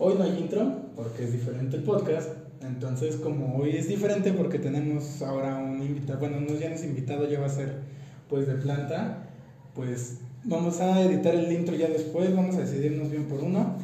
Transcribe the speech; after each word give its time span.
Hoy 0.00 0.14
no 0.16 0.22
hay 0.22 0.38
intro 0.38 0.76
porque 0.94 1.24
es 1.24 1.32
diferente 1.32 1.76
el 1.76 1.82
podcast. 1.82 2.30
Entonces, 2.60 3.16
como 3.16 3.56
hoy 3.56 3.70
es 3.70 3.88
diferente 3.88 4.32
porque 4.32 4.60
tenemos 4.60 5.22
ahora 5.22 5.56
un 5.56 5.82
invitado, 5.82 6.20
bueno, 6.20 6.40
no 6.40 6.54
ya 6.54 6.68
no 6.68 6.76
es 6.76 6.84
invitado, 6.84 7.28
ya 7.28 7.40
va 7.40 7.46
a 7.46 7.50
ser 7.50 7.80
pues 8.28 8.46
de 8.46 8.54
planta, 8.54 9.26
pues 9.74 10.18
vamos 10.44 10.80
a 10.80 11.00
editar 11.02 11.34
el 11.34 11.50
intro 11.50 11.74
ya 11.74 11.88
después, 11.88 12.34
vamos 12.34 12.54
a 12.56 12.60
decidirnos 12.60 13.10
bien 13.10 13.24
por 13.24 13.40
uno, 13.40 13.76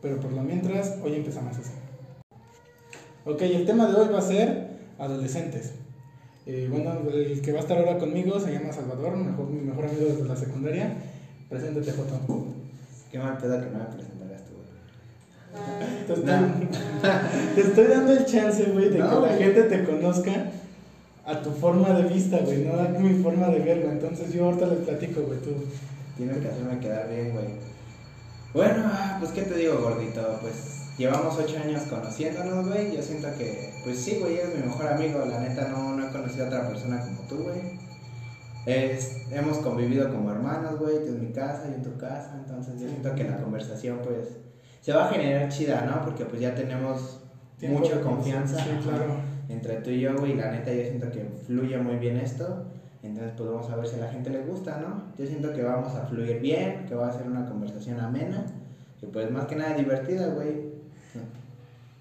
pero 0.00 0.18
por 0.18 0.32
lo 0.32 0.42
mientras, 0.42 0.98
hoy 1.04 1.14
empezamos 1.14 1.56
así. 1.56 1.72
Ok, 3.24 3.42
el 3.42 3.64
tema 3.64 3.86
de 3.86 3.94
hoy 3.94 4.08
va 4.12 4.18
a 4.18 4.22
ser 4.22 4.68
adolescentes. 4.98 5.74
Eh, 6.46 6.68
bueno, 6.70 7.08
el 7.12 7.40
que 7.40 7.52
va 7.52 7.58
a 7.58 7.62
estar 7.62 7.78
ahora 7.78 7.98
conmigo 7.98 8.40
se 8.40 8.52
llama 8.52 8.72
Salvador, 8.72 9.16
mejor, 9.16 9.48
mi 9.48 9.60
mejor 9.60 9.86
amigo 9.86 10.06
desde 10.06 10.24
la 10.24 10.36
secundaria. 10.36 10.96
Preséntate, 11.48 11.92
Joto. 11.92 12.18
Qué 13.12 13.18
mal 13.18 13.38
pedo 13.38 13.60
que 13.60 13.66
no 13.66 13.78
me 13.78 13.84
presentaras 13.84 14.21
Te 17.54 17.60
estoy, 17.60 17.86
dando 17.86 18.12
el 18.12 18.24
chance, 18.24 18.64
güey, 18.64 18.90
de 18.90 18.98
No, 18.98 19.22
que 19.22 19.28
la 19.28 19.36
gente 19.36 19.62
te 19.64 19.84
conozca 19.84 20.46
a 21.24 21.40
tu 21.40 21.50
forma 21.50 21.90
de 21.90 22.04
vista, 22.04 22.38
güey, 22.38 22.64
no 22.64 22.74
a 22.74 22.88
mi 22.88 23.22
forma 23.22 23.48
de 23.48 23.60
ver, 23.60 23.80
güey. 23.80 23.92
Entonces 23.92 24.32
yo 24.32 24.46
ahorita 24.46 24.66
les 24.66 24.78
platico, 24.80 25.22
güey, 25.22 25.38
tú. 25.40 25.54
Tienes 26.16 26.38
que 26.38 26.48
hacerme 26.48 26.78
quedar 26.78 27.08
bien, 27.08 27.32
güey. 27.32 27.46
Bueno, 28.54 28.82
ah, 28.86 29.16
pues 29.18 29.32
qué 29.32 29.42
te 29.42 29.54
digo, 29.54 29.80
gordito, 29.80 30.38
pues 30.42 30.54
llevamos 30.98 31.38
ocho 31.38 31.56
años 31.58 31.82
conociéndonos, 31.84 32.68
güey. 32.68 32.94
Yo 32.94 33.02
siento 33.02 33.28
que, 33.38 33.70
pues 33.84 33.98
sí, 33.98 34.18
güey, 34.20 34.36
eres 34.38 34.54
mi 34.56 34.62
mejor 34.66 34.88
amigo. 34.88 35.24
La 35.24 35.40
neta 35.40 35.68
no, 35.68 35.96
no 35.96 36.06
he 36.06 36.10
conocido 36.12 36.44
a 36.44 36.48
otra 36.48 36.68
persona 36.68 37.00
como 37.00 37.20
tú, 37.28 37.36
güey. 37.44 37.60
Es- 38.66 39.22
hemos 39.30 39.58
convivido 39.58 40.12
como 40.12 40.30
hermanos, 40.30 40.78
güey, 40.78 41.04
tú 41.04 41.12
en 41.12 41.20
mi 41.20 41.32
casa, 41.32 41.68
yo 41.68 41.74
en 41.76 41.82
tu 41.82 41.96
casa. 41.96 42.36
Entonces 42.40 42.80
yo 42.80 42.88
siento 42.88 43.14
que 43.14 43.24
la 43.24 43.38
conversación, 43.38 44.00
pues, 44.04 44.28
se 44.82 44.92
va 44.92 45.06
a 45.08 45.12
generar 45.12 45.48
chida, 45.48 45.86
¿no? 45.86 46.04
Porque 46.04 46.26
pues 46.26 46.40
ya 46.42 46.54
tenemos 46.54 47.20
mucha 47.62 48.00
confianza 48.02 48.58
Sí, 48.58 48.70
claro. 48.82 49.14
entre 49.48 49.76
tú 49.76 49.88
y 49.90 50.00
yo, 50.00 50.14
güey. 50.16 50.34
La 50.36 50.50
neta 50.50 50.70
yo 50.74 50.82
siento 50.82 51.10
que 51.10 51.24
fluye 51.46 51.78
muy 51.78 51.96
bien 51.96 52.18
esto. 52.18 52.64
Entonces, 53.02 53.32
pues 53.36 53.48
vamos 53.50 53.70
a 53.70 53.76
ver 53.76 53.86
si 53.86 53.96
a 53.96 54.04
la 54.04 54.08
gente 54.12 54.28
le 54.30 54.42
gusta, 54.42 54.78
¿no? 54.80 55.04
Yo 55.18 55.26
siento 55.26 55.52
que 55.52 55.62
vamos 55.62 55.94
a 55.94 56.04
fluir 56.06 56.40
bien, 56.40 56.84
que 56.86 56.94
va 56.94 57.08
a 57.08 57.12
ser 57.12 57.26
una 57.26 57.48
conversación 57.48 57.98
amena 57.98 58.44
y 59.00 59.06
pues 59.06 59.30
más 59.30 59.46
que 59.46 59.56
nada 59.56 59.74
divertida, 59.74 60.28
güey. 60.28 60.72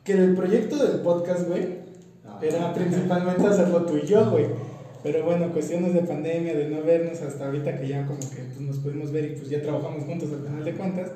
Que 0.03 0.13
el 0.13 0.35
proyecto 0.35 0.77
del 0.77 1.01
podcast, 1.01 1.47
güey, 1.47 1.79
Ah. 2.27 2.39
era 2.41 2.73
principalmente 2.73 3.45
hacerlo 3.47 3.83
tú 3.85 3.97
y 3.97 4.05
yo, 4.07 4.29
güey. 4.31 4.45
Pero 5.03 5.25
bueno, 5.25 5.51
cuestiones 5.51 5.93
de 5.93 6.01
pandemia, 6.01 6.53
de 6.55 6.69
no 6.69 6.83
vernos 6.83 7.19
hasta 7.21 7.45
ahorita 7.47 7.75
que 7.77 7.87
ya 7.87 8.05
como 8.05 8.19
que 8.19 8.43
pues, 8.53 8.61
nos 8.61 8.77
pudimos 8.77 9.11
ver 9.11 9.25
y 9.25 9.35
pues 9.35 9.49
ya 9.49 9.61
trabajamos 9.61 10.03
juntos 10.05 10.29
al 10.31 10.45
final 10.47 10.63
de 10.63 10.73
cuentas, 10.73 11.11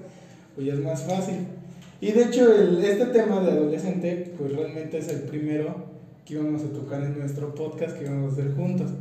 pues 0.56 0.68
ya 0.68 0.74
es 0.74 0.80
más 0.80 1.04
fácil. 1.04 1.48
Y 2.02 2.12
de 2.12 2.24
hecho, 2.24 2.54
el, 2.54 2.84
este 2.84 3.06
tema 3.08 3.42
de 3.42 3.52
adolescente, 3.52 4.34
pues 4.38 4.54
realmente 4.56 4.98
es 4.98 5.08
el 5.10 5.22
primero 5.22 5.76
que 6.26 6.34
íbamos 6.34 6.64
a 6.64 6.70
tocar 6.70 7.04
en 7.04 7.20
nuestro 7.20 7.54
podcast 7.54 7.98
que 7.98 8.06
íbamos 8.06 8.32
a 8.32 8.34
hacer 8.34 8.56
juntos. 8.56 8.92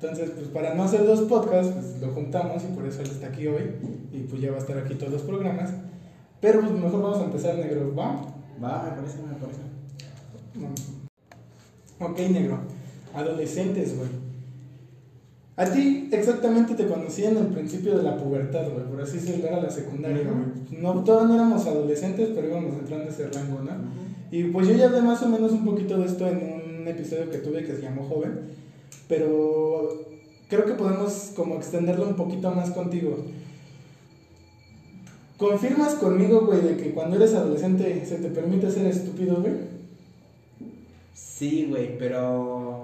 Entonces, 0.00 0.30
pues 0.30 0.48
para 0.48 0.74
no 0.74 0.84
hacer 0.84 1.06
dos 1.06 1.22
podcasts, 1.22 1.72
pues 1.72 2.00
lo 2.00 2.12
juntamos 2.12 2.62
y 2.64 2.74
por 2.74 2.86
eso 2.86 3.00
él 3.00 3.10
está 3.10 3.28
aquí 3.28 3.46
hoy 3.46 3.76
y 4.12 4.20
pues 4.20 4.42
ya 4.42 4.50
va 4.50 4.56
a 4.56 4.60
estar 4.60 4.76
aquí 4.78 4.94
todos 4.94 5.12
los 5.12 5.22
programas. 5.22 5.70
Pero 6.40 6.60
pues 6.60 6.72
mejor 6.72 7.02
vamos 7.02 7.18
a 7.18 7.24
empezar, 7.24 7.56
negro, 7.56 7.94
¿va? 7.94 8.20
Va, 8.62 8.82
me 8.82 8.96
parece, 8.96 9.18
me 9.22 9.34
parece. 9.34 9.60
Ok, 11.98 12.18
negro. 12.30 12.58
Adolescentes, 13.14 13.96
güey. 13.96 14.25
A 15.56 15.64
ti 15.64 16.08
exactamente 16.12 16.74
te 16.74 16.86
conocí 16.86 17.24
en 17.24 17.38
el 17.38 17.46
principio 17.46 17.96
de 17.96 18.02
la 18.02 18.16
pubertad, 18.16 18.68
güey. 18.70 18.84
Por 18.84 19.00
así 19.00 19.16
decirlo, 19.16 19.46
era 19.46 19.62
la 19.62 19.70
secundaria, 19.70 20.22
güey. 20.22 20.82
No, 20.82 21.02
todavía 21.02 21.28
no 21.28 21.34
éramos 21.34 21.66
adolescentes, 21.66 22.30
pero 22.34 22.48
íbamos 22.48 22.74
entrando 22.74 23.06
a 23.06 23.08
ese 23.08 23.28
rango, 23.28 23.62
¿no? 23.62 23.70
Y 24.30 24.44
pues 24.44 24.68
yo 24.68 24.74
ya 24.74 24.86
hablé 24.86 25.00
más 25.00 25.22
o 25.22 25.28
menos 25.28 25.52
un 25.52 25.64
poquito 25.64 25.96
de 25.96 26.06
esto 26.06 26.28
en 26.28 26.80
un 26.82 26.88
episodio 26.88 27.30
que 27.30 27.38
tuve 27.38 27.64
que 27.64 27.74
se 27.74 27.82
llamó 27.82 28.04
Joven. 28.04 28.40
Pero 29.08 30.04
creo 30.48 30.66
que 30.66 30.74
podemos 30.74 31.32
como 31.34 31.56
extenderlo 31.56 32.06
un 32.06 32.16
poquito 32.16 32.50
más 32.50 32.70
contigo. 32.70 33.16
¿Confirmas 35.38 35.94
conmigo, 35.94 36.46
güey, 36.46 36.60
de 36.60 36.76
que 36.76 36.92
cuando 36.92 37.16
eres 37.16 37.34
adolescente 37.34 38.04
se 38.04 38.16
te 38.16 38.28
permite 38.28 38.70
ser 38.70 38.86
estúpido, 38.86 39.36
güey? 39.36 39.54
Sí, 41.14 41.66
güey, 41.70 41.98
pero... 41.98 42.75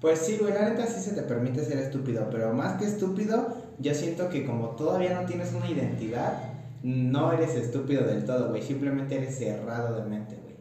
Pues 0.00 0.18
sí, 0.18 0.36
güey, 0.38 0.52
la 0.52 0.68
neta 0.68 0.86
sí 0.86 1.00
se 1.00 1.14
te 1.14 1.22
permite 1.22 1.64
ser 1.64 1.78
estúpido, 1.78 2.28
pero 2.30 2.52
más 2.52 2.78
que 2.78 2.84
estúpido, 2.84 3.48
yo 3.78 3.94
siento 3.94 4.28
que 4.28 4.44
como 4.44 4.70
todavía 4.70 5.18
no 5.18 5.26
tienes 5.26 5.52
una 5.54 5.70
identidad, 5.70 6.34
no 6.82 7.32
eres 7.32 7.54
estúpido 7.54 8.04
del 8.04 8.24
todo, 8.24 8.50
güey, 8.50 8.62
simplemente 8.62 9.16
eres 9.16 9.38
cerrado 9.38 9.96
de 9.96 10.08
mente, 10.08 10.36
güey. 10.42 10.54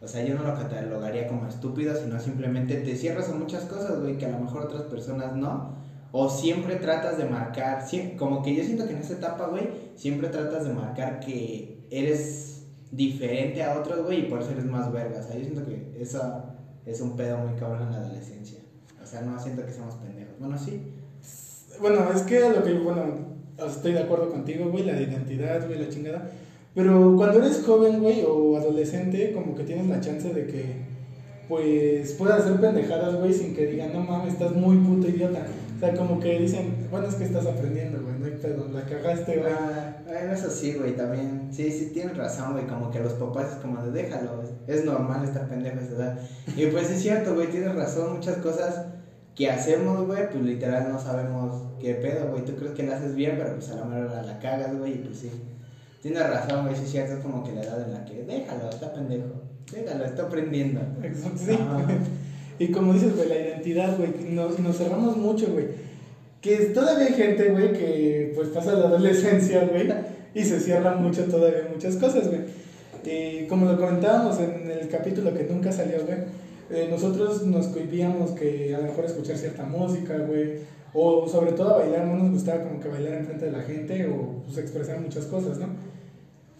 O 0.00 0.08
sea, 0.08 0.24
yo 0.24 0.34
no 0.34 0.44
lo 0.44 0.54
catalogaría 0.54 1.28
como 1.28 1.46
estúpido, 1.46 1.94
sino 1.94 2.18
simplemente 2.18 2.76
te 2.76 2.96
cierras 2.96 3.28
a 3.28 3.34
muchas 3.34 3.64
cosas, 3.64 4.00
güey, 4.00 4.16
que 4.16 4.24
a 4.24 4.30
lo 4.30 4.38
mejor 4.38 4.62
otras 4.62 4.82
personas 4.84 5.36
no. 5.36 5.74
O 6.12 6.30
siempre 6.30 6.76
tratas 6.76 7.18
de 7.18 7.24
marcar, 7.24 7.84
como 8.16 8.42
que 8.42 8.56
yo 8.56 8.64
siento 8.64 8.86
que 8.86 8.94
en 8.94 9.00
esa 9.00 9.12
etapa, 9.14 9.46
güey, 9.46 9.68
siempre 9.94 10.28
tratas 10.28 10.64
de 10.64 10.72
marcar 10.72 11.20
que 11.20 11.86
eres 11.90 12.64
diferente 12.90 13.62
a 13.62 13.78
otros, 13.78 14.04
güey, 14.04 14.20
y 14.20 14.28
por 14.28 14.40
eso 14.40 14.52
eres 14.52 14.64
más 14.64 14.90
verga. 14.90 15.20
O 15.20 15.22
sea, 15.22 15.36
yo 15.36 15.42
siento 15.42 15.66
que 15.66 15.94
eso 16.00 16.44
es 16.86 17.00
un 17.00 17.14
pedo 17.14 17.36
muy 17.38 17.52
cabrón 17.52 17.82
en 17.82 17.92
la 17.92 17.98
adolescencia. 17.98 18.59
O 19.10 19.12
sea, 19.12 19.22
no 19.22 19.36
siento 19.42 19.66
que 19.66 19.72
seamos 19.72 19.96
pendejos. 19.96 20.34
Bueno, 20.38 20.56
sí. 20.56 20.80
Bueno, 21.80 22.06
es 22.14 22.22
que 22.22 22.48
lo 22.48 22.62
que, 22.62 22.74
bueno, 22.74 23.02
estoy 23.66 23.92
de 23.92 24.04
acuerdo 24.04 24.30
contigo, 24.30 24.70
güey, 24.70 24.84
la 24.84 25.00
identidad, 25.00 25.66
güey, 25.66 25.80
la 25.80 25.88
chingada. 25.88 26.30
Pero 26.76 27.16
cuando 27.16 27.38
eres 27.38 27.64
joven, 27.66 28.00
güey, 28.00 28.22
o 28.24 28.56
adolescente, 28.56 29.32
como 29.32 29.56
que 29.56 29.64
tienes 29.64 29.88
la 29.88 30.00
chance 30.00 30.32
de 30.32 30.46
que, 30.46 30.84
pues, 31.48 32.12
puedas 32.12 32.42
hacer 32.42 32.60
pendejadas, 32.60 33.16
güey, 33.16 33.32
sin 33.32 33.56
que 33.56 33.66
digan, 33.66 33.92
no 33.92 34.02
mames, 34.02 34.34
estás 34.34 34.52
muy 34.52 34.76
puto 34.76 35.08
idiota. 35.08 35.44
O 35.76 35.80
sea, 35.80 35.92
como 35.96 36.20
que 36.20 36.38
dicen, 36.38 36.86
bueno, 36.88 37.08
es 37.08 37.16
que 37.16 37.24
estás 37.24 37.46
aprendiendo, 37.46 38.00
güey, 38.00 38.14
no 38.16 38.26
hay 38.26 38.40
pedo, 38.40 38.68
la 38.72 38.84
cagaste, 38.84 39.38
güey. 39.38 39.52
Ah, 39.52 39.96
bueno, 40.06 40.32
eso 40.32 40.48
sí, 40.52 40.74
güey, 40.74 40.94
también. 40.94 41.48
Sí, 41.50 41.72
sí, 41.72 41.90
tienes 41.92 42.16
razón, 42.16 42.52
güey. 42.52 42.68
Como 42.68 42.92
que 42.92 43.00
los 43.00 43.14
papás 43.14 43.54
es 43.54 43.58
como 43.58 43.82
de 43.82 43.90
déjalo, 43.90 44.40
es, 44.40 44.78
es 44.78 44.84
normal 44.84 45.24
estar 45.24 45.48
pendejo 45.48 45.80
a 45.80 45.82
esa 45.82 45.96
edad. 45.96 46.18
Y 46.56 46.66
pues 46.66 46.90
es 46.90 47.02
cierto, 47.02 47.34
güey, 47.34 47.48
tienes 47.50 47.74
razón. 47.74 48.14
Muchas 48.14 48.36
cosas 48.36 48.99
que 49.34 49.50
hacemos, 49.50 50.06
güey, 50.06 50.30
pues 50.30 50.42
literal 50.44 50.92
no 50.92 51.00
sabemos 51.00 51.62
qué 51.80 51.94
pedo, 51.94 52.30
güey. 52.30 52.44
Tú 52.44 52.54
crees 52.56 52.72
que 52.72 52.82
lo 52.82 52.94
haces 52.94 53.14
bien, 53.14 53.36
pero 53.38 53.54
pues 53.54 53.70
a 53.70 53.76
la 53.76 53.84
mera 53.84 54.22
la 54.22 54.38
cagas, 54.38 54.76
güey, 54.76 54.92
y 54.92 54.98
pues 54.98 55.18
sí. 55.18 55.30
Tienes 56.02 56.28
razón, 56.28 56.64
güey, 56.64 56.76
sí 56.76 56.84
es 56.84 56.90
cierto, 56.90 57.14
es 57.14 57.20
como 57.20 57.44
que 57.44 57.52
la 57.52 57.62
edad 57.62 57.82
en 57.82 57.92
la 57.92 58.04
que 58.04 58.22
déjalo, 58.24 58.70
está 58.70 58.92
pendejo. 58.92 59.42
Déjalo, 59.72 60.04
está 60.04 60.22
aprendiendo. 60.22 60.80
Exacto, 61.02 61.38
sí. 61.38 61.58
Y 62.60 62.72
como 62.72 62.92
dices, 62.92 63.16
güey, 63.16 63.26
la 63.26 63.38
identidad, 63.38 63.96
güey, 63.96 64.10
nos, 64.32 64.58
nos 64.58 64.76
cerramos 64.76 65.16
mucho, 65.16 65.46
güey. 65.50 65.68
Que 66.42 66.56
todavía 66.74 67.06
hay 67.06 67.14
gente, 67.14 67.48
güey, 67.48 67.72
que 67.72 68.32
pues 68.34 68.48
pasa 68.48 68.74
la 68.74 68.86
adolescencia, 68.88 69.64
güey, 69.64 69.90
y 70.34 70.44
se 70.44 70.60
cierran 70.60 71.02
mucho 71.02 71.24
todavía 71.24 71.70
muchas 71.72 71.96
cosas, 71.96 72.28
güey. 72.28 72.40
Y 73.02 73.46
como 73.46 73.64
lo 73.64 73.78
comentábamos 73.78 74.38
en 74.40 74.70
el 74.70 74.88
capítulo 74.88 75.32
que 75.32 75.44
nunca 75.44 75.72
salió, 75.72 76.04
güey, 76.04 76.18
eh, 76.70 76.88
nosotros 76.90 77.44
nos 77.46 77.66
cohibíamos 77.68 78.30
que 78.32 78.74
a 78.74 78.78
lo 78.78 78.84
mejor 78.84 79.04
escuchar 79.04 79.36
cierta 79.36 79.64
música, 79.64 80.16
güey, 80.18 80.58
o 80.92 81.28
sobre 81.28 81.52
todo 81.52 81.78
bailar, 81.78 82.06
no 82.06 82.16
nos 82.16 82.32
gustaba 82.32 82.64
como 82.64 82.80
que 82.80 82.88
bailar 82.88 83.14
enfrente 83.14 83.46
de 83.46 83.52
la 83.52 83.62
gente 83.62 84.06
o 84.08 84.42
pues 84.44 84.58
expresar 84.58 85.00
muchas 85.00 85.26
cosas, 85.26 85.58
¿no? 85.58 85.66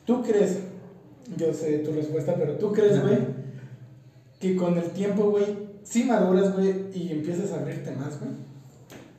¿Tú 0.05 0.23
crees, 0.23 0.59
yo 1.37 1.53
sé 1.53 1.79
tu 1.79 1.93
respuesta, 1.93 2.35
pero 2.37 2.55
tú 2.55 2.73
crees, 2.73 3.01
güey, 3.03 3.19
que 4.41 4.57
con 4.57 4.77
el 4.79 4.91
tiempo, 4.91 5.31
güey, 5.31 5.45
sí 5.83 6.05
maduras, 6.05 6.55
güey, 6.55 6.87
y 6.95 7.13
empiezas 7.13 7.53
a 7.53 7.61
abrirte 7.61 7.91
más, 7.93 8.19
güey? 8.19 8.33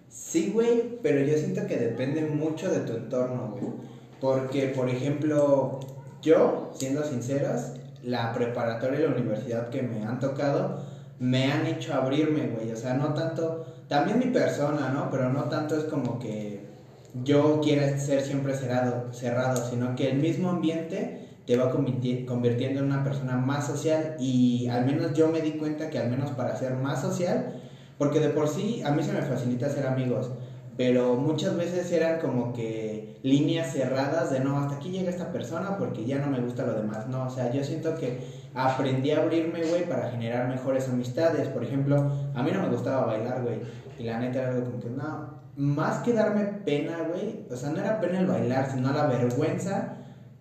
Sí, 0.10 0.52
güey, 0.54 0.98
pero 1.02 1.24
yo 1.26 1.38
siento 1.38 1.68
que 1.68 1.78
depende 1.78 2.22
mucho 2.22 2.72
de 2.72 2.80
tu 2.80 2.94
entorno, 2.94 3.52
güey. 3.52 3.72
Porque, 4.20 4.68
por 4.68 4.90
ejemplo, 4.90 5.80
yo, 6.22 6.72
siendo 6.74 7.04
sinceros, 7.04 7.74
la 8.04 8.34
preparatoria 8.34 9.00
y 9.00 9.04
la 9.04 9.10
universidad 9.10 9.70
que 9.70 9.82
me 9.82 10.04
han 10.04 10.20
tocado 10.20 10.78
me 11.20 11.52
han 11.52 11.68
hecho 11.68 11.94
abrirme, 11.94 12.48
güey. 12.48 12.72
O 12.72 12.76
sea, 12.76 12.96
no 12.96 13.14
tanto, 13.14 13.66
también 13.88 14.20
mi 14.20 14.26
persona, 14.26 14.90
¿no? 14.90 15.10
Pero 15.12 15.30
no 15.30 15.44
tanto 15.46 15.76
es 15.76 15.84
como 15.86 16.20
que 16.20 16.66
yo 17.24 17.60
quiera 17.62 17.98
ser 17.98 18.22
siempre 18.22 18.54
cerrado, 18.56 19.08
cerrado 19.12 19.70
sino 19.70 19.96
que 19.96 20.10
el 20.10 20.18
mismo 20.18 20.50
ambiente 20.50 21.28
te 21.46 21.58
va 21.58 21.72
convirti- 21.72 22.26
convirtiendo 22.26 22.80
en 22.80 22.86
una 22.86 23.04
persona 23.04 23.36
más 23.36 23.68
social 23.68 24.16
y 24.20 24.68
al 24.68 24.86
menos 24.86 25.14
yo 25.14 25.28
me 25.28 25.42
di 25.42 25.54
cuenta 25.54 25.90
que 25.90 26.00
al 26.00 26.10
menos 26.10 26.32
para 26.32 26.56
ser 26.56 26.74
más 26.74 27.02
social, 27.02 27.54
porque 27.98 28.20
de 28.20 28.30
por 28.30 28.48
sí 28.48 28.82
a 28.86 28.92
mí 28.92 29.04
se 29.04 29.12
me 29.12 29.22
facilita 29.22 29.70
ser 29.70 29.86
amigos, 29.86 30.32
pero 30.84 31.14
muchas 31.14 31.56
veces 31.56 31.92
eran 31.92 32.20
como 32.20 32.54
que 32.54 33.20
líneas 33.22 33.72
cerradas 33.72 34.32
de 34.32 34.40
no, 34.40 34.58
hasta 34.58 34.78
aquí 34.78 34.90
llega 34.90 35.12
esta 35.12 35.32
persona 35.32 35.78
porque 35.78 36.06
ya 36.06 36.18
no 36.18 36.26
me 36.32 36.40
gusta 36.40 36.66
lo 36.66 36.74
demás, 36.74 37.08
no, 37.08 37.28
o 37.28 37.30
sea, 37.30 37.52
yo 37.52 37.64
siento 37.64 37.96
que 38.00 38.20
aprendí 38.56 39.12
a 39.12 39.22
abrirme, 39.22 39.64
güey, 39.64 39.88
para 39.88 40.10
generar 40.10 40.48
mejores 40.48 40.90
amistades, 40.90 41.50
por 41.50 41.64
ejemplo, 41.64 42.12
a 42.34 42.42
mí 42.42 42.50
no 42.52 42.64
me 42.64 42.70
gustaba 42.70 43.06
bailar, 43.06 43.44
güey, 43.44 43.60
y 44.00 44.04
la 44.06 44.18
neta 44.18 44.40
era 44.40 44.50
algo 44.50 44.72
como 44.72 44.80
que, 44.80 44.90
no, 44.90 45.30
más 45.56 46.00
que 46.00 46.14
darme 46.14 46.46
pena, 46.46 46.98
güey, 47.14 47.46
o 47.48 47.56
sea, 47.56 47.70
no 47.70 47.80
era 47.80 48.02
pena 48.02 48.20
el 48.22 48.26
bailar, 48.26 48.72
sino 48.72 48.92
la 48.92 49.06
vergüenza 49.06 49.98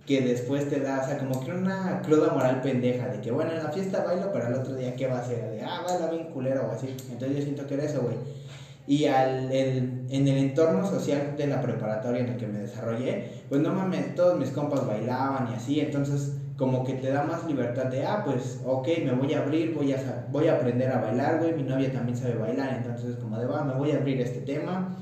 que 0.06 0.22
después 0.22 0.70
te 0.70 0.80
da, 0.80 1.02
o 1.02 1.06
sea, 1.06 1.18
como 1.18 1.44
que 1.44 1.52
una 1.52 2.00
cruda 2.00 2.32
moral 2.32 2.62
pendeja 2.62 3.08
de 3.08 3.20
que, 3.20 3.30
bueno, 3.30 3.52
en 3.52 3.62
la 3.62 3.72
fiesta 3.72 4.04
bailo, 4.04 4.32
pero 4.32 4.46
al 4.46 4.54
otro 4.54 4.74
día, 4.74 4.96
¿qué 4.96 5.06
va 5.06 5.18
a 5.18 5.20
hacer? 5.20 5.50
De, 5.50 5.60
ah, 5.60 5.82
baila 5.86 6.10
bien 6.10 6.30
culero 6.30 6.66
o 6.66 6.72
así. 6.72 6.96
Entonces 7.12 7.36
yo 7.36 7.42
siento 7.42 7.66
que 7.66 7.74
era 7.74 7.84
eso, 7.84 8.00
güey. 8.00 8.16
Y 8.90 9.06
al, 9.06 9.52
el, 9.52 10.04
en 10.10 10.26
el 10.26 10.36
entorno 10.36 10.84
social 10.84 11.36
de 11.36 11.46
la 11.46 11.62
preparatoria 11.62 12.22
en 12.22 12.30
el 12.30 12.36
que 12.38 12.48
me 12.48 12.58
desarrollé, 12.58 13.44
pues 13.48 13.60
no 13.60 13.72
mames, 13.72 14.16
todos 14.16 14.36
mis 14.36 14.50
compas 14.50 14.84
bailaban 14.84 15.48
y 15.52 15.54
así, 15.54 15.78
entonces 15.78 16.34
como 16.56 16.82
que 16.82 16.94
te 16.94 17.12
da 17.12 17.22
más 17.22 17.46
libertad 17.46 17.84
de, 17.84 18.04
ah, 18.04 18.22
pues, 18.24 18.58
ok, 18.66 18.88
me 19.04 19.12
voy 19.12 19.32
a 19.32 19.42
abrir, 19.42 19.74
voy 19.74 19.92
a, 19.92 20.26
voy 20.32 20.48
a 20.48 20.54
aprender 20.54 20.90
a 20.90 21.02
bailar, 21.02 21.38
güey, 21.38 21.52
mi 21.54 21.62
novia 21.62 21.92
también 21.92 22.18
sabe 22.18 22.34
bailar, 22.34 22.78
entonces 22.78 23.14
como 23.14 23.38
de, 23.38 23.46
va, 23.46 23.62
me 23.62 23.74
voy 23.74 23.92
a 23.92 23.98
abrir 23.98 24.20
este 24.22 24.40
tema, 24.40 24.96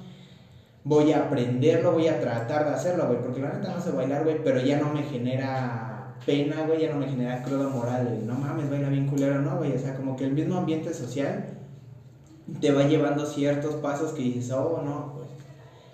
voy 0.85 1.13
a 1.13 1.21
aprenderlo, 1.21 1.93
voy 1.93 2.09
a 2.09 2.21
tratar 2.21 2.67
de 2.67 2.75
hacerlo, 2.75 3.07
güey, 3.07 3.23
porque 3.23 3.41
la 3.41 3.55
neta 3.55 3.73
no 3.75 3.81
sé 3.81 3.91
bailar, 3.91 4.23
güey, 4.23 4.37
pero 4.45 4.61
ya 4.61 4.79
no 4.79 4.93
me 4.93 5.03
genera 5.05 6.15
pena, 6.27 6.67
güey, 6.67 6.83
ya 6.83 6.93
no 6.93 6.99
me 6.99 7.09
genera 7.09 7.41
cruda 7.43 7.71
moral, 7.71 8.09
güey, 8.09 8.21
no 8.21 8.35
mames, 8.35 8.69
baila 8.69 8.91
bien 8.91 9.07
culero, 9.07 9.41
no, 9.41 9.57
güey, 9.57 9.75
o 9.75 9.79
sea, 9.79 9.95
como 9.95 10.15
que 10.15 10.25
el 10.25 10.33
mismo 10.33 10.59
ambiente 10.59 10.93
social 10.93 11.58
te 12.61 12.73
va 12.73 12.85
llevando 12.85 13.27
ciertos 13.27 13.77
pasos 13.77 14.13
que 14.13 14.23
dices, 14.23 14.51
oh, 14.51 14.81
no, 14.83 15.15
pues, 15.15 15.29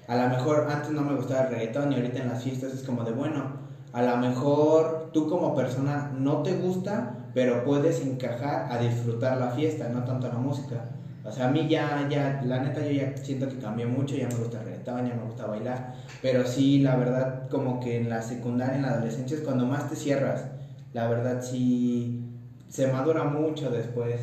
a 0.07 0.17
lo 0.17 0.29
mejor 0.29 0.67
antes 0.71 0.91
no 0.93 1.03
me 1.03 1.15
gustaba 1.15 1.43
el 1.43 1.51
reggaetón 1.51 1.93
y 1.93 1.97
ahorita 1.97 2.21
en 2.21 2.29
las 2.29 2.43
fiestas 2.43 2.73
es 2.73 2.83
como 2.83 3.05
de, 3.05 3.13
bueno, 3.13 3.65
a 3.93 4.03
lo 4.03 4.17
mejor 4.17 5.11
tú 5.13 5.29
como 5.29 5.55
persona 5.55 6.11
no 6.13 6.43
te 6.43 6.55
gusta, 6.55 7.29
pero 7.33 7.65
puedes 7.65 8.01
encajar 8.01 8.67
a 8.71 8.79
disfrutar 8.79 9.37
la 9.37 9.51
fiesta, 9.51 9.89
no 9.89 10.05
tanto 10.05 10.29
la 10.29 10.39
música. 10.39 10.85
O 11.25 11.33
sea, 11.33 11.47
a 11.47 11.49
mí 11.49 11.69
ya, 11.69 12.07
ya, 12.11 12.41
la 12.45 12.61
neta 12.61 12.83
yo 12.83 12.91
ya 12.91 13.17
siento 13.17 13.49
que 13.49 13.59
cambió 13.59 13.89
mucho, 13.89 14.15
ya 14.15 14.29
me 14.29 14.35
gusta 14.35 14.59
el 14.59 14.67
reggaetón, 14.67 15.07
ya 15.07 15.15
me 15.15 15.25
gusta 15.25 15.47
bailar, 15.47 15.95
pero 16.21 16.47
sí, 16.47 16.81
la 16.81 16.97
verdad, 16.97 17.49
como 17.49 17.81
que 17.81 17.97
en 17.97 18.11
la 18.11 18.21
secundaria, 18.21 18.77
en 18.77 18.83
la 18.83 18.91
adolescencia 18.91 19.37
es 19.37 19.43
cuando 19.43 19.65
más 19.65 19.89
te 19.89 19.97
cierras. 19.97 20.47
La 20.93 21.09
verdad 21.09 21.41
sí, 21.43 22.23
se 22.69 22.87
madura 22.89 23.25
mucho 23.25 23.71
después. 23.71 24.21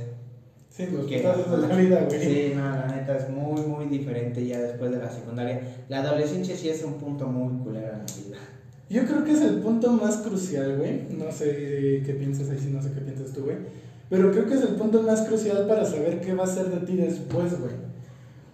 Sí, 0.71 0.87
los 0.89 1.05
de 1.05 1.67
la 1.67 1.75
vida, 1.75 2.05
güey. 2.07 2.21
Sí, 2.21 2.53
no, 2.55 2.61
la 2.61 2.87
neta 2.87 3.17
es 3.17 3.29
muy, 3.29 3.61
muy 3.61 3.85
diferente 3.87 4.45
ya 4.47 4.61
después 4.61 4.89
de 4.91 4.99
la 4.99 5.11
secundaria. 5.11 5.61
La 5.89 5.99
adolescencia 5.99 6.55
sí 6.55 6.69
es 6.69 6.81
un 6.83 6.93
punto 6.93 7.27
muy 7.27 7.61
culero 7.61 7.87
en 7.87 7.99
la 7.99 8.25
vida. 8.25 8.37
Yo 8.89 9.05
creo 9.05 9.23
que 9.25 9.33
es 9.33 9.41
el 9.41 9.55
punto 9.55 9.91
más 9.91 10.17
crucial, 10.17 10.77
güey. 10.77 11.07
No 11.09 11.29
sé 11.29 12.01
qué 12.05 12.15
piensas 12.17 12.49
ahí, 12.49 12.57
si 12.57 12.69
no 12.69 12.81
sé 12.81 12.91
qué 12.93 13.01
piensas 13.01 13.33
tú, 13.33 13.43
güey. 13.43 13.57
Pero 14.09 14.31
creo 14.31 14.45
que 14.45 14.53
es 14.53 14.61
el 14.61 14.75
punto 14.75 15.01
más 15.03 15.21
crucial 15.21 15.67
para 15.67 15.83
saber 15.83 16.21
qué 16.21 16.33
va 16.33 16.45
a 16.45 16.47
ser 16.47 16.67
de 16.67 16.85
ti 16.85 16.95
después, 16.95 17.59
güey. 17.59 17.73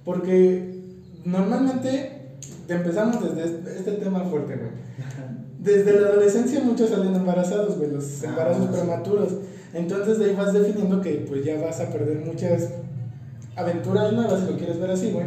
Porque 0.04 0.76
normalmente 1.24 2.38
empezamos 2.68 3.36
desde 3.36 3.78
este 3.78 3.92
tema 3.94 4.22
fuerte, 4.26 4.56
güey. 4.56 4.70
Desde 5.60 6.00
la 6.00 6.10
adolescencia 6.10 6.62
muchos 6.62 6.92
salen 6.92 7.16
embarazados, 7.16 7.78
güey, 7.78 7.92
los 7.92 8.24
ah, 8.24 8.28
embarazos 8.28 8.68
prematuros. 8.68 9.34
Entonces 9.74 10.20
de 10.20 10.26
ahí 10.26 10.36
vas 10.36 10.54
definiendo 10.54 11.02
que 11.02 11.26
pues 11.28 11.44
ya 11.44 11.60
vas 11.62 11.80
a 11.80 11.90
perder 11.90 12.20
muchas 12.26 12.70
aventuras 13.56 14.14
nuevas, 14.14 14.42
si 14.42 14.52
lo 14.52 14.58
quieres 14.58 14.80
ver 14.80 14.92
así, 14.92 15.12
güey 15.12 15.26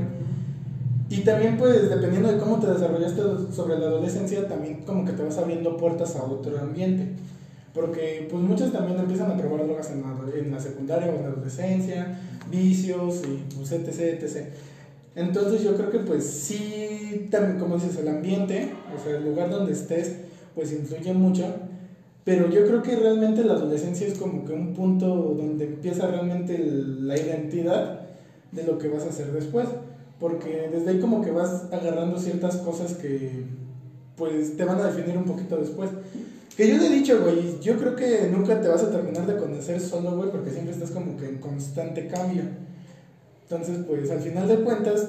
y 1.11 1.23
también, 1.23 1.59
pues, 1.59 1.91
dependiendo 1.91 2.31
de 2.31 2.39
cómo 2.39 2.61
te 2.61 2.69
desarrollaste 2.69 3.21
sobre 3.53 3.77
la 3.81 3.87
adolescencia, 3.87 4.47
también 4.47 4.83
como 4.87 5.05
que 5.05 5.13
te 5.13 5.25
vas 5.25 5.37
abriendo 5.39 5.77
puertas 5.77 6.15
a 6.15 6.23
otro 6.23 6.57
ambiente. 6.61 7.09
Porque, 7.75 8.29
pues, 8.31 8.41
muchos 8.41 8.71
también 8.71 8.97
empiezan 8.97 9.33
a 9.33 9.37
probar 9.37 9.67
drogas 9.67 9.91
en 9.91 10.03
la, 10.03 10.39
en 10.39 10.53
la 10.53 10.61
secundaria 10.61 11.11
o 11.11 11.17
en 11.17 11.23
la 11.23 11.29
adolescencia, 11.31 12.17
vicios 12.49 13.23
y, 13.27 13.57
pues, 13.57 13.73
etc, 13.73 14.23
etc. 14.23 14.51
Entonces, 15.17 15.65
yo 15.65 15.75
creo 15.75 15.91
que, 15.91 15.99
pues, 15.99 16.25
sí, 16.25 17.27
también, 17.29 17.59
como 17.59 17.75
dices, 17.75 17.97
el 17.97 18.07
ambiente, 18.07 18.73
o 18.97 19.03
sea, 19.03 19.17
el 19.17 19.25
lugar 19.25 19.51
donde 19.51 19.73
estés, 19.73 20.15
pues, 20.55 20.71
influye 20.71 21.13
mucho. 21.13 21.45
Pero 22.31 22.49
yo 22.49 22.65
creo 22.65 22.81
que 22.81 22.95
realmente 22.95 23.43
la 23.43 23.55
adolescencia 23.55 24.07
es 24.07 24.17
como 24.17 24.45
que 24.45 24.53
un 24.53 24.73
punto 24.73 25.35
donde 25.37 25.65
empieza 25.65 26.07
realmente 26.07 26.57
la 26.59 27.17
identidad 27.17 28.03
de 28.53 28.63
lo 28.63 28.79
que 28.79 28.87
vas 28.87 29.03
a 29.03 29.09
hacer 29.09 29.33
después 29.33 29.67
porque 30.21 30.71
desde 30.73 30.91
ahí 30.91 31.01
como 31.01 31.23
que 31.23 31.33
vas 31.33 31.65
agarrando 31.73 32.17
ciertas 32.21 32.59
cosas 32.59 32.93
que 32.95 33.47
pues 34.15 34.57
te 34.57 34.65
van 34.65 34.79
a 34.79 34.85
definir 34.85 35.19
un 35.19 35.25
poquito 35.25 35.57
después. 35.57 35.91
Que 36.57 36.69
yo 36.69 36.79
te 36.79 36.87
he 36.87 36.91
dicho, 36.91 37.21
güey, 37.21 37.59
yo 37.61 37.77
creo 37.77 37.97
que 37.97 38.29
nunca 38.31 38.61
te 38.61 38.69
vas 38.69 38.85
a 38.85 38.93
terminar 38.93 39.27
de 39.27 39.37
conocer 39.37 39.81
solo, 39.81 40.17
güey, 40.17 40.31
porque 40.31 40.51
siempre 40.51 40.73
estás 40.73 40.93
como 40.93 41.17
que 41.17 41.27
en 41.27 41.39
constante 41.39 42.07
cambio. 42.07 42.45
Entonces, 43.43 43.79
pues 43.89 44.09
al 44.09 44.21
final 44.21 44.47
de 44.47 44.61
cuentas, 44.61 45.09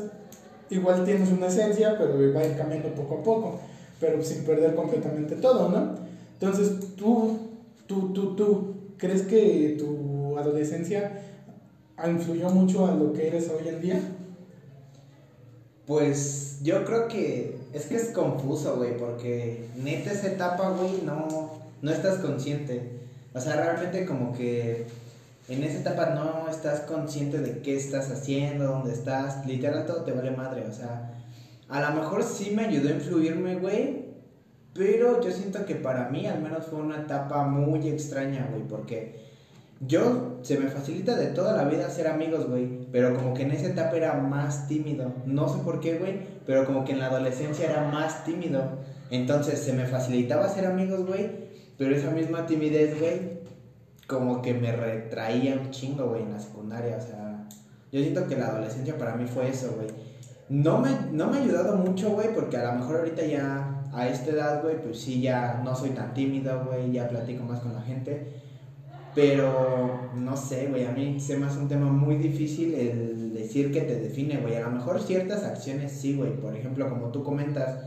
igual 0.72 1.06
tienes 1.06 1.32
una 1.32 1.50
esencia, 1.50 2.00
pero 2.00 2.16
va 2.34 2.40
a 2.40 2.48
ir 2.48 2.58
cambiando 2.58 2.96
poco 2.96 3.20
a 3.20 3.24
poco, 3.24 3.60
pero 4.00 4.24
sin 4.24 4.44
perder 4.44 4.74
completamente 4.74 5.36
todo, 5.36 5.70
¿no? 5.70 6.01
Entonces, 6.42 6.96
tú, 6.96 7.38
tú, 7.86 8.14
tú, 8.14 8.36
tú, 8.36 8.76
¿crees 8.98 9.22
que 9.22 9.76
tu 9.78 10.40
adolescencia 10.40 11.22
influyó 12.10 12.50
mucho 12.50 12.88
a 12.88 12.96
lo 12.96 13.14
que 13.14 13.28
eres 13.28 13.48
hoy 13.50 13.68
en 13.68 13.80
día? 13.80 14.02
Pues 15.86 16.62
yo 16.64 16.84
creo 16.84 17.08
que 17.08 17.60
es 17.74 17.86
que 17.86 17.96
es 17.96 18.06
confuso, 18.10 18.76
güey, 18.78 18.98
porque 18.98 19.68
neta 19.78 20.12
esa 20.12 20.30
etapa, 20.32 20.72
güey, 20.72 21.04
no, 21.06 21.52
no 21.84 21.92
estás 21.92 22.18
consciente. 22.18 22.90
O 23.36 23.40
sea, 23.40 23.58
realmente 23.58 24.08
como 24.08 24.34
que 24.34 24.88
en 25.48 25.64
esa 25.64 25.82
etapa 25.82 26.08
no 26.16 26.50
estás 26.50 26.82
consciente 26.82 27.38
de 27.38 27.60
qué 27.60 27.78
estás 27.78 28.10
haciendo, 28.10 28.66
dónde 28.66 28.94
estás, 28.94 29.46
literal 29.46 29.86
todo 29.86 30.04
te 30.06 30.12
vale 30.12 30.32
madre, 30.32 30.66
o 30.68 30.74
sea, 30.74 31.20
a 31.70 31.82
lo 31.82 32.02
mejor 32.02 32.24
sí 32.24 32.52
me 32.56 32.66
ayudó 32.66 32.90
a 32.90 32.94
influirme, 32.94 33.60
güey, 33.60 34.11
pero 34.74 35.22
yo 35.22 35.32
siento 35.32 35.66
que 35.66 35.76
para 35.76 36.10
mí 36.10 36.28
al 36.28 36.42
menos 36.42 36.66
fue 36.66 36.80
una 36.80 37.02
etapa 37.02 37.44
muy 37.44 37.88
extraña, 37.88 38.48
güey, 38.52 38.64
porque 38.68 39.32
yo 39.88 40.38
se 40.44 40.60
me 40.60 40.70
facilita 40.70 41.18
de 41.18 41.28
toda 41.28 41.58
la 41.58 41.64
vida 41.64 41.90
ser 41.90 42.08
amigos, 42.08 42.48
güey. 42.48 42.86
Pero 42.92 43.16
como 43.16 43.34
que 43.34 43.44
en 43.44 43.52
esa 43.52 43.68
etapa 43.68 43.98
era 43.98 44.14
más 44.14 44.68
tímido. 44.68 45.12
No 45.26 45.50
sé 45.50 45.60
por 45.64 45.80
qué, 45.80 45.98
güey. 45.98 46.20
Pero 46.46 46.66
como 46.66 46.86
que 46.86 46.92
en 46.92 47.00
la 47.00 47.08
adolescencia 47.08 47.70
era 47.70 47.90
más 47.90 48.24
tímido. 48.24 48.64
Entonces 49.10 49.60
se 49.60 49.74
me 49.74 49.86
facilitaba 49.86 50.48
ser 50.50 50.68
amigos, 50.68 51.06
güey. 51.06 51.32
Pero 51.78 51.96
esa 51.96 52.12
misma 52.12 52.46
timidez, 52.46 53.00
güey, 53.00 53.42
como 54.06 54.42
que 54.44 54.54
me 54.54 54.72
retraía 54.72 55.56
un 55.56 55.72
chingo, 55.72 56.10
güey, 56.10 56.22
en 56.22 56.34
la 56.34 56.40
secundaria. 56.40 56.98
O 56.98 57.02
sea, 57.02 57.48
yo 57.92 58.02
siento 58.02 58.28
que 58.28 58.36
la 58.36 58.48
adolescencia 58.48 58.98
para 58.98 59.16
mí 59.16 59.26
fue 59.26 59.50
eso, 59.50 59.74
güey. 59.76 59.88
No 60.52 60.80
me, 60.80 60.90
no 61.14 61.28
me 61.28 61.38
ha 61.38 61.44
ayudado 61.44 61.78
mucho, 61.78 62.10
güey, 62.12 62.36
porque 62.36 62.58
a 62.58 62.74
lo 62.74 62.80
mejor 62.80 62.98
ahorita 62.98 63.26
ya 63.26 63.86
a 63.94 64.10
esta 64.10 64.32
edad, 64.32 64.62
güey, 64.62 64.82
pues 64.82 65.00
sí, 65.00 65.22
ya 65.22 65.62
no 65.64 65.74
soy 65.74 65.92
tan 65.92 66.14
tímido, 66.14 66.66
güey, 66.66 66.92
ya 66.92 67.08
platico 67.08 67.46
más 67.46 67.62
con 67.62 67.74
la 67.74 67.82
gente. 67.82 68.34
Pero 69.16 70.10
no 70.14 70.36
sé, 70.36 70.68
güey, 70.68 70.84
a 70.84 70.92
mí 70.92 71.22
se 71.22 71.38
me 71.38 71.46
hace 71.46 71.58
un 71.58 71.70
tema 71.70 71.90
muy 71.90 72.16
difícil 72.16 72.74
el 72.74 73.34
decir 73.34 73.72
que 73.72 73.80
te 73.84 73.98
define, 73.98 74.40
güey. 74.42 74.58
A 74.58 74.64
lo 74.64 74.72
mejor 74.72 75.02
ciertas 75.02 75.46
acciones 75.46 75.94
sí, 75.94 76.18
güey. 76.18 76.36
Por 76.36 76.54
ejemplo, 76.54 76.90
como 76.90 77.12
tú 77.12 77.24
comentas, 77.24 77.86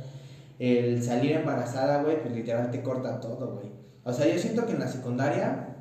el 0.58 1.02
salir 1.02 1.32
embarazada, 1.32 2.02
güey, 2.02 2.22
pues 2.22 2.34
literal 2.34 2.70
te 2.70 2.82
corta 2.82 3.20
todo, 3.20 3.56
güey. 3.56 3.72
O 4.04 4.12
sea, 4.14 4.26
yo 4.26 4.38
siento 4.38 4.64
que 4.64 4.72
en 4.72 4.80
la 4.80 4.88
secundaria 4.88 5.76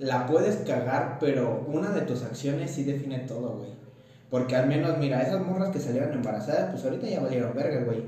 la 0.00 0.26
puedes 0.26 0.56
cagar, 0.66 1.18
pero 1.20 1.64
una 1.68 1.90
de 1.90 2.00
tus 2.00 2.24
acciones 2.24 2.72
sí 2.72 2.82
define 2.82 3.20
todo, 3.20 3.58
güey. 3.58 3.83
Porque 4.34 4.56
al 4.56 4.66
menos, 4.66 4.98
mira, 4.98 5.22
esas 5.22 5.46
morras 5.46 5.68
que 5.68 5.78
salieron 5.78 6.12
embarazadas, 6.12 6.72
pues 6.72 6.84
ahorita 6.84 7.08
ya 7.08 7.20
valieron 7.20 7.54
verga, 7.54 7.84
güey. 7.84 8.02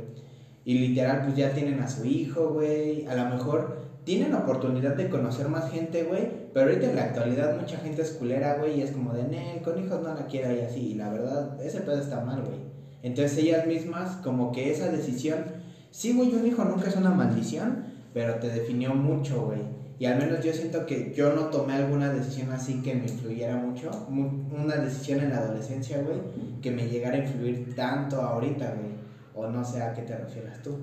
Y 0.64 0.76
literal, 0.76 1.22
pues 1.22 1.36
ya 1.36 1.52
tienen 1.52 1.78
a 1.78 1.88
su 1.88 2.04
hijo, 2.04 2.48
güey. 2.48 3.06
A 3.06 3.14
lo 3.14 3.30
mejor 3.30 3.76
tienen 4.02 4.34
oportunidad 4.34 4.96
de 4.96 5.08
conocer 5.08 5.46
más 5.46 5.70
gente, 5.70 6.02
güey, 6.02 6.50
pero 6.52 6.66
ahorita 6.66 6.90
en 6.90 6.96
la 6.96 7.02
actualidad 7.02 7.54
mucha 7.54 7.76
gente 7.78 8.02
es 8.02 8.10
culera, 8.10 8.56
güey, 8.58 8.80
y 8.80 8.82
es 8.82 8.90
como 8.90 9.12
de, 9.12 9.22
ne, 9.22 9.62
con 9.62 9.78
hijos 9.78 10.02
no 10.02 10.14
la 10.14 10.26
quiero 10.26 10.52
y 10.52 10.62
así, 10.62 10.80
y 10.80 10.94
la 10.94 11.10
verdad, 11.10 11.64
ese 11.64 11.82
pedo 11.82 12.00
está 12.00 12.18
mal, 12.18 12.42
güey. 12.42 12.58
Entonces 13.02 13.38
ellas 13.38 13.64
mismas, 13.68 14.16
como 14.16 14.50
que 14.50 14.72
esa 14.72 14.90
decisión, 14.90 15.44
sí, 15.92 16.12
güey, 16.12 16.34
un 16.34 16.44
hijo 16.44 16.64
nunca 16.64 16.88
es 16.88 16.96
una 16.96 17.10
maldición, 17.10 17.84
pero 18.12 18.40
te 18.40 18.48
definió 18.48 18.96
mucho, 18.96 19.42
güey. 19.42 19.75
Y 19.98 20.04
al 20.04 20.18
menos 20.18 20.44
yo 20.44 20.52
siento 20.52 20.84
que 20.84 21.14
yo 21.14 21.32
no 21.32 21.46
tomé 21.46 21.74
alguna 21.74 22.12
decisión 22.12 22.52
así 22.52 22.82
que 22.82 22.94
me 22.94 23.04
influyera 23.04 23.56
mucho, 23.56 23.90
una 24.08 24.76
decisión 24.76 25.20
en 25.20 25.30
la 25.30 25.38
adolescencia, 25.38 26.02
güey, 26.02 26.18
que 26.60 26.70
me 26.70 26.88
llegara 26.88 27.16
a 27.16 27.20
influir 27.20 27.74
tanto 27.74 28.20
ahorita, 28.20 28.74
güey. 28.74 28.96
O 29.34 29.50
no 29.50 29.64
sé 29.64 29.82
a 29.82 29.94
qué 29.94 30.02
te 30.02 30.16
refieres 30.16 30.62
tú. 30.62 30.76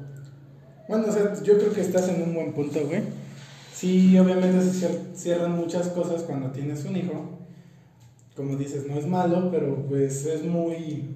Bueno, 0.88 1.06
o 1.08 1.12
sea, 1.12 1.34
yo 1.44 1.58
creo 1.58 1.74
que 1.74 1.82
estás 1.82 2.10
en 2.10 2.22
un 2.24 2.34
buen 2.34 2.54
punto, 2.54 2.80
güey. 2.86 3.02
Sí, 3.74 4.18
obviamente 4.18 4.62
se 4.62 5.16
cierran 5.16 5.56
muchas 5.58 5.88
cosas 5.90 6.24
cuando 6.24 6.52
tienes 6.52 6.84
un 6.86 6.96
hijo. 6.96 7.40
Como 8.36 8.56
dices, 8.56 8.88
no 8.88 8.96
es 8.96 9.06
malo, 9.06 9.50
pero 9.52 9.86
pues 9.88 10.26
es 10.26 10.44
muy 10.44 11.16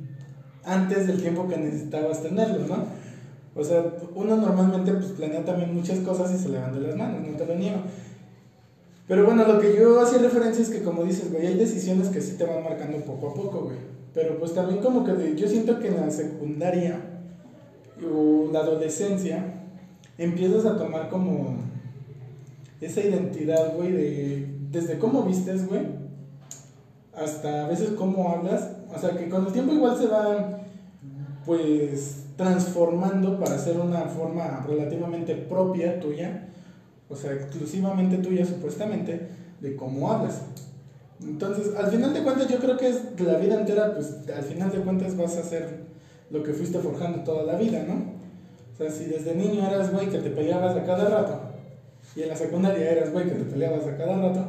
antes 0.63 1.08
del 1.08 1.22
tiempo 1.22 1.48
que 1.48 1.58
necesitabas 1.58 2.22
tenerlo, 2.22 2.68
¿no? 2.68 2.86
O 3.58 3.64
sea, 3.64 3.84
uno 4.16 4.36
normalmente 4.36 4.94
pues 4.94 5.08
planea 5.08 5.44
también 5.44 5.74
muchas 5.74 6.00
cosas 6.00 6.32
y 6.32 6.38
se 6.38 6.50
le 6.50 6.60
las 6.60 6.96
manos, 6.96 7.28
no 7.28 7.38
te 7.38 7.46
lo 7.46 7.56
niego. 7.56 7.80
Pero 9.08 9.26
bueno, 9.26 9.48
lo 9.48 9.60
que 9.60 9.76
yo 9.76 10.00
hacía 10.02 10.20
referencia 10.20 10.62
es 10.62 10.70
que 10.70 10.84
como 10.84 11.04
dices, 11.04 11.32
güey, 11.32 11.48
hay 11.48 11.56
decisiones 11.56 12.10
que 12.10 12.22
sí 12.22 12.36
te 12.38 12.46
van 12.46 12.64
marcando 12.64 12.98
poco 13.00 13.30
a 13.30 13.34
poco, 13.34 13.62
güey. 13.62 13.78
Pero 14.14 14.38
pues 14.38 14.54
también 14.54 14.82
como 14.82 15.04
que 15.04 15.36
yo 15.36 15.48
siento 15.48 15.80
que 15.80 15.88
en 15.88 15.98
la 15.98 16.12
secundaria 16.12 17.00
o 18.04 18.52
la 18.52 18.60
adolescencia, 18.60 19.44
empiezas 20.18 20.66
a 20.66 20.78
tomar 20.78 21.10
como 21.10 21.58
esa 22.82 23.02
identidad, 23.02 23.76
güey, 23.76 23.92
de 23.92 24.48
desde 24.72 25.00
cómo 25.00 25.24
vistes, 25.24 25.68
güey, 25.68 25.82
hasta 27.16 27.66
a 27.66 27.68
veces 27.68 27.92
cómo 27.92 28.30
hablas. 28.30 28.72
O 28.94 29.00
sea, 29.00 29.18
que 29.18 29.30
con 29.30 29.46
el 29.46 29.54
tiempo 29.54 29.74
igual 29.74 29.98
se 29.98 30.08
va, 30.08 30.62
pues, 31.46 32.27
transformando 32.38 33.39
para 33.39 33.58
ser 33.58 33.77
una 33.77 34.01
forma 34.01 34.63
relativamente 34.65 35.36
propia 35.36 36.00
tuya, 36.00 36.48
o 37.10 37.15
sea, 37.15 37.34
exclusivamente 37.34 38.17
tuya 38.17 38.46
supuestamente, 38.46 39.27
de 39.60 39.75
cómo 39.75 40.12
hablas. 40.12 40.41
Entonces, 41.22 41.75
al 41.75 41.89
final 41.89 42.13
de 42.13 42.22
cuentas, 42.22 42.48
yo 42.48 42.60
creo 42.60 42.77
que 42.77 42.89
es 42.89 43.20
la 43.20 43.38
vida 43.38 43.60
entera, 43.60 43.96
pues, 43.96 44.17
al 44.34 44.44
final 44.44 44.72
de 44.72 44.79
cuentas 44.79 45.17
vas 45.17 45.36
a 45.38 45.39
hacer 45.39 45.88
lo 46.29 46.44
que 46.44 46.53
fuiste 46.53 46.77
forjando 46.77 47.24
toda 47.24 47.44
la 47.44 47.58
vida, 47.58 47.84
¿no? 47.88 48.17
O 48.74 48.77
sea, 48.77 48.91
si 48.91 49.06
desde 49.06 49.34
niño 49.34 49.65
eras 49.67 49.91
güey 49.91 50.08
que 50.08 50.20
te 50.20 50.29
peleabas 50.29 50.75
a 50.75 50.86
cada 50.86 51.10
rato, 51.10 51.41
y 52.15 52.22
en 52.22 52.29
la 52.29 52.36
secundaria 52.36 52.91
eras 52.91 53.12
güey 53.12 53.25
que 53.25 53.36
te 53.36 53.46
peleabas 53.46 53.88
a 53.88 53.98
cada 53.98 54.22
rato, 54.22 54.46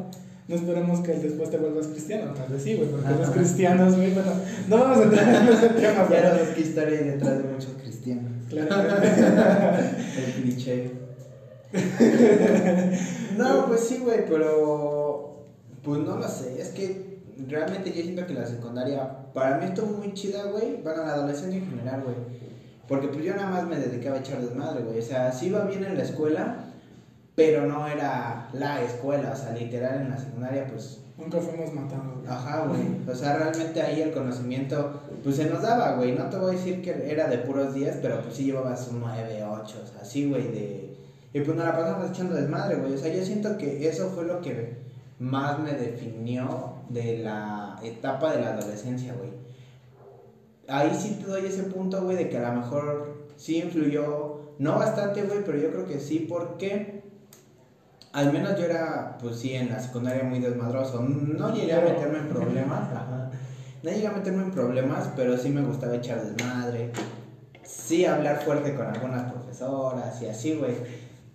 no 0.49 0.55
esperemos 0.55 1.01
que 1.01 1.13
después 1.13 1.51
te 1.51 1.59
vuelvas 1.59 1.89
cristiano, 1.89 2.33
tal 2.33 2.49
vez 2.49 2.63
sí, 2.63 2.75
güey, 2.75 2.89
porque 2.89 3.11
los 3.11 3.31
cristianos, 3.31 3.95
güey, 3.95 4.15
bueno, 4.15 4.33
no 4.67 4.79
vamos 4.79 4.99
a 4.99 5.03
entrar 5.03 5.43
en 5.43 5.49
ese 5.49 5.69
tema, 5.69 6.05
güey. 6.05 6.21
Pero 6.21 6.35
es 6.37 6.49
que 6.49 6.61
historia 6.63 6.99
hay 6.99 7.05
detrás 7.05 7.39
de 7.39 7.45
muchos 7.45 7.73
cristianos. 7.83 8.33
Claro. 8.49 9.03
El 9.03 10.33
cliché. 10.43 10.91
no, 13.37 13.67
pues 13.67 13.81
sí, 13.81 13.99
güey, 13.99 14.25
pero. 14.27 15.47
Pues 15.83 16.01
no 16.01 16.17
lo 16.17 16.29
sé, 16.29 16.61
es 16.61 16.69
que 16.69 17.21
realmente 17.47 17.93
yo 17.93 18.03
siento 18.03 18.27
que 18.27 18.35
la 18.35 18.47
secundaria, 18.47 19.33
para 19.33 19.59
mí 19.59 19.67
estuvo 19.67 19.99
muy 19.99 20.13
chida, 20.13 20.45
güey. 20.45 20.83
Bueno, 20.83 21.05
la 21.05 21.15
adolescencia 21.15 21.59
en 21.59 21.69
general, 21.69 22.03
güey. 22.03 22.17
Porque 22.89 23.09
pues 23.09 23.23
yo 23.23 23.35
nada 23.35 23.51
más 23.51 23.67
me 23.67 23.77
dedicaba 23.77 24.17
a 24.17 24.21
echar 24.21 24.41
desmadre, 24.41 24.83
güey. 24.83 24.99
O 24.99 25.03
sea, 25.03 25.31
sí 25.31 25.47
iba 25.47 25.65
bien 25.65 25.85
en 25.85 25.97
la 25.97 26.05
escuela, 26.05 26.68
pero 27.39 27.67
no 27.67 27.87
era 27.87 28.49
la 28.53 28.83
escuela, 28.83 29.31
o 29.33 29.37
sea, 29.37 29.53
literal 29.53 30.01
en 30.01 30.11
la 30.11 30.19
secundaria, 30.19 30.67
pues... 30.67 30.99
Nunca 31.17 31.39
fuimos 31.39 31.73
matando. 31.73 32.21
Ajá, 32.29 32.67
güey. 32.67 32.81
O 33.09 33.15
sea, 33.15 33.37
realmente 33.37 33.81
ahí 33.81 34.03
el 34.03 34.11
conocimiento, 34.11 35.03
pues 35.23 35.37
se 35.37 35.49
nos 35.49 35.63
daba, 35.63 35.95
güey. 35.95 36.17
No 36.17 36.29
te 36.29 36.37
voy 36.37 36.57
a 36.57 36.59
decir 36.59 36.83
que 36.83 37.13
era 37.13 37.29
de 37.29 37.39
puros 37.39 37.75
días, 37.75 37.97
pero 38.03 38.21
pues 38.23 38.35
sí 38.35 38.47
llevabas 38.47 38.89
un 38.89 38.99
9, 38.99 39.45
8, 39.45 39.61
o 39.63 39.63
sea, 39.87 40.01
así, 40.03 40.29
güey, 40.29 40.49
de... 40.49 40.97
Y 41.33 41.41
pues 41.43 41.57
nos 41.57 41.65
la 41.65 41.77
pasamos 41.77 42.11
echando 42.11 42.35
desmadre, 42.35 42.75
güey. 42.75 42.95
O 42.95 42.99
sea, 42.99 43.15
yo 43.15 43.25
siento 43.25 43.57
que 43.57 43.89
eso 43.89 44.11
fue 44.17 44.25
lo 44.25 44.41
que 44.41 44.79
más 45.21 45.61
me 45.61 45.75
definió 45.75 46.73
de 46.89 47.19
la 47.19 47.79
etapa 47.85 48.33
de 48.33 48.41
la 48.41 48.55
adolescencia, 48.55 49.15
güey. 49.15 49.31
Ahí 50.67 50.91
sí 50.93 51.21
te 51.23 51.31
doy 51.31 51.47
ese 51.47 51.63
punto, 51.63 52.03
güey, 52.03 52.17
de 52.17 52.29
que 52.29 52.37
a 52.37 52.53
lo 52.53 52.61
mejor 52.61 53.29
sí 53.37 53.59
influyó, 53.59 54.41
no 54.59 54.77
bastante, 54.77 55.23
güey, 55.23 55.45
pero 55.47 55.57
yo 55.57 55.71
creo 55.71 55.87
que 55.87 56.01
sí, 56.01 56.27
porque 56.29 56.98
al 58.19 58.33
menos 58.33 58.59
yo 58.59 58.65
era, 58.65 59.17
pues 59.21 59.37
sí, 59.37 59.55
en 59.55 59.69
la 59.69 59.79
secundaria 59.79 60.25
muy 60.25 60.41
desmadroso. 60.41 61.01
No 61.03 61.55
llegué 61.55 61.73
a 61.73 61.81
meterme 61.81 62.19
en 62.19 62.29
problemas, 62.29 62.89
No 63.83 63.91
llegué 63.91 64.09
a 64.09 64.11
meterme 64.11 64.43
en 64.43 64.51
problemas, 64.51 65.11
pero 65.15 65.37
sí 65.37 65.51
me 65.51 65.63
gustaba 65.63 65.95
echar 65.95 66.21
desmadre. 66.21 66.91
Sí, 67.63 68.05
hablar 68.05 68.43
fuerte 68.43 68.75
con 68.75 68.89
algunas 68.89 69.31
profesoras 69.31 70.21
y 70.21 70.27
así, 70.27 70.57
güey. 70.57 70.75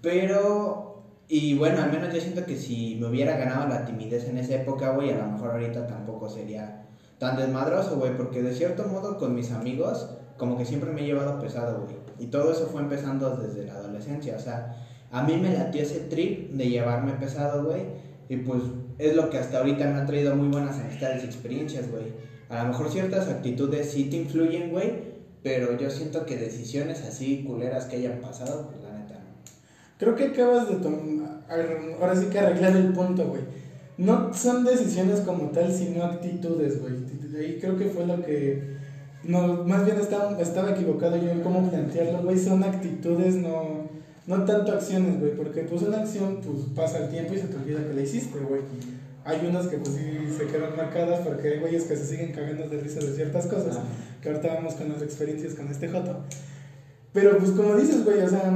Pero, 0.01 1.03
y 1.29 1.57
bueno, 1.57 1.81
al 1.81 1.89
menos 1.89 2.13
yo 2.13 2.19
siento 2.19 2.45
que 2.45 2.57
si 2.57 2.97
me 2.99 3.07
hubiera 3.07 3.37
ganado 3.37 3.69
la 3.69 3.85
timidez 3.85 4.27
en 4.27 4.37
esa 4.37 4.55
época, 4.55 4.91
güey, 4.91 5.11
a 5.11 5.19
lo 5.19 5.27
mejor 5.27 5.51
ahorita 5.51 5.87
tampoco 5.87 6.27
sería 6.27 6.85
tan 7.17 7.37
desmadroso, 7.37 7.95
güey. 7.95 8.17
Porque 8.17 8.41
de 8.41 8.53
cierto 8.53 8.85
modo 8.89 9.17
con 9.17 9.33
mis 9.33 9.53
amigos, 9.53 10.09
como 10.37 10.57
que 10.57 10.65
siempre 10.65 10.91
me 10.91 11.01
he 11.01 11.05
llevado 11.05 11.39
pesado, 11.39 11.83
güey. 11.83 11.95
Y 12.19 12.27
todo 12.27 12.51
eso 12.51 12.67
fue 12.67 12.81
empezando 12.81 13.37
desde 13.37 13.65
la 13.65 13.75
adolescencia, 13.75 14.35
o 14.35 14.39
sea 14.39 14.75
a 15.13 15.21
mí 15.21 15.37
me 15.37 15.53
latió 15.53 15.83
ese 15.83 15.99
trip 15.99 16.49
de 16.53 16.69
llevarme 16.69 17.13
pesado, 17.13 17.65
güey. 17.65 17.83
Y 18.29 18.37
pues 18.37 18.63
es 18.97 19.15
lo 19.15 19.29
que 19.29 19.37
hasta 19.37 19.59
ahorita 19.59 19.85
me 19.85 19.99
ha 19.99 20.05
traído 20.07 20.35
muy 20.35 20.47
buenas 20.47 20.79
amistades 20.79 21.23
y 21.23 21.27
experiencias, 21.27 21.91
güey. 21.91 22.05
A 22.49 22.63
lo 22.63 22.69
mejor 22.69 22.89
ciertas 22.89 23.27
actitudes 23.27 23.91
sí 23.91 24.05
te 24.05 24.17
influyen, 24.17 24.71
güey. 24.71 25.13
Pero 25.43 25.77
yo 25.77 25.91
siento 25.91 26.25
que 26.25 26.37
decisiones 26.37 27.03
así 27.03 27.43
culeras 27.43 27.85
que 27.85 27.97
hayan 27.97 28.21
pasado, 28.21 28.71
pues 28.71 28.83
la 28.83 28.97
neta 28.97 29.13
no. 29.13 29.35
Creo 29.99 30.15
que 30.15 30.23
acabas 30.25 30.67
de 30.69 30.77
tomar. 30.77 31.43
Ahora 31.99 32.15
sí 32.15 32.25
que 32.31 32.39
arreglar 32.39 32.75
el 32.75 32.91
punto, 32.93 33.27
güey. 33.27 33.43
No 33.99 34.33
son 34.33 34.65
decisiones 34.65 35.19
como 35.19 35.51
tal, 35.51 35.71
sino 35.71 36.05
actitudes, 36.05 36.81
güey. 36.81 36.93
Ahí 37.37 37.59
creo 37.61 37.77
que 37.77 37.85
fue 37.85 38.07
lo 38.07 38.19
que. 38.25 38.77
No, 39.25 39.63
más 39.63 39.85
bien 39.85 39.99
estaba, 39.99 40.39
estaba 40.41 40.71
equivocado 40.71 41.17
yo 41.17 41.29
en 41.29 41.41
cómo 41.41 41.69
plantearlo, 41.69 42.23
güey. 42.23 42.39
Son 42.39 42.63
actitudes, 42.63 43.35
no 43.35 43.93
no 44.25 44.45
tanto 44.45 44.71
acciones, 44.71 45.19
güey, 45.19 45.35
porque 45.35 45.63
pues 45.63 45.81
una 45.81 45.99
acción 45.99 46.39
pues 46.43 46.65
pasa 46.75 46.99
el 46.99 47.09
tiempo 47.09 47.33
y 47.33 47.39
se 47.39 47.47
te 47.47 47.57
olvida 47.57 47.85
que 47.85 47.93
la 47.93 48.01
hiciste, 48.01 48.39
güey. 48.39 48.61
Hay 49.25 49.45
unas 49.47 49.67
que 49.67 49.77
pues 49.77 49.95
sí 49.95 50.35
se 50.37 50.47
quedan 50.47 50.75
marcadas 50.75 51.21
porque 51.25 51.49
hay 51.49 51.59
güeyes 51.59 51.83
que 51.83 51.95
se 51.95 52.05
siguen 52.05 52.31
cagando 52.33 52.67
de 52.67 52.79
risa 52.79 52.99
de 52.99 53.13
ciertas 53.13 53.47
cosas, 53.47 53.79
que 54.21 54.29
ahorita 54.29 54.55
vamos 54.55 54.75
con 54.75 54.89
las 54.89 55.01
experiencias 55.01 55.55
con 55.55 55.67
este 55.69 55.89
Joto. 55.89 56.23
Pero 57.13 57.37
pues 57.37 57.51
como 57.51 57.75
dices, 57.75 58.03
güey, 58.03 58.21
o 58.21 58.29
sea, 58.29 58.51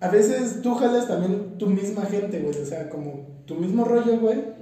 a 0.00 0.08
veces 0.08 0.60
tú 0.62 0.74
jalas 0.74 1.08
también 1.08 1.56
tu 1.58 1.66
misma 1.66 2.02
gente, 2.06 2.40
güey, 2.40 2.58
o 2.58 2.66
sea, 2.66 2.90
como 2.90 3.26
tu 3.46 3.54
mismo 3.54 3.84
rollo, 3.84 4.18
güey. 4.18 4.56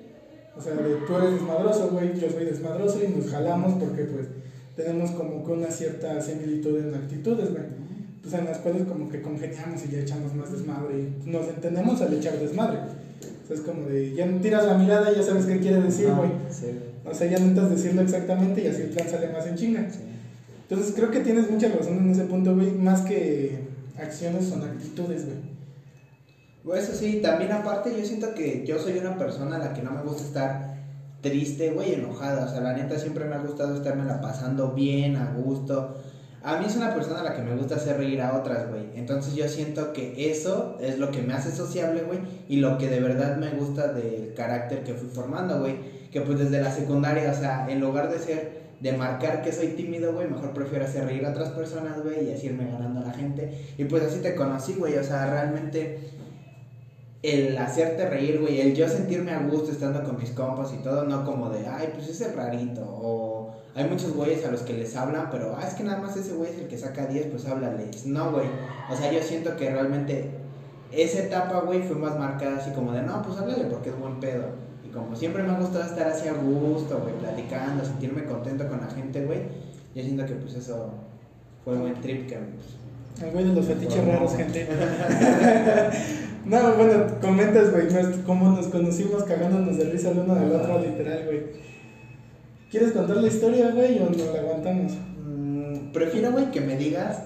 O 0.56 0.60
sea, 0.60 0.72
tú 0.74 1.16
eres 1.16 1.32
desmadroso, 1.32 1.88
güey, 1.90 2.14
yo 2.20 2.30
soy 2.30 2.44
desmadroso 2.44 3.00
y 3.02 3.08
nos 3.08 3.28
jalamos 3.28 3.74
porque 3.74 4.04
pues 4.04 4.28
tenemos 4.76 5.10
como 5.12 5.44
que 5.44 5.52
una 5.52 5.68
cierta 5.68 6.20
similitud 6.20 6.78
en 6.78 6.94
actitudes, 6.94 7.50
güey 7.50 7.83
pues 8.24 8.34
en 8.34 8.46
las 8.46 8.56
cuales 8.58 8.84
como 8.88 9.10
que 9.10 9.20
congeniamos 9.20 9.84
y 9.84 9.92
ya 9.92 10.00
echamos 10.00 10.34
más 10.34 10.50
desmadre 10.50 11.10
y 11.24 11.28
nos 11.28 11.46
entendemos 11.46 12.00
al 12.00 12.14
echar 12.14 12.38
desmadre. 12.38 12.78
O 13.48 13.52
es 13.52 13.60
como 13.60 13.86
de, 13.86 14.14
ya 14.14 14.26
tiras 14.40 14.64
la 14.64 14.78
mirada 14.78 15.12
y 15.12 15.16
ya 15.16 15.22
sabes 15.22 15.44
qué 15.44 15.60
quiere 15.60 15.82
decir, 15.82 16.10
güey. 16.10 16.30
O 17.04 17.14
sea, 17.14 17.30
ya 17.30 17.36
intentas 17.36 17.68
decirlo 17.68 18.00
exactamente 18.00 18.62
y 18.62 18.66
así 18.66 18.80
el 18.80 18.88
plan 18.88 19.06
sale 19.10 19.28
más 19.28 19.46
en 19.46 19.56
chinga. 19.56 19.86
Entonces 20.62 20.94
creo 20.96 21.10
que 21.10 21.20
tienes 21.20 21.50
mucha 21.50 21.68
razón 21.68 21.98
en 21.98 22.10
ese 22.10 22.24
punto, 22.24 22.54
güey. 22.56 22.72
Más 22.72 23.02
que 23.02 23.58
acciones 23.98 24.46
son 24.46 24.62
actitudes, 24.62 25.26
güey. 25.26 25.36
Pues 26.64 26.84
eso 26.84 26.98
sí, 26.98 27.20
también 27.22 27.52
aparte 27.52 27.94
yo 27.94 28.02
siento 28.06 28.32
que 28.34 28.64
yo 28.66 28.78
soy 28.78 28.96
una 28.96 29.18
persona 29.18 29.56
a 29.56 29.58
la 29.58 29.74
que 29.74 29.82
no 29.82 29.90
me 29.90 30.00
gusta 30.00 30.22
estar 30.22 30.74
triste, 31.20 31.72
güey, 31.72 31.92
enojada. 31.92 32.46
O 32.46 32.48
sea, 32.48 32.62
la 32.62 32.72
neta 32.72 32.98
siempre 32.98 33.26
me 33.26 33.34
ha 33.34 33.40
gustado 33.40 33.76
estarme 33.76 34.06
la 34.06 34.22
pasando 34.22 34.72
bien, 34.72 35.16
a 35.16 35.34
gusto. 35.34 35.94
A 36.44 36.58
mí 36.58 36.66
es 36.66 36.76
una 36.76 36.92
persona 36.92 37.20
a 37.20 37.24
la 37.24 37.34
que 37.34 37.40
me 37.40 37.56
gusta 37.56 37.76
hacer 37.76 37.96
reír 37.96 38.20
a 38.20 38.36
otras, 38.36 38.68
güey. 38.68 38.82
Entonces 38.96 39.34
yo 39.34 39.48
siento 39.48 39.94
que 39.94 40.30
eso 40.30 40.76
es 40.78 40.98
lo 40.98 41.10
que 41.10 41.22
me 41.22 41.32
hace 41.32 41.50
sociable, 41.50 42.02
güey. 42.02 42.18
Y 42.50 42.56
lo 42.56 42.76
que 42.76 42.88
de 42.88 43.00
verdad 43.00 43.38
me 43.38 43.48
gusta 43.48 43.94
del 43.94 44.34
carácter 44.34 44.84
que 44.84 44.92
fui 44.92 45.08
formando, 45.08 45.60
güey. 45.60 45.76
Que 46.12 46.20
pues 46.20 46.38
desde 46.38 46.60
la 46.60 46.70
secundaria, 46.70 47.32
o 47.32 47.34
sea, 47.34 47.66
en 47.70 47.80
lugar 47.80 48.10
de 48.10 48.18
ser, 48.18 48.60
de 48.78 48.92
marcar 48.92 49.40
que 49.40 49.52
soy 49.52 49.68
tímido, 49.68 50.12
güey, 50.12 50.28
mejor 50.28 50.52
prefiero 50.52 50.84
hacer 50.84 51.06
reír 51.06 51.24
a 51.24 51.30
otras 51.30 51.48
personas, 51.48 52.02
güey, 52.02 52.28
y 52.28 52.34
así 52.34 52.48
irme 52.48 52.70
ganando 52.70 53.00
a 53.00 53.04
la 53.04 53.14
gente. 53.14 53.50
Y 53.78 53.84
pues 53.86 54.02
así 54.02 54.18
te 54.18 54.34
conocí, 54.34 54.74
güey. 54.74 54.98
O 54.98 55.02
sea, 55.02 55.30
realmente 55.30 56.10
el 57.22 57.56
hacerte 57.56 58.06
reír, 58.10 58.38
güey, 58.38 58.60
el 58.60 58.74
yo 58.74 58.86
sentirme 58.86 59.32
a 59.32 59.38
gusto 59.38 59.72
estando 59.72 60.04
con 60.04 60.18
mis 60.18 60.28
compas 60.32 60.74
y 60.74 60.82
todo, 60.82 61.04
no 61.04 61.24
como 61.24 61.48
de, 61.48 61.66
ay, 61.66 61.88
pues 61.94 62.06
ese 62.06 62.30
rarito, 62.32 62.82
o 62.84 63.43
hay 63.74 63.88
muchos 63.88 64.14
güeyes 64.14 64.44
a 64.46 64.52
los 64.52 64.62
que 64.62 64.74
les 64.74 64.94
hablan, 64.94 65.28
pero, 65.30 65.56
ah, 65.58 65.66
es 65.66 65.74
que 65.74 65.82
nada 65.82 66.00
más 66.00 66.16
ese 66.16 66.34
güey 66.34 66.50
es 66.50 66.58
el 66.58 66.68
que 66.68 66.78
saca 66.78 67.06
10, 67.06 67.26
pues 67.26 67.46
háblales. 67.46 68.06
No, 68.06 68.30
güey, 68.30 68.46
o 68.90 68.96
sea, 68.96 69.12
yo 69.12 69.20
siento 69.22 69.56
que 69.56 69.70
realmente 69.70 70.30
esa 70.92 71.24
etapa, 71.24 71.60
güey, 71.60 71.82
fue 71.82 71.96
más 71.96 72.16
marcada 72.18 72.58
así 72.58 72.70
como 72.70 72.92
de, 72.92 73.02
no, 73.02 73.22
pues 73.22 73.38
háblale 73.38 73.64
porque 73.64 73.90
es 73.90 73.98
buen 73.98 74.20
pedo. 74.20 74.44
Y 74.86 74.90
como 74.90 75.16
siempre 75.16 75.42
me 75.42 75.50
ha 75.52 75.58
gustado 75.58 75.84
estar 75.84 76.06
así 76.06 76.28
a 76.28 76.34
gusto, 76.34 77.00
güey, 77.00 77.14
platicando, 77.18 77.84
sentirme 77.84 78.24
contento 78.24 78.68
con 78.68 78.80
la 78.80 78.88
gente, 78.88 79.24
güey, 79.24 79.40
yo 79.94 80.02
siento 80.02 80.24
que 80.24 80.34
pues 80.34 80.54
eso 80.54 80.94
fue 81.64 81.74
un 81.74 81.80
buen 81.80 82.00
trip 82.00 82.28
que... 82.28 82.36
Pues, 82.36 83.26
el 83.26 83.30
güey 83.32 83.44
de 83.44 83.52
los 83.54 83.66
fetiches 83.66 84.04
raros, 84.06 84.36
gente. 84.36 84.66
No, 86.44 86.74
bueno, 86.74 87.06
comentas, 87.22 87.72
güey, 87.72 87.86
cómo 88.26 88.50
nos 88.50 88.66
conocimos 88.66 89.24
cagándonos 89.24 89.78
de 89.78 89.84
risa 89.84 90.10
el 90.10 90.18
uno 90.18 90.34
del 90.34 90.52
otro, 90.52 90.78
literal, 90.78 91.24
güey. 91.24 91.42
¿Quieres 92.70 92.92
contar 92.92 93.16
la 93.18 93.28
historia, 93.28 93.70
güey, 93.70 93.98
o 94.00 94.10
nos 94.10 94.32
la 94.32 94.40
aguantamos? 94.40 94.92
Mm, 95.24 95.92
prefiero, 95.92 96.32
güey, 96.32 96.50
que 96.50 96.60
me 96.60 96.76
digas 96.76 97.18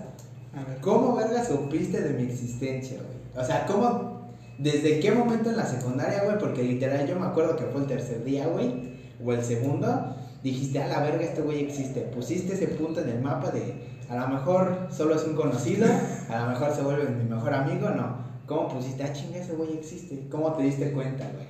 A 0.55 0.65
ver. 0.65 0.79
cómo 0.81 1.17
verga 1.17 1.45
supiste 1.45 2.01
de 2.03 2.11
mi 2.15 2.31
existencia, 2.31 2.99
güey. 2.99 3.43
O 3.43 3.47
sea, 3.47 3.67
cómo, 3.67 4.29
desde 4.59 5.01
qué 5.01 5.11
momento 5.13 5.51
en 5.51 5.57
la 5.57 5.67
secundaria, 5.67 6.25
güey, 6.25 6.39
porque 6.39 6.63
literal 6.63 7.07
yo 7.07 7.19
me 7.19 7.27
acuerdo 7.27 7.57
que 7.57 7.65
fue 7.65 7.81
el 7.81 7.87
tercer 7.87 8.25
día, 8.25 8.47
güey, 8.47 8.99
o 9.25 9.33
el 9.33 9.43
segundo, 9.43 10.17
dijiste, 10.43 10.83
a 10.83 10.89
la 10.89 11.01
verga, 11.01 11.25
este 11.25 11.43
güey 11.43 11.65
existe. 11.65 12.01
Pusiste 12.03 12.55
ese 12.55 12.69
punto 12.69 13.01
en 13.01 13.09
el 13.09 13.21
mapa 13.23 13.51
de, 13.51 13.75
a 14.09 14.17
lo 14.17 14.29
mejor 14.29 14.89
solo 14.91 15.15
es 15.15 15.25
un 15.25 15.35
conocido, 15.35 15.87
a 16.29 16.41
lo 16.41 16.51
mejor 16.51 16.75
se 16.75 16.83
vuelve 16.83 17.09
mi 17.09 17.25
mejor 17.25 17.55
amigo, 17.55 17.89
no. 17.91 18.29
¿Cómo 18.47 18.69
pusiste, 18.69 19.03
ah, 19.03 19.13
chinga, 19.13 19.39
ese 19.39 19.53
güey 19.53 19.75
existe? 19.75 20.27
¿Cómo 20.31 20.53
te 20.53 20.63
diste 20.65 20.93
cuenta, 20.93 21.25
güey? 21.35 21.47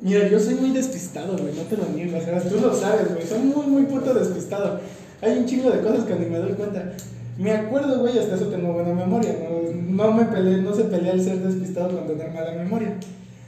Mira, 0.00 0.28
yo 0.28 0.40
soy 0.40 0.54
muy 0.54 0.70
despistado, 0.70 1.36
güey, 1.36 1.54
no 1.54 1.62
te 1.62 1.76
lo 1.76 1.84
niego, 1.94 2.18
o 2.18 2.20
sea, 2.20 2.40
tú 2.40 2.60
lo 2.60 2.74
sabes, 2.74 3.12
güey, 3.12 3.26
soy 3.26 3.40
muy, 3.40 3.66
muy 3.66 3.82
puto 3.84 4.14
despistado. 4.14 4.80
Hay 5.20 5.38
un 5.38 5.46
chingo 5.46 5.70
de 5.70 5.80
cosas 5.80 6.04
que 6.04 6.14
ni 6.14 6.26
me 6.26 6.38
doy 6.38 6.52
cuenta. 6.52 6.92
Me 7.38 7.52
acuerdo, 7.52 8.00
güey, 8.00 8.18
hasta 8.18 8.34
eso 8.34 8.46
tengo 8.46 8.72
buena 8.72 8.92
memoria. 8.92 9.36
No, 9.40 10.06
no 10.06 10.12
me 10.12 10.24
peleé, 10.24 10.58
no 10.62 10.74
se 10.74 10.84
pelea 10.84 11.12
el 11.12 11.22
ser 11.22 11.38
despistado 11.38 11.96
con 11.96 12.06
tener 12.06 12.32
mala 12.32 12.52
memoria. 12.52 12.94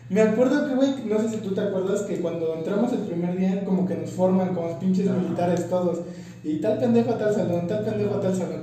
Me 0.08 0.22
acuerdo 0.22 0.68
que, 0.68 0.74
güey, 0.74 0.94
no 1.06 1.20
sé 1.20 1.28
si 1.28 1.36
tú 1.36 1.54
te 1.54 1.60
acuerdas 1.60 2.02
que 2.02 2.20
cuando 2.20 2.54
entramos 2.54 2.92
el 2.92 3.00
primer 3.00 3.36
día, 3.36 3.64
como 3.64 3.86
que 3.86 3.96
nos 3.96 4.10
forman 4.10 4.54
como 4.54 4.78
pinches 4.78 5.08
Ajá. 5.08 5.18
militares 5.18 5.68
todos. 5.68 6.00
Y 6.42 6.60
tal 6.60 6.78
pendejo 6.78 7.12
a 7.12 7.18
tal 7.18 7.34
salón, 7.34 7.66
tal 7.66 7.84
pendejo 7.84 8.16
a 8.16 8.20
tal 8.20 8.34
salón. 8.34 8.62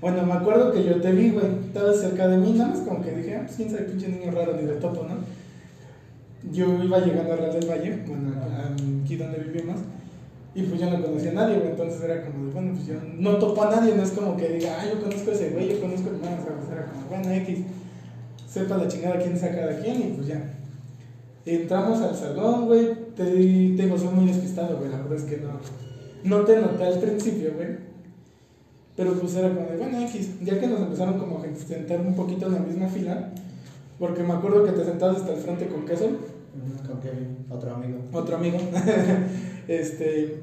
Bueno, 0.00 0.22
me 0.24 0.32
acuerdo 0.32 0.72
que 0.72 0.84
yo 0.84 1.00
te 1.00 1.12
vi, 1.12 1.30
güey, 1.30 1.46
estabas 1.66 2.00
cerca 2.00 2.28
de 2.28 2.36
mí, 2.36 2.52
nada 2.52 2.70
más 2.70 2.80
como 2.80 3.02
que 3.02 3.12
dije, 3.12 3.36
ah, 3.36 3.42
pues 3.44 3.56
quién 3.56 3.70
sabe, 3.70 3.84
pinche 3.84 4.08
niño 4.08 4.32
raro, 4.32 4.54
ni 4.56 4.66
de 4.66 4.74
topo, 4.74 5.04
¿no? 5.04 5.16
Yo 6.50 6.82
iba 6.82 6.98
llegando 6.98 7.32
a 7.32 7.36
Real 7.36 7.52
del 7.52 7.70
Valle, 7.70 8.02
bueno, 8.06 8.32
aquí 9.04 9.16
donde 9.16 9.38
vivimos, 9.38 9.78
y 10.54 10.62
pues 10.64 10.80
yo 10.80 10.90
no 10.90 11.02
conocía 11.02 11.30
a 11.30 11.34
nadie, 11.34 11.62
entonces 11.64 12.02
era 12.02 12.26
como 12.26 12.46
de, 12.46 12.52
bueno, 12.52 12.72
pues 12.74 12.86
yo 12.86 12.94
no 13.18 13.36
topo 13.36 13.62
a 13.62 13.70
nadie, 13.70 13.94
no 13.94 14.02
es 14.02 14.10
como 14.10 14.36
que 14.36 14.48
diga, 14.48 14.76
ah, 14.78 14.84
yo 14.92 15.00
conozco 15.00 15.30
a 15.30 15.34
ese 15.34 15.50
güey, 15.50 15.70
yo 15.70 15.80
conozco 15.80 16.10
a 16.10 16.12
hermano, 16.12 16.36
¿sabes? 16.44 16.70
Era 16.70 16.86
como, 16.86 17.06
bueno, 17.06 17.30
X, 17.30 17.58
sepa 18.48 18.76
la 18.76 18.88
chingada 18.88 19.18
quién 19.18 19.38
saca 19.38 19.66
de 19.66 19.80
quién, 19.80 20.00
y 20.00 20.12
pues 20.14 20.26
ya. 20.26 20.54
Entramos 21.46 22.00
al 22.02 22.14
salón, 22.14 22.66
güey, 22.66 22.88
te, 23.16 23.24
te 23.24 23.32
digo, 23.34 23.96
soy 23.96 24.08
muy 24.08 24.26
despistado, 24.26 24.76
güey, 24.78 24.90
la 24.90 24.98
verdad 24.98 25.16
es 25.16 25.24
que 25.24 25.38
no, 25.38 25.58
no 26.24 26.44
te 26.44 26.60
noté 26.60 26.84
al 26.84 26.98
principio, 26.98 27.52
güey. 27.54 27.92
Pero 28.94 29.14
pues 29.14 29.34
era 29.36 29.54
como 29.54 29.70
de, 29.70 29.76
bueno, 29.78 30.00
X, 30.02 30.38
ya 30.42 30.60
que 30.60 30.66
nos 30.66 30.80
empezaron 30.80 31.18
como 31.18 31.38
a 31.38 31.56
sentar 31.56 32.00
un 32.00 32.14
poquito 32.14 32.46
en 32.46 32.52
la 32.52 32.58
misma 32.58 32.88
fila, 32.88 33.30
porque 33.98 34.22
me 34.22 34.34
acuerdo 34.34 34.64
que 34.64 34.72
te 34.72 34.84
sentabas 34.84 35.18
hasta 35.18 35.32
el 35.32 35.40
frente 35.40 35.66
con 35.68 35.86
queso, 35.86 36.10
Con 36.86 37.00
Kevin, 37.00 37.38
otro 37.50 37.74
amigo. 37.74 37.98
otro 38.12 38.36
amigo, 38.36 38.58
este, 39.68 40.42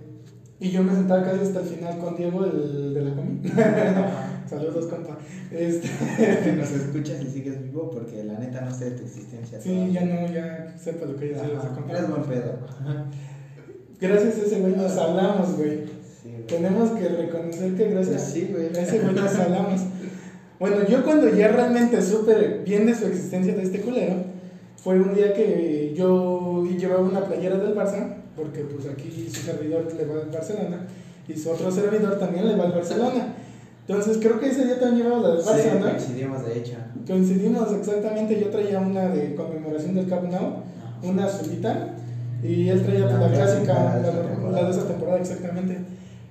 y 0.59 0.71
yo 0.71 0.83
me 0.83 0.93
sentaba 0.93 1.23
casi 1.23 1.41
hasta 1.41 1.59
el 1.61 1.65
final 1.67 1.99
con 1.99 2.15
Diego, 2.17 2.45
el 2.45 2.93
de 2.93 3.01
la 3.01 3.15
comi. 3.15 3.39
Saludos, 4.49 4.87
compa. 4.87 5.17
Este, 5.51 5.87
que 6.43 6.53
nos 6.53 6.71
escuchas 6.71 7.21
y 7.21 7.27
sigues 7.29 7.61
vivo 7.63 7.91
porque 7.91 8.23
la 8.23 8.39
neta 8.39 8.61
no 8.61 8.73
sé 8.73 8.85
de 8.85 8.91
tu 8.97 9.03
existencia. 9.03 9.61
sí, 9.61 9.91
ya 9.91 10.03
no, 10.05 10.27
ya 10.33 10.75
sepa 10.77 11.05
lo 11.05 11.15
que 11.15 11.35
Ajá, 11.35 11.45
ese 11.45 11.67
compa. 11.75 11.91
Eres 11.91 12.09
buen 12.09 12.23
pedo. 12.23 12.53
Gracias 14.01 14.37
a 14.37 14.41
ese 14.45 14.59
güey 14.61 14.75
nos 14.75 14.97
hablamos, 14.97 15.55
güey. 15.57 15.81
Sí, 16.23 16.31
güey. 16.31 16.47
Tenemos 16.47 16.89
que 16.91 17.07
reconocer 17.07 17.75
que 17.75 17.89
gracias 17.89 18.15
Pues 18.21 18.33
sí, 18.33 18.49
güey. 18.51 18.75
a 18.75 18.81
ese 18.81 18.99
güey 18.99 19.13
nos 19.13 19.35
hablamos. 19.35 19.81
Bueno, 20.59 20.77
yo 20.89 21.03
cuando 21.05 21.29
ya 21.33 21.49
realmente 21.49 22.01
supe 22.01 22.61
bien 22.65 22.85
de 22.87 22.95
su 22.95 23.05
existencia 23.05 23.53
de 23.55 23.61
este 23.63 23.81
culero, 23.81 24.15
fue 24.83 25.00
un 25.00 25.13
día 25.13 25.33
que 25.33 25.93
yo 25.95 26.65
llevaba 26.65 27.01
una 27.01 27.25
playera 27.25 27.57
del 27.57 27.75
Barça, 27.75 28.15
porque 28.36 28.62
pues 28.62 28.88
aquí 28.88 29.29
su 29.29 29.41
servidor 29.41 29.93
le 29.93 30.05
va 30.05 30.21
al 30.21 30.29
Barcelona, 30.29 30.88
y 31.27 31.36
su 31.36 31.51
otro 31.51 31.71
servidor 31.71 32.17
también 32.17 32.48
le 32.48 32.55
va 32.55 32.65
al 32.65 32.71
Barcelona. 32.71 33.36
Entonces 33.88 34.17
creo 34.21 34.39
que 34.39 34.50
ese 34.50 34.65
día 34.65 34.79
también 34.79 35.07
llevaba 35.07 35.27
la 35.27 35.36
del 35.36 35.43
Sí, 35.43 35.50
Barça, 35.50 35.79
¿no? 35.79 35.89
coincidimos 35.89 36.45
de 36.45 36.57
hecho. 36.59 36.75
Coincidimos 37.05 37.74
exactamente, 37.74 38.39
yo 38.39 38.50
traía 38.50 38.79
una 38.79 39.09
de 39.09 39.36
conmemoración 39.36 39.95
del 39.95 40.07
Camp 40.07 40.31
Nou, 40.31 40.63
una 41.03 41.25
azulita, 41.25 41.95
y 42.41 42.69
él 42.69 42.83
traía 42.83 43.07
pues, 43.07 43.19
La 43.19 43.27
la, 43.27 43.33
clásica, 43.33 44.01
la, 44.51 44.63
de 44.63 44.71
esa 44.71 44.88
temporada 44.88 45.19
exactamente. 45.19 45.77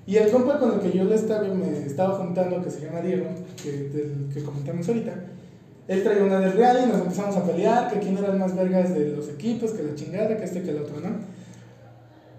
Y 0.06 0.16
el 0.16 0.30
compa 0.30 0.58
con 0.58 0.72
el 0.72 0.80
que 0.80 0.96
yo 0.96 1.04
le 1.04 1.16
estaba, 1.16 1.42
me 1.42 1.84
estaba 1.84 2.14
juntando, 2.14 2.62
que 2.62 2.70
se 2.70 2.86
llama 2.86 3.02
Diego, 3.02 3.26
que, 3.62 3.70
del 3.70 4.30
que 4.32 4.42
comentamos 4.42 4.88
ahorita, 4.88 5.12
él 5.88 6.02
traía 6.04 6.22
una 6.24 6.38
del 6.40 6.52
Real 6.52 6.78
y 6.84 6.88
nos 6.92 7.00
empezamos 7.00 7.36
a 7.36 7.44
pelear, 7.44 7.90
que 7.90 7.98
quién 7.98 8.16
era 8.18 8.32
el 8.32 8.38
más 8.38 8.54
vergas 8.54 8.94
de 8.94 9.08
los 9.16 9.28
equipos, 9.28 9.72
que 9.72 9.82
la 9.82 9.94
chingada, 9.94 10.36
que 10.36 10.44
este, 10.44 10.62
que 10.62 10.70
el 10.70 10.78
otro, 10.78 11.00
¿no? 11.00 11.08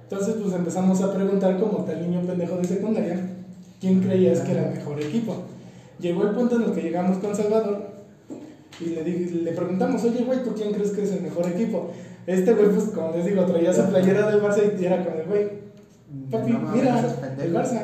Entonces 0.04 0.36
pues 0.42 0.54
empezamos 0.56 1.02
a 1.02 1.14
preguntar 1.14 1.60
como 1.60 1.84
tal 1.86 2.02
niño 2.02 2.26
pendejo 2.26 2.58
de 2.58 2.64
secundaria, 2.68 3.20
¿quién 3.80 4.02
creías 4.02 4.40
que 4.42 4.52
era 4.54 4.70
el 4.70 4.76
mejor 4.78 5.00
equipo? 5.02 5.36
Llegó 6.00 6.24
el 6.24 6.30
punto 6.36 6.56
en 6.56 6.64
el 6.64 6.72
que 6.72 6.82
llegamos 6.82 7.18
con 7.18 7.36
Salvador 7.36 7.90
y 8.80 8.86
le, 8.92 9.04
di- 9.04 9.26
le 9.44 9.52
preguntamos, 9.52 10.04
oye, 10.04 10.24
güey, 10.24 10.44
¿tú 10.44 10.54
quién 10.56 10.72
crees 10.74 10.92
que 10.92 11.04
es 11.04 11.12
el 11.12 11.22
mejor 11.22 11.48
equipo? 11.48 11.92
Este 12.26 12.54
güey, 12.54 12.70
pues, 12.70 12.86
como 12.86 13.12
les 13.16 13.26
digo, 13.26 13.44
traía 13.46 13.74
su 13.74 13.84
playera 13.90 14.30
del 14.32 14.42
Barça 14.42 14.62
y 14.80 14.86
era 14.86 15.04
como 15.04 15.18
de, 15.18 15.24
güey, 15.24 15.48
papi, 16.32 16.52
No 16.54 16.60
mames, 16.60 16.76
mira, 16.82 17.18
el. 17.44 17.54
Barça. 17.54 17.82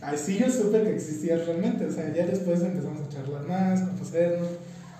Así 0.00 0.36
yo 0.38 0.50
supe 0.50 0.82
que 0.82 0.94
existía 0.94 1.36
realmente, 1.36 1.86
o 1.86 1.90
sea, 1.92 2.12
ya 2.12 2.26
después 2.26 2.60
empezamos 2.60 3.00
a 3.02 3.08
charlar 3.08 3.46
más, 3.46 3.80
conocernos, 3.82 4.48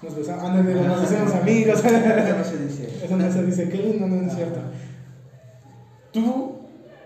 nos 0.03 0.17
besamos, 0.17 0.45
ah, 0.45 0.55
no, 0.55 0.63
digo, 0.69 0.83
nos 0.83 1.05
hicimos 1.05 1.33
amigos. 1.33 1.79
Eso 1.85 2.37
no 2.37 2.45
se 2.45 2.59
dice. 2.65 3.05
Eso 3.05 3.17
no 3.17 3.33
se 3.33 3.43
dice, 3.45 3.69
qué 3.69 3.79
lindo, 3.79 4.07
no 4.09 4.27
es 4.27 4.35
cierto. 4.35 4.61
Tú, 6.13 6.57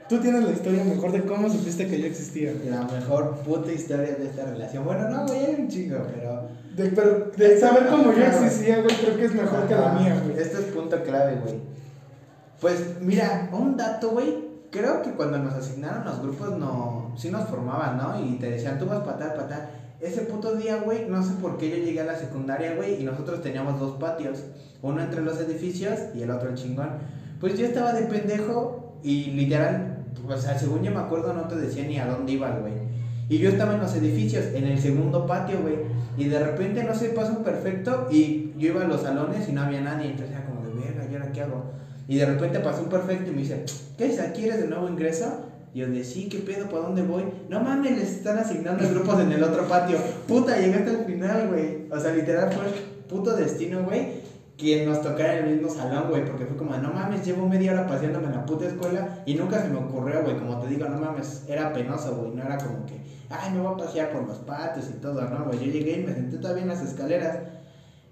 tú 0.09 0.19
tienes 0.19 0.45
la 0.45 0.51
historia 0.51 0.83
mejor 0.83 1.13
de 1.13 1.23
cómo 1.25 1.49
supiste 1.51 1.87
que 1.87 2.01
yo 2.01 2.07
existía. 2.07 2.53
La 2.71 2.83
mejor 2.85 3.37
puta 3.39 3.71
historia 3.71 4.15
de 4.15 4.27
esta 4.27 4.47
relación. 4.47 4.85
Bueno, 4.85 5.09
no, 5.11 5.27
güey, 5.27 5.45
era 5.45 5.63
un 5.63 5.69
chingo, 5.69 5.99
pero. 6.15 6.49
De, 6.75 6.91
pero 6.91 7.31
de 7.37 7.59
saber 7.59 7.87
cómo 7.89 8.13
yo 8.13 8.25
existía, 8.25 8.83
güey, 8.83 8.95
creo 8.97 9.17
que 9.17 9.25
es 9.27 9.35
mejor 9.35 9.67
que 9.67 9.75
la 9.75 9.93
Ajá, 9.93 10.01
mía, 10.01 10.23
güey. 10.25 10.39
Este 10.39 10.59
es 10.59 10.65
punto 10.67 11.03
clave, 11.03 11.37
güey. 11.43 11.61
Pues 12.61 13.01
mira, 13.01 13.51
un 13.53 13.77
dato, 13.77 14.11
güey. 14.11 14.47
Creo 14.71 15.03
que 15.03 15.13
cuando 15.13 15.39
nos 15.39 15.55
asignaron 15.55 16.05
los 16.05 16.21
grupos, 16.21 16.59
no, 16.59 17.15
sí 17.17 17.31
nos 17.31 17.49
formaban, 17.49 17.97
¿no? 17.97 18.21
Y 18.21 18.39
te 18.39 18.51
decían, 18.51 18.79
tú 18.79 18.87
vas 18.87 19.01
para 19.01 19.19
tal, 19.19 19.35
para 19.35 19.49
tal. 19.49 19.69
Ese 20.01 20.23
puto 20.23 20.55
día, 20.57 20.83
güey, 20.85 21.07
no 21.09 21.23
sé 21.23 21.33
por 21.41 21.57
qué 21.57 21.71
yo 21.71 21.77
llegué 21.77 22.01
a 22.01 22.05
la 22.05 22.17
secundaria, 22.17 22.75
güey, 22.75 23.01
y 23.01 23.05
nosotros 23.05 23.43
teníamos 23.43 23.81
dos 23.81 23.99
patios. 23.99 24.45
Uno 24.83 25.01
entre 25.01 25.23
los 25.23 25.41
edificios 25.41 25.99
y 26.15 26.23
el 26.23 26.31
otro 26.31 26.51
el 26.51 26.55
chingón. 26.55 26.91
Pues 27.41 27.59
yo 27.59 27.67
estaba 27.67 27.93
de 27.93 28.03
pendejo 28.03 28.99
y 29.03 29.31
literal, 29.31 30.05
o 30.29 30.37
sea, 30.37 30.59
según 30.59 30.83
yo 30.83 30.91
me 30.91 31.01
acuerdo, 31.01 31.33
no 31.33 31.49
te 31.49 31.57
decía 31.57 31.85
ni 31.85 31.99
a 31.99 32.07
dónde 32.07 32.33
iban, 32.33 32.61
güey. 32.61 32.75
Y 33.29 33.39
yo 33.39 33.49
estaba 33.49 33.75
en 33.75 33.81
los 33.81 33.95
edificios, 33.95 34.45
en 34.55 34.65
el 34.65 34.79
segundo 34.79 35.27
patio, 35.27 35.61
güey. 35.63 35.77
Y 36.17 36.29
de 36.29 36.39
repente, 36.39 36.85
no 36.85 36.95
sé, 36.95 37.09
pasó 37.11 37.33
un 37.33 37.45
perfecto 37.45 38.09
y 38.11 38.53
yo 38.59 38.69
iba 38.69 38.83
a 38.83 38.89
los 38.89 39.03
salones 39.03 39.49
y 39.49 39.53
no 39.53 39.63
había 39.63 39.81
nadie. 39.81 40.11
Entonces 40.11 40.37
era 40.37 40.45
como 40.45 40.63
de 40.63 40.75
verga, 40.75 41.11
¿y 41.11 41.15
ahora 41.15 41.33
qué 41.33 41.43
hago? 41.43 41.65
Y 42.07 42.17
de 42.17 42.27
repente 42.27 42.61
pasó 42.61 42.83
un 42.83 42.89
perfecto 42.89 43.31
y 43.31 43.35
me 43.35 43.43
dice, 43.43 43.65
¿qué 43.97 44.07
es? 44.07 44.21
¿Aquí 44.21 44.45
eres 44.45 44.61
de 44.61 44.69
nuevo 44.69 44.89
ingreso? 44.89 45.47
Y 45.77 45.81
yo 45.81 45.89
de 45.89 46.03
sí, 46.03 46.27
¿qué 46.31 46.39
pedo? 46.39 46.71
¿Para 46.71 46.85
dónde 46.85 47.03
voy? 47.03 47.25
No 47.51 47.61
mames, 47.61 47.99
les 47.99 48.11
están 48.13 48.39
asignando 48.39 48.89
grupos 48.89 49.21
en 49.21 49.31
el 49.31 49.43
otro 49.43 49.69
patio. 49.69 49.99
Puta, 50.27 50.59
llegaste 50.59 50.89
al 50.89 51.05
final, 51.05 51.49
güey. 51.49 51.87
O 51.91 52.01
sea, 52.01 52.15
literal 52.15 52.51
fue 52.51 52.65
el 52.65 52.73
puto 53.07 53.37
destino, 53.37 53.85
güey. 53.85 54.23
Que 54.57 54.87
nos 54.87 55.03
tocara 55.03 55.37
en 55.37 55.45
el 55.45 55.57
mismo 55.57 55.69
salón, 55.69 56.09
güey. 56.09 56.25
Porque 56.25 56.47
fue 56.47 56.57
como, 56.57 56.75
no 56.79 56.95
mames, 56.95 57.27
llevo 57.27 57.47
media 57.47 57.73
hora 57.73 57.87
paseándome 57.87 58.29
en 58.29 58.33
la 58.37 58.47
puta 58.47 58.65
escuela. 58.65 59.23
Y 59.27 59.35
nunca 59.35 59.61
se 59.61 59.69
me 59.69 59.77
ocurrió, 59.77 60.23
güey. 60.23 60.39
Como 60.39 60.59
te 60.61 60.69
digo, 60.69 60.89
no 60.89 60.99
mames, 60.99 61.45
era 61.47 61.75
penoso, 61.75 62.17
güey. 62.17 62.35
No 62.35 62.43
era 62.43 62.57
como 62.57 62.87
que, 62.87 62.95
ay, 63.29 63.53
me 63.53 63.61
voy 63.61 63.75
a 63.75 63.77
pasear 63.77 64.13
por 64.13 64.27
los 64.27 64.39
patios 64.39 64.87
y 64.89 64.99
todo, 64.99 65.21
¿no, 65.29 65.45
güey? 65.45 65.59
Yo 65.59 65.71
llegué 65.71 66.01
y 66.01 66.05
me 66.05 66.15
senté 66.15 66.39
todavía 66.39 66.63
en 66.63 66.71
las 66.71 66.81
escaleras. 66.81 67.37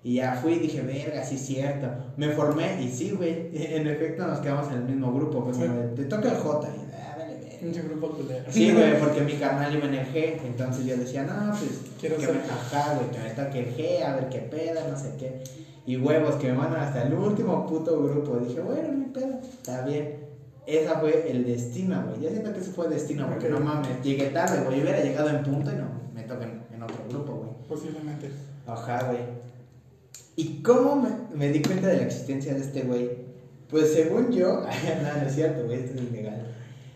Y 0.04 0.16
ya 0.16 0.34
fui 0.34 0.52
y 0.52 0.58
dije, 0.58 0.82
verga, 0.82 1.24
sí 1.24 1.36
es 1.36 1.46
cierto. 1.46 1.86
Me 2.18 2.28
formé 2.28 2.82
y 2.82 2.90
sí, 2.90 3.12
güey. 3.12 3.48
En 3.54 3.86
efecto 3.86 4.26
nos 4.26 4.40
quedamos 4.40 4.70
en 4.70 4.74
el 4.74 4.84
mismo 4.84 5.14
grupo. 5.14 5.44
Pues 5.44 5.56
como 5.56 5.72
de, 5.72 5.88
te 5.96 6.04
toca 6.04 6.28
el 6.28 6.36
J. 6.36 6.68
Y, 6.68 6.92
ah, 6.92 7.14
vale, 7.16 7.36
verga. 7.36 7.53
Pinche 7.64 7.82
grupo 7.82 8.10
culero. 8.10 8.44
Sí, 8.50 8.72
güey, 8.72 9.00
porque 9.00 9.22
mi 9.22 9.32
carnal 9.34 9.74
iba 9.74 9.86
en 9.86 9.94
el 9.94 10.06
G. 10.12 10.36
Entonces 10.44 10.84
yo 10.84 10.96
decía, 10.98 11.22
no, 11.22 11.50
pues, 11.58 11.70
Quiero 11.98 12.16
que 12.16 12.26
ser- 12.26 12.34
me 12.34 12.40
ajá, 12.42 12.94
güey, 12.96 13.10
que 13.10 13.18
me 13.18 13.30
toque 13.30 13.58
el 13.60 13.74
G, 13.74 14.02
a 14.04 14.16
ver 14.16 14.28
qué 14.28 14.38
pedo, 14.40 14.80
no 14.90 14.98
sé 14.98 15.14
qué. 15.18 15.42
Y 15.86 15.96
huevos 15.96 16.34
que 16.36 16.48
me 16.48 16.54
mandan 16.58 16.82
hasta 16.82 17.02
el 17.04 17.14
último 17.14 17.66
puto 17.66 18.02
grupo. 18.02 18.36
Dije, 18.36 18.60
bueno, 18.60 18.92
mi 18.92 19.06
pedo, 19.06 19.38
está 19.42 19.84
bien. 19.86 20.16
Esa 20.66 20.98
fue 21.00 21.30
el 21.30 21.44
destino, 21.46 22.04
güey. 22.06 22.20
Yo 22.22 22.28
siento 22.30 22.52
que 22.52 22.60
ese 22.60 22.70
fue 22.70 22.86
el 22.86 22.92
destino, 22.92 23.28
porque 23.28 23.48
no 23.48 23.60
mames, 23.60 24.02
llegué 24.02 24.26
tarde, 24.26 24.62
güey. 24.64 24.76
Yo 24.78 24.82
hubiera 24.82 25.02
llegado 25.02 25.30
en 25.30 25.42
punto 25.42 25.70
y 25.72 25.74
no, 25.76 25.88
me 26.14 26.22
toca 26.24 26.44
en, 26.44 26.62
en 26.74 26.82
otro 26.82 26.98
grupo, 27.08 27.32
güey. 27.34 27.50
Posiblemente. 27.66 28.30
Ajá, 28.66 29.04
güey. 29.04 29.20
¿Y 30.36 30.62
cómo 30.62 30.96
me, 30.96 31.08
me 31.36 31.48
di 31.50 31.62
cuenta 31.62 31.88
de 31.88 31.96
la 31.98 32.02
existencia 32.04 32.52
de 32.54 32.60
este 32.60 32.82
güey? 32.82 33.10
Pues 33.70 33.92
según 33.92 34.30
yo, 34.32 34.60
no, 35.02 35.20
no 35.20 35.26
es 35.26 35.34
cierto, 35.34 35.64
güey, 35.64 35.80
esto 35.80 35.94
es 35.98 36.08
ilegal. 36.10 36.46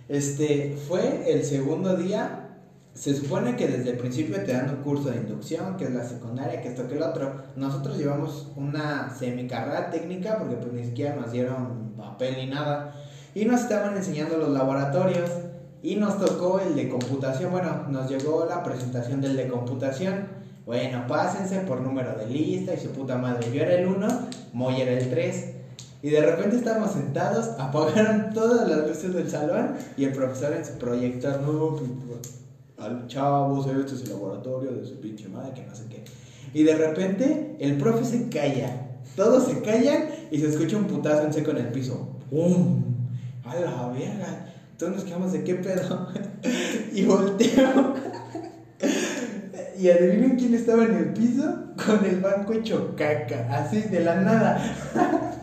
Este, 0.08 0.76
fue 0.88 1.30
el 1.30 1.44
segundo 1.44 1.96
día. 1.96 2.44
Se 2.94 3.14
supone 3.14 3.54
que 3.54 3.68
desde 3.68 3.90
el 3.90 3.98
principio 3.98 4.42
te 4.42 4.52
dan 4.52 4.70
un 4.70 4.82
curso 4.82 5.10
de 5.10 5.18
inducción, 5.18 5.76
que 5.76 5.84
es 5.84 5.92
la 5.92 6.02
secundaria, 6.02 6.60
que 6.60 6.68
esto 6.68 6.88
que 6.88 6.96
el 6.96 7.02
otro. 7.02 7.32
Nosotros 7.54 7.98
llevamos 7.98 8.48
una 8.56 9.14
semicarrera 9.16 9.90
técnica, 9.90 10.38
porque 10.38 10.56
pues 10.56 10.72
ni 10.72 10.84
siquiera 10.84 11.14
nos 11.14 11.30
dieron 11.30 11.92
papel 11.96 12.36
ni 12.38 12.46
nada. 12.46 12.94
Y 13.34 13.44
nos 13.44 13.60
estaban 13.60 13.96
enseñando 13.96 14.38
los 14.38 14.48
laboratorios. 14.48 15.30
Y 15.80 15.94
nos 15.94 16.18
tocó 16.18 16.58
el 16.58 16.74
de 16.74 16.88
computación. 16.88 17.52
Bueno, 17.52 17.86
nos 17.88 18.10
llegó 18.10 18.46
la 18.48 18.64
presentación 18.64 19.20
del 19.20 19.36
de 19.36 19.46
computación. 19.46 20.26
Bueno, 20.66 21.06
pásense 21.06 21.60
por 21.60 21.80
número 21.80 22.14
de 22.16 22.26
lista 22.26 22.74
y 22.74 22.78
su 22.78 22.90
puta 22.90 23.16
madre. 23.16 23.52
Yo 23.54 23.62
era 23.62 23.74
el 23.74 23.86
1, 23.86 24.08
Moy 24.54 24.80
era 24.80 24.90
el 24.90 25.08
3. 25.08 25.57
Y 26.02 26.11
de 26.11 26.20
repente 26.20 26.56
estábamos 26.56 26.92
sentados, 26.92 27.50
apagaron 27.58 28.32
todas 28.32 28.68
las 28.68 28.88
luces 28.88 29.14
del 29.14 29.30
salón 29.30 29.72
y 29.96 30.04
el 30.04 30.12
profesor 30.12 30.52
en 30.52 30.64
su 30.64 30.72
proyector, 30.74 31.40
no, 31.40 31.76
al 32.78 33.06
chavos, 33.08 33.66
este 33.66 33.94
es 33.94 34.02
el 34.02 34.11
laboratorio 34.11 34.70
de 34.70 34.87
su 34.87 35.00
pinche 35.00 35.28
madre, 35.28 35.52
que 35.54 35.66
no 35.66 35.74
sé 35.74 35.84
qué. 35.88 36.04
Y 36.54 36.62
de 36.62 36.76
repente 36.76 37.56
el 37.58 37.76
profe 37.76 38.04
se 38.04 38.28
calla, 38.28 38.88
todos 39.16 39.46
se 39.46 39.61
callan 39.62 40.04
y 40.30 40.38
se 40.38 40.48
escucha 40.48 40.76
un 40.76 40.84
putazo 40.84 41.26
en 41.26 41.32
seco 41.32 41.50
en 41.50 41.58
el 41.58 41.68
piso. 41.68 42.08
¡Bum! 42.30 42.84
A 43.44 43.54
la 43.56 43.88
verga. 43.88 44.46
Todos 44.78 44.94
nos 44.94 45.04
quedamos 45.04 45.32
de 45.32 45.42
qué 45.42 45.56
pedo. 45.56 46.08
y 46.92 47.04
volteo. 47.04 47.94
Y 49.78 49.90
adivinen 49.90 50.37
quién 50.37 50.54
estaba 50.54 50.84
en 50.87 50.96
el 50.96 51.12
piso 51.12 51.44
con 51.87 52.04
el 52.04 52.18
banco 52.18 52.52
hecho 52.52 52.96
caca, 52.96 53.46
así 53.48 53.80
de 53.82 54.00
la 54.00 54.22
nada. 54.22 55.38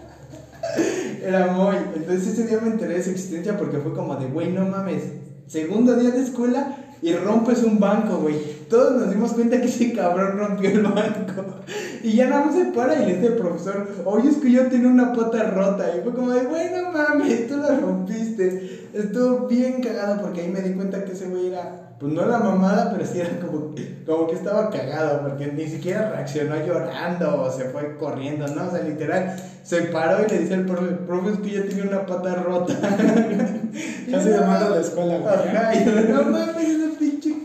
Era 1.23 1.47
muy. 1.47 1.75
Entonces 1.95 2.27
ese 2.27 2.47
día 2.47 2.59
me 2.61 2.69
enteré 2.69 2.95
de 2.95 3.03
su 3.03 3.11
existencia 3.11 3.57
porque 3.57 3.77
fue 3.77 3.93
como 3.93 4.15
de, 4.15 4.27
güey, 4.27 4.51
no 4.51 4.65
mames. 4.65 5.03
Segundo 5.47 5.95
día 5.95 6.11
de 6.11 6.23
escuela 6.23 6.77
y 7.01 7.13
rompes 7.13 7.63
un 7.63 7.79
banco, 7.79 8.17
güey. 8.17 8.35
Todos 8.69 8.99
nos 8.99 9.11
dimos 9.11 9.33
cuenta 9.33 9.61
que 9.61 9.67
ese 9.67 9.93
cabrón 9.93 10.37
rompió 10.37 10.69
el 10.69 10.83
banco. 10.83 11.45
Y 12.03 12.17
ya 12.17 12.27
nada 12.27 12.45
más 12.45 12.53
se 12.53 12.65
para 12.65 13.01
y 13.01 13.05
le 13.07 13.15
dice 13.15 13.29
al 13.29 13.33
profesor, 13.33 13.87
oye, 14.05 14.29
es 14.29 14.35
que 14.35 14.51
yo 14.51 14.67
tenía 14.67 14.89
una 14.89 15.11
pata 15.11 15.49
rota. 15.49 15.91
Y 15.97 16.03
fue 16.03 16.13
como 16.13 16.31
de, 16.31 16.43
güey, 16.43 16.69
no 16.69 16.91
mames, 16.91 17.47
tú 17.47 17.57
la 17.57 17.79
rompiste. 17.79 18.64
Estuvo 18.95 19.47
bien 19.47 19.81
cagado 19.81 20.21
porque 20.21 20.41
ahí 20.41 20.47
me 20.47 20.61
di 20.61 20.73
cuenta 20.73 21.03
que 21.03 21.11
ese 21.11 21.27
güey 21.27 21.47
era 21.47 21.85
pues 21.99 22.11
no 22.11 22.25
la 22.25 22.39
mamada, 22.39 22.91
pero 22.91 23.05
sí 23.05 23.19
era 23.19 23.39
como, 23.39 23.73
como 24.05 24.27
que 24.27 24.35
estaba 24.35 24.69
cagado, 24.69 25.21
porque 25.21 25.47
ni 25.47 25.67
siquiera 25.67 26.11
reaccionó 26.11 26.55
llorando 26.65 27.41
o 27.41 27.51
se 27.51 27.65
fue 27.65 27.97
corriendo, 27.97 28.47
¿no? 28.47 28.67
O 28.67 28.71
sea, 28.71 28.81
literal, 28.83 29.35
se 29.63 29.83
paró 29.83 30.25
y 30.25 30.29
le 30.29 30.39
dice 30.39 30.55
al 30.55 30.65
profe, 30.65 30.87
profe, 31.07 31.31
es 31.31 31.37
que 31.39 31.51
yo 31.51 31.65
tenía 31.65 31.85
una 31.85 32.05
pata 32.05 32.35
rota. 32.35 32.73
Casi 34.11 34.29
de 34.29 34.39
mano 34.41 34.65
a 34.65 34.69
la 34.69 34.81
escuela, 34.81 35.17
güey. 35.19 35.33
Ajá, 35.33 35.73
no 36.09 36.23
mames, 36.31 36.69
ese 36.69 36.87
pinche, 36.99 37.35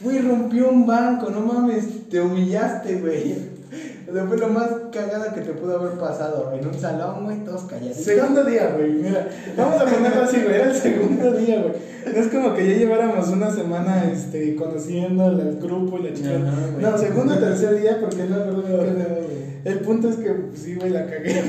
güey, 0.00 0.18
rompió 0.22 0.68
un 0.68 0.86
banco, 0.86 1.30
no 1.30 1.40
mames, 1.40 2.08
te 2.08 2.20
humillaste, 2.20 2.96
güey. 2.96 3.36
O 4.08 4.12
sea, 4.12 4.24
fue 4.24 4.38
lo 4.38 4.48
más 4.48 4.70
cagada 4.90 5.32
que 5.32 5.40
te 5.40 5.52
pudo 5.52 5.78
haber 5.78 5.98
pasado. 5.98 6.52
En 6.52 6.66
un 6.66 6.74
salón, 6.74 7.24
güey, 7.24 7.44
todos 7.44 7.62
calladitos. 7.64 8.04
Segundo 8.04 8.44
día, 8.44 8.74
güey. 8.76 8.92
Mira, 8.92 9.28
vamos 9.56 9.80
a 9.80 9.84
ponerlo 9.84 10.22
así, 10.22 10.42
güey. 10.42 10.54
Era 10.54 10.70
el 10.70 10.76
segundo 10.76 11.32
día, 11.32 11.62
güey. 11.62 11.90
No 12.14 12.20
es 12.20 12.28
como 12.28 12.54
que 12.54 12.66
ya 12.66 12.78
lleváramos 12.78 13.28
una 13.28 13.50
semana 13.50 14.10
este, 14.10 14.56
conociendo 14.56 15.26
al 15.26 15.58
grupo 15.60 15.98
y 15.98 16.04
la 16.04 16.14
chica. 16.14 16.30
No, 16.78 16.98
segundo 16.98 17.34
o 17.34 17.38
tercer 17.38 17.80
día, 17.80 17.98
porque 18.00 18.24
no 18.24 18.36
El 19.64 19.80
punto 19.80 20.08
es 20.08 20.16
que, 20.16 20.30
pues, 20.30 20.60
sí, 20.60 20.74
güey, 20.76 20.90
la 20.90 21.06
cagué. 21.06 21.42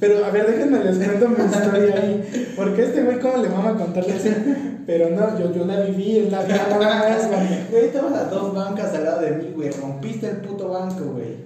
Pero, 0.00 0.24
a 0.24 0.30
ver, 0.30 0.46
déjenme 0.46 0.84
les 0.84 0.98
cuento 0.98 1.28
mi 1.28 1.44
historia 1.44 1.94
ahí. 2.02 2.52
Porque 2.56 2.82
este 2.82 3.02
güey, 3.02 3.18
¿cómo 3.18 3.38
le 3.38 3.48
vamos 3.48 3.74
a 3.74 3.84
contarle 3.84 4.12
así? 4.12 4.30
Pero 4.86 5.10
no, 5.10 5.38
yo, 5.38 5.52
yo 5.52 5.64
la 5.64 5.80
viví, 5.80 6.18
es 6.18 6.30
la 6.30 6.42
güey. 6.42 7.70
Güey, 7.70 7.84
estabas 7.86 8.12
a 8.12 8.24
dos 8.24 8.54
bancas 8.54 8.94
al 8.94 9.04
lado 9.04 9.20
de 9.22 9.30
mí, 9.32 9.52
güey. 9.54 9.70
Rompiste 9.70 10.28
el 10.28 10.36
puto 10.36 10.68
banco, 10.68 11.04
güey. 11.12 11.45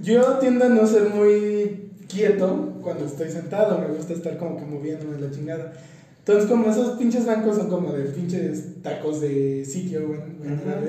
Yo 0.00 0.38
tiendo 0.38 0.64
a 0.64 0.68
no 0.68 0.86
ser 0.86 1.10
muy 1.10 1.90
quieto 2.08 2.74
cuando 2.82 3.06
estoy 3.06 3.30
sentado, 3.30 3.78
me 3.78 3.94
gusta 3.94 4.12
estar 4.12 4.36
como 4.38 4.56
que 4.56 4.64
moviéndome 4.64 5.20
la 5.20 5.30
chingada. 5.30 5.72
Entonces, 6.18 6.48
como 6.48 6.70
esos 6.70 6.98
pinches 6.98 7.26
bancos 7.26 7.56
son 7.56 7.68
como 7.68 7.92
de 7.92 8.04
pinches 8.04 8.80
tacos 8.82 9.20
de 9.20 9.64
sitio, 9.64 10.06
güey. 10.06 10.20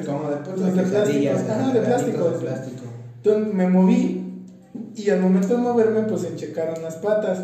como 0.05 0.29
de, 0.29 0.37
pues, 0.37 0.75
de, 0.75 0.83
plástico. 0.83 1.31
Ajá, 1.31 1.73
de 1.73 1.79
plástico. 1.81 2.29
De 2.29 2.37
plástico. 2.37 2.83
Entonces 3.17 3.53
me 3.53 3.67
moví 3.67 4.23
y 4.95 5.09
al 5.09 5.21
momento 5.21 5.47
de 5.47 5.57
moverme, 5.57 6.01
pues 6.03 6.23
enchecaron 6.25 6.81
las 6.83 6.95
patas. 6.97 7.39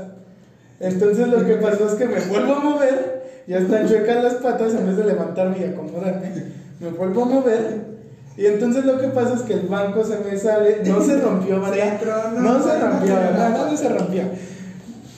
Entonces 0.80 1.28
lo 1.28 1.46
que 1.46 1.56
pasó 1.56 1.88
es 1.88 1.96
que 1.96 2.06
me 2.06 2.20
vuelvo 2.20 2.54
a 2.54 2.60
mover, 2.60 3.44
ya 3.48 3.58
están 3.58 3.88
chuecas 3.88 4.24
las 4.24 4.36
patas 4.36 4.74
en 4.76 4.86
vez 4.86 4.98
de 4.98 5.06
levantarme 5.06 5.60
y 5.60 5.64
acomodarme. 5.64 6.32
Me 6.80 6.90
vuelvo 6.90 7.24
a 7.24 7.26
mover 7.26 7.99
y 8.38 8.46
entonces 8.46 8.86
lo 8.86 9.00
que 9.00 9.08
pasa 9.08 9.34
es 9.34 9.42
que 9.42 9.54
el 9.54 9.68
banco 9.68 10.04
se 10.04 10.20
me 10.20 10.38
sale, 10.38 10.82
no 10.86 11.02
se 11.02 11.20
rompió, 11.20 11.62
¿verdad? 11.62 12.32
no, 12.38 12.64
se 12.64 12.80
rompió, 12.80 13.16
¿verdad? 13.16 13.68
No, 13.70 13.78
se 13.78 13.90
rompió. 13.90 14.24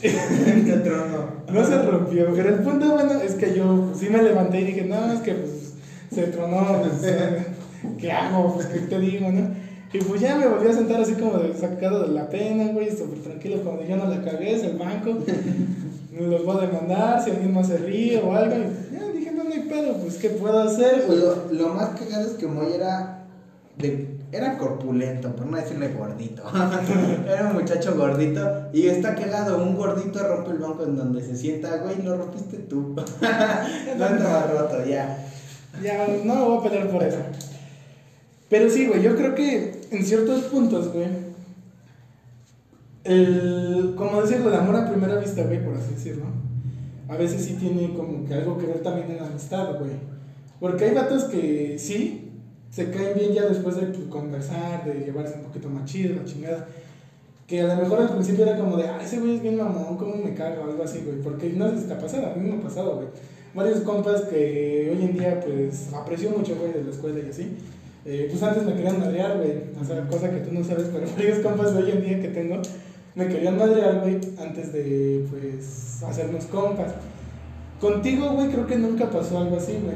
no 1.54 1.65
se 1.65 1.82
rompió, 1.84 2.34
pero 2.36 2.50
el 2.50 2.63
punto 2.63 2.91
bueno 2.91 3.13
es 3.21 3.36
que 3.36 3.54
yo 3.56 3.88
pues, 3.88 4.00
sí 4.00 4.10
me 4.10 4.24
levanté 4.24 4.62
y 4.62 4.65
dije, 4.65 4.86
no, 4.86 5.13
es 5.13 5.19
que 5.19 5.34
pues 5.34 5.74
se 6.13 6.24
tronó, 6.28 6.82
pues, 6.82 7.13
¿qué 8.00 8.12
hago? 8.12 8.56
Pues 8.56 8.65
qué 8.67 8.80
te 8.80 9.00
digo, 9.00 9.32
¿no? 9.32 9.50
Y 9.93 10.00
pues 10.00 10.21
ya 10.21 10.38
me 10.38 10.47
volví 10.47 10.69
a 10.69 10.74
sentar 10.74 11.02
así 11.02 11.13
como 11.13 11.38
de 11.38 11.54
sacado 11.54 12.08
de 12.08 12.13
la 12.13 12.30
pena, 12.30 12.71
güey, 12.71 12.89
súper 12.89 13.19
tranquilo, 13.19 13.62
como 13.62 13.78
de 13.78 13.89
yo 13.89 13.97
no 13.97 14.06
la 14.08 14.21
cagué, 14.21 14.56
es 14.56 14.63
el 14.63 14.78
banco, 14.78 15.17
me 16.12 16.28
los 16.28 16.45
voy 16.45 16.58
a 16.58 16.67
demandar, 16.67 17.21
si 17.21 17.32
alguien 17.32 17.54
más 17.54 17.67
se 17.67 17.78
ríe 17.78 18.21
o 18.21 18.34
algo, 18.34 18.56
y 18.56 18.95
ya 18.95 19.06
dije, 19.12 19.32
no, 19.32 19.43
no 19.43 19.54
hay 19.54 19.61
pedo, 19.71 19.97
pues 19.97 20.17
¿qué 20.17 20.29
puedo 20.29 20.60
hacer? 20.60 21.07
Lo, 21.10 21.51
lo 21.51 21.69
más 21.73 21.99
cagado 21.99 22.27
es 22.27 22.34
que 22.34 22.47
Moy 22.47 22.73
era 22.73 23.21
era 24.31 24.57
corpulento, 24.57 25.36
por 25.36 25.45
no 25.45 25.57
decirle 25.57 25.89
gordito. 25.89 26.43
era 27.27 27.47
un 27.47 27.53
muchacho 27.53 27.95
gordito 27.95 28.69
y 28.73 28.88
está 28.88 29.15
cagado. 29.15 29.62
Un 29.62 29.75
gordito 29.75 30.25
rompe 30.25 30.51
el 30.51 30.57
banco 30.57 30.84
en 30.84 30.95
donde 30.95 31.21
se 31.21 31.36
sienta, 31.36 31.77
güey, 31.77 32.01
lo 32.01 32.17
rompiste 32.17 32.57
tú. 32.57 32.95
no 33.97 34.05
andaba 34.05 34.47
roto, 34.47 34.86
ya. 34.86 35.27
Ya, 35.81 36.07
no 36.23 36.36
me 36.36 36.41
voy 36.41 36.57
a 36.60 36.63
pelear 36.63 36.89
por 36.89 37.03
eso. 37.03 37.17
Pero 38.49 38.69
sí, 38.69 38.88
güey, 38.88 39.01
yo 39.01 39.15
creo 39.15 39.36
que 39.36 39.81
en 39.91 40.05
ciertos 40.05 40.43
puntos, 40.43 40.91
güey, 40.93 41.07
el, 43.03 43.93
como 43.97 44.21
decirlo, 44.21 44.49
el 44.49 44.55
amor 44.55 44.75
a 44.75 44.89
primera 44.89 45.15
vista, 45.15 45.43
güey, 45.43 45.63
por 45.63 45.75
así 45.75 45.93
decirlo, 45.93 46.25
a 47.12 47.17
veces 47.17 47.43
sí 47.43 47.58
tiene 47.60 47.93
como 47.93 48.26
que 48.26 48.34
algo 48.34 48.58
que 48.58 48.67
ver 48.67 48.82
también 48.82 49.12
en 49.12 49.17
la 49.17 49.28
amistad, 49.28 49.78
güey. 49.78 49.91
Porque 50.62 50.86
hay 50.86 50.95
vatos 50.95 51.26
que 51.26 51.76
sí, 51.78 52.30
se 52.69 52.89
caen 52.89 53.17
bien 53.17 53.34
ya 53.34 53.47
después 53.47 53.76
de 53.76 53.91
conversar, 54.08 54.86
de 54.86 55.06
llevarse 55.06 55.36
un 55.36 55.43
poquito 55.43 55.67
más 55.67 55.84
chido, 55.84 56.15
la 56.15 56.24
chingada. 56.24 56.69
Que 57.45 57.63
a 57.63 57.67
lo 57.67 57.76
mejor 57.76 58.00
al 58.00 58.13
principio 58.13 58.45
era 58.45 58.58
como 58.58 58.78
de, 58.78 58.88
ah, 58.88 59.02
ese 59.04 59.19
güey 59.19 59.36
es 59.36 59.41
bien 59.41 59.58
mamón, 59.58 59.97
¿cómo 59.97 60.15
me 60.15 60.34
cago? 60.34 60.63
Algo 60.63 60.82
así, 60.82 61.02
güey. 61.06 61.19
Porque 61.19 61.50
no 61.50 61.69
sé 61.71 61.80
si 61.80 61.88
te 61.88 61.93
ha 61.93 62.00
pasado, 62.00 62.28
a 62.28 62.36
mí 62.36 62.50
me 62.50 62.58
ha 62.58 62.62
pasado, 62.62 62.95
güey. 62.95 63.08
Varios 63.54 63.82
compas 63.82 64.21
que 64.21 64.95
hoy 64.95 65.04
en 65.04 65.13
día, 65.13 65.41
pues, 65.41 65.91
aprecio 65.93 66.30
mucho, 66.30 66.56
güey, 66.56 66.71
de 66.71 66.84
la 66.86 66.91
escuela 66.91 67.19
y 67.19 67.30
así. 67.30 67.58
Eh, 68.06 68.28
pues 68.32 68.41
antes 68.41 68.63
me 68.63 68.74
querían 68.74 69.02
madrear, 69.02 69.36
güey. 69.36 69.52
O 69.82 69.84
sea, 69.84 70.08
cosa 70.08 70.32
que 70.32 70.38
tú 70.38 70.54
no 70.54 70.63
sabes, 70.63 70.88
pero 70.93 71.06
varios 71.17 71.39
compas 71.39 71.74
de 71.74 71.84
hoy 71.84 71.91
en 71.91 72.06
día 72.06 72.21
que 72.21 72.30
tengo 72.30 72.62
me 73.15 73.28
querían 73.28 73.58
madrear, 73.58 74.02
güey, 74.02 74.19
antes 74.39 74.71
de, 74.71 75.26
pues, 75.30 76.04
hacernos 76.04 76.45
compas. 76.45 76.93
Contigo, 77.80 78.32
güey, 78.32 78.50
creo 78.50 78.67
que 78.67 78.78
nunca 78.78 79.10
pasó 79.10 79.39
algo 79.39 79.58
así, 79.58 79.74
güey. 79.84 79.95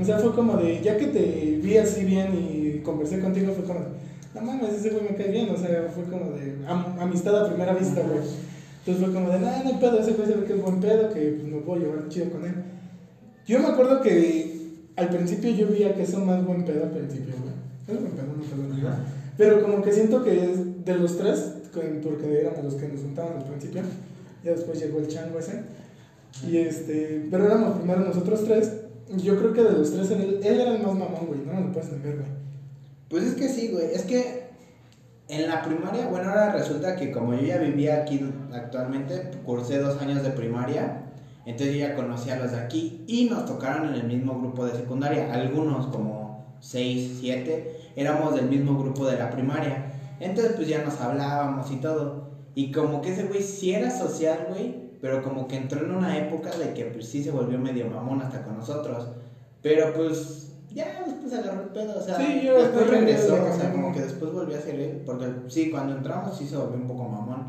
O 0.00 0.04
sea, 0.04 0.18
fue 0.18 0.34
como 0.34 0.56
de, 0.58 0.82
ya 0.82 0.96
que 0.96 1.06
te 1.06 1.58
vi 1.62 1.78
así 1.78 2.04
bien 2.04 2.28
y 2.34 2.80
conversé 2.82 3.20
contigo, 3.20 3.52
fue 3.54 3.64
como 3.64 3.80
de, 3.80 3.86
no 4.34 4.42
mames, 4.42 4.74
ese 4.74 4.90
güey 4.90 5.04
me 5.04 5.16
cae 5.16 5.30
bien. 5.30 5.48
O 5.50 5.56
sea, 5.56 5.90
fue 5.94 6.04
como 6.04 6.32
de 6.32 6.54
amistad 7.00 7.44
a 7.44 7.48
primera 7.48 7.74
vista, 7.74 8.02
güey. 8.02 8.20
Entonces 8.80 9.04
fue 9.04 9.14
como 9.14 9.30
de, 9.30 9.40
no, 9.40 9.46
no 9.46 9.68
hay 9.68 9.78
pedo, 9.80 9.98
ese 9.98 10.12
güey 10.12 10.28
se 10.28 10.34
ve 10.34 10.44
que 10.44 10.52
es 10.52 10.62
buen 10.62 10.80
pedo, 10.80 11.12
que 11.12 11.38
pues, 11.40 11.52
me 11.52 11.60
puedo 11.62 11.80
llevar 11.80 12.08
chido 12.08 12.30
con 12.30 12.44
él. 12.44 12.54
Yo 13.46 13.60
me 13.60 13.66
acuerdo 13.66 14.02
que 14.02 14.56
al 14.96 15.08
principio 15.08 15.50
yo 15.50 15.68
veía 15.68 15.94
que 15.94 16.06
son 16.06 16.26
más 16.26 16.44
buen 16.44 16.64
pedo 16.64 16.84
al 16.84 16.90
principio, 16.90 17.34
güey. 17.40 17.54
Es 17.88 18.00
buen 18.00 18.12
pedo, 18.12 18.26
no 18.36 18.42
pedo, 18.42 18.90
no. 18.90 18.96
Pero 19.38 19.62
como 19.62 19.82
que 19.82 19.92
siento 19.92 20.22
que 20.22 20.44
es 20.44 20.84
de 20.84 20.94
los 20.96 21.18
tres, 21.18 21.54
porque 22.02 22.40
éramos 22.40 22.64
los 22.64 22.74
que 22.74 22.88
nos 22.88 23.00
juntaban 23.00 23.38
al 23.38 23.44
principio, 23.44 23.82
ya 24.44 24.52
después 24.52 24.80
llegó 24.80 24.98
el 24.98 25.08
chango 25.08 25.38
ese. 25.38 25.62
Y 26.46 26.58
este, 26.58 27.26
pero 27.30 27.46
éramos 27.46 27.78
primero 27.78 28.00
nosotros 28.00 28.44
tres 28.44 28.72
yo 29.14 29.38
creo 29.38 29.52
que 29.52 29.62
de 29.62 29.72
los 29.72 29.92
tres, 29.92 30.10
él, 30.10 30.40
era 30.42 30.74
el 30.74 30.82
más 30.82 30.94
mamón, 30.94 31.26
güey. 31.26 31.40
No 31.40 31.54
me 31.54 31.60
lo 31.62 31.72
puedes 31.72 31.92
negar, 31.92 32.16
güey. 32.16 32.28
Pues 33.08 33.24
es 33.24 33.34
que 33.34 33.48
sí, 33.48 33.68
güey. 33.68 33.86
Es 33.92 34.02
que 34.02 34.46
en 35.28 35.48
la 35.48 35.62
primaria, 35.62 36.08
bueno, 36.08 36.28
ahora 36.28 36.52
resulta 36.52 36.96
que 36.96 37.12
como 37.12 37.34
yo 37.34 37.42
ya 37.42 37.58
vivía 37.58 38.02
aquí 38.02 38.20
actualmente, 38.52 39.30
cursé 39.44 39.78
dos 39.78 40.00
años 40.00 40.22
de 40.22 40.30
primaria. 40.30 41.02
Entonces 41.44 41.76
yo 41.76 41.80
ya 41.80 41.94
conocí 41.94 42.30
a 42.30 42.36
los 42.36 42.50
de 42.50 42.58
aquí 42.58 43.04
y 43.06 43.26
nos 43.30 43.46
tocaron 43.46 43.88
en 43.88 43.94
el 43.94 44.06
mismo 44.08 44.40
grupo 44.40 44.66
de 44.66 44.72
secundaria. 44.72 45.32
Algunos, 45.32 45.86
como 45.86 46.56
seis, 46.60 47.18
siete, 47.20 47.76
éramos 47.94 48.34
del 48.34 48.48
mismo 48.48 48.76
grupo 48.76 49.06
de 49.06 49.18
la 49.18 49.30
primaria. 49.30 49.92
Entonces 50.20 50.54
pues 50.56 50.68
ya 50.68 50.82
nos 50.82 51.00
hablábamos 51.00 51.70
y 51.70 51.76
todo. 51.76 52.26
Y 52.54 52.72
como 52.72 53.02
que 53.02 53.10
ese 53.10 53.24
güey 53.24 53.42
sí 53.42 53.72
era 53.72 53.90
social, 53.90 54.46
güey 54.48 54.86
pero 55.00 55.22
como 55.22 55.46
que 55.46 55.56
entró 55.56 55.84
en 55.84 55.92
una 55.92 56.18
época 56.18 56.50
de 56.56 56.72
que 56.72 56.86
pues 56.86 57.08
sí 57.08 57.22
se 57.22 57.30
volvió 57.30 57.58
medio 57.58 57.86
mamón 57.86 58.20
hasta 58.22 58.42
con 58.42 58.56
nosotros. 58.56 59.06
Pero 59.62 59.92
pues 59.92 60.52
ya 60.70 61.04
después 61.06 61.32
agarró 61.32 61.62
el 61.62 61.68
pedo, 61.68 61.98
o 61.98 62.00
sea, 62.00 62.18
después 62.18 62.90
regresó, 62.90 63.34
o 63.34 63.52
sea, 63.52 63.70
como 63.72 63.92
que 63.92 64.00
después 64.00 64.32
volvió 64.32 64.56
a 64.56 64.60
ser 64.60 64.80
él, 64.80 65.02
porque 65.04 65.26
sí, 65.48 65.70
cuando 65.70 65.94
entramos 65.94 66.36
sí 66.36 66.46
se 66.46 66.56
volvió 66.56 66.76
un 66.76 66.86
poco 66.86 67.04
mamón. 67.04 67.44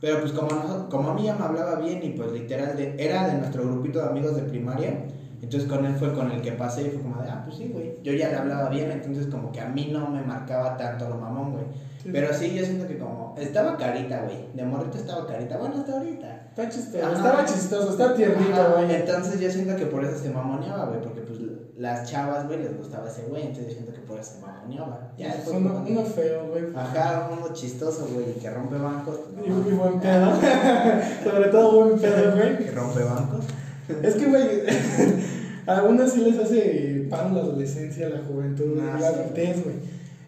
Pero 0.00 0.20
pues 0.20 0.32
como, 0.32 0.88
como 0.88 1.08
a 1.08 1.14
mí 1.14 1.24
ya 1.24 1.34
me 1.34 1.44
hablaba 1.44 1.76
bien 1.76 2.02
y 2.02 2.10
pues 2.10 2.32
literal 2.32 2.76
de, 2.76 2.94
era 2.98 3.26
de 3.26 3.34
nuestro 3.34 3.64
grupito 3.64 3.98
de 3.98 4.06
amigos 4.06 4.36
de 4.36 4.42
primaria, 4.42 5.06
entonces 5.42 5.68
con 5.68 5.84
él 5.84 5.94
fue 5.96 6.12
con 6.14 6.30
el 6.30 6.40
que 6.40 6.52
pasé 6.52 6.82
y 6.82 6.90
fue 6.90 7.02
como 7.02 7.22
de, 7.22 7.30
ah, 7.30 7.42
pues 7.44 7.58
sí, 7.58 7.70
güey, 7.72 7.98
yo 8.02 8.12
ya 8.12 8.30
le 8.30 8.36
hablaba 8.36 8.68
bien, 8.68 8.90
entonces 8.90 9.26
como 9.26 9.52
que 9.52 9.60
a 9.60 9.68
mí 9.68 9.90
no 9.92 10.08
me 10.08 10.22
marcaba 10.22 10.76
tanto 10.76 11.08
lo 11.08 11.16
mamón, 11.16 11.52
güey. 11.52 11.64
Pero 12.12 12.32
sí, 12.32 12.54
yo 12.54 12.64
siento 12.64 12.86
que 12.86 12.98
como, 12.98 13.34
estaba 13.36 13.76
carita, 13.76 14.22
güey, 14.22 14.48
de 14.54 14.64
morrito 14.64 14.98
estaba 14.98 15.26
carita, 15.26 15.56
bueno, 15.58 15.76
hasta 15.76 15.92
ahorita. 15.92 16.46
Está 16.50 16.68
chistoso, 16.68 17.12
estaba 17.12 17.44
chistoso, 17.44 17.90
está 17.90 18.14
tiernito, 18.14 18.74
güey. 18.74 18.94
Entonces 18.94 19.40
yo 19.40 19.50
siento 19.50 19.76
que 19.76 19.86
por 19.86 20.04
eso 20.04 20.16
se 20.18 20.30
mamoneaba, 20.30 20.86
güey, 20.86 21.02
porque 21.02 21.20
pues 21.22 21.40
las 21.76 22.10
chavas, 22.10 22.46
güey, 22.46 22.62
les 22.62 22.76
gustaba 22.76 23.08
ese 23.08 23.22
güey, 23.22 23.42
entonces 23.42 23.66
yo 23.66 23.72
siento 23.74 23.92
que 23.92 24.00
por 24.00 24.18
eso 24.18 24.34
se 24.34 24.40
mamoneaba. 24.40 25.12
Ya 25.18 25.34
uno, 25.52 25.84
uno 25.86 26.02
feo, 26.04 26.48
güey. 26.48 26.64
Ajá, 26.74 27.28
uno 27.30 27.52
chistoso, 27.52 28.08
güey, 28.12 28.34
que 28.34 28.50
rompe 28.50 28.76
bancos. 28.76 29.20
y, 29.44 29.50
buen 29.50 30.00
pedo. 30.00 30.32
Sobre 31.24 31.48
todo 31.50 31.84
buen 31.84 31.98
pedo, 31.98 32.36
güey. 32.36 32.58
Que 32.58 32.70
rompe 32.70 33.02
bancos. 33.02 33.44
Es 34.02 34.14
que, 34.14 34.26
güey, 34.26 34.44
A 35.66 35.78
algunos 35.78 36.12
sí 36.12 36.20
les 36.20 36.38
hace 36.38 37.06
paro 37.10 37.34
la 37.34 37.40
adolescencia, 37.40 38.08
la 38.08 38.20
juventud, 38.20 38.78
Ah, 38.80 38.98
la 39.00 39.08
adultez, 39.08 39.64
güey. 39.64 39.74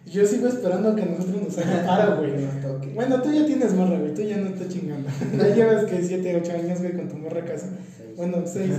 Yo 0.05 0.25
sigo 0.25 0.47
esperando 0.47 0.95
que 0.95 1.05
nosotros 1.05 1.43
nos 1.43 1.57
haga 1.59 1.85
paro, 1.87 2.17
güey. 2.17 2.31
Toque. 2.61 2.91
Bueno, 2.93 3.21
tú 3.21 3.31
ya 3.31 3.45
tienes 3.45 3.73
morra, 3.73 3.97
güey, 3.99 4.13
tú 4.13 4.21
ya 4.21 4.37
no 4.37 4.47
estás 4.49 4.67
chingando. 4.67 5.07
Ya 5.37 5.55
llevas 5.55 5.85
que 5.85 6.01
7, 6.03 6.41
8 6.43 6.51
años, 6.51 6.79
güey, 6.79 6.93
con 6.93 7.07
tu 7.07 7.15
morra 7.17 7.41
a 7.41 7.45
casa. 7.45 7.67
Bueno, 8.17 8.43
6. 8.45 8.69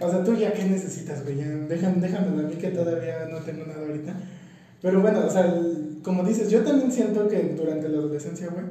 o 0.00 0.10
sea, 0.10 0.24
tú 0.24 0.34
ya 0.36 0.54
qué 0.54 0.64
necesitas, 0.64 1.22
güey. 1.22 1.36
Déjame, 1.68 2.00
déjame 2.00 2.26
a 2.28 2.46
mí 2.46 2.54
que 2.54 2.68
todavía 2.68 3.26
no 3.30 3.38
tengo 3.40 3.66
nada 3.66 3.80
ahorita. 3.86 4.14
Pero 4.80 5.02
bueno, 5.02 5.26
o 5.26 5.30
sea, 5.30 5.44
el- 5.44 5.98
como 6.02 6.22
dices, 6.24 6.48
yo 6.50 6.62
también 6.62 6.90
siento 6.90 7.28
que 7.28 7.54
durante 7.58 7.90
la 7.90 7.98
adolescencia, 7.98 8.48
güey, 8.48 8.64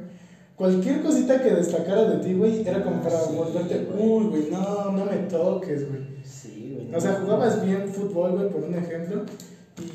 cualquier 0.60 1.00
cosita 1.00 1.42
que 1.42 1.52
destacara 1.52 2.04
de 2.04 2.18
ti, 2.18 2.34
güey, 2.34 2.60
era 2.68 2.84
como 2.84 2.96
Ah, 2.96 3.02
para 3.02 3.20
sí, 3.22 3.34
volverte, 3.34 3.88
uy, 3.98 4.24
güey, 4.26 4.50
no, 4.50 4.92
no 4.92 5.06
me 5.06 5.16
toques, 5.26 5.88
güey. 5.88 6.02
Sí, 6.22 6.74
güey. 6.74 6.94
O 6.94 7.00
sea, 7.00 7.12
jugabas 7.14 7.64
bien 7.64 7.88
fútbol, 7.88 8.32
güey, 8.32 8.50
por 8.50 8.64
un 8.64 8.74
ejemplo, 8.74 9.22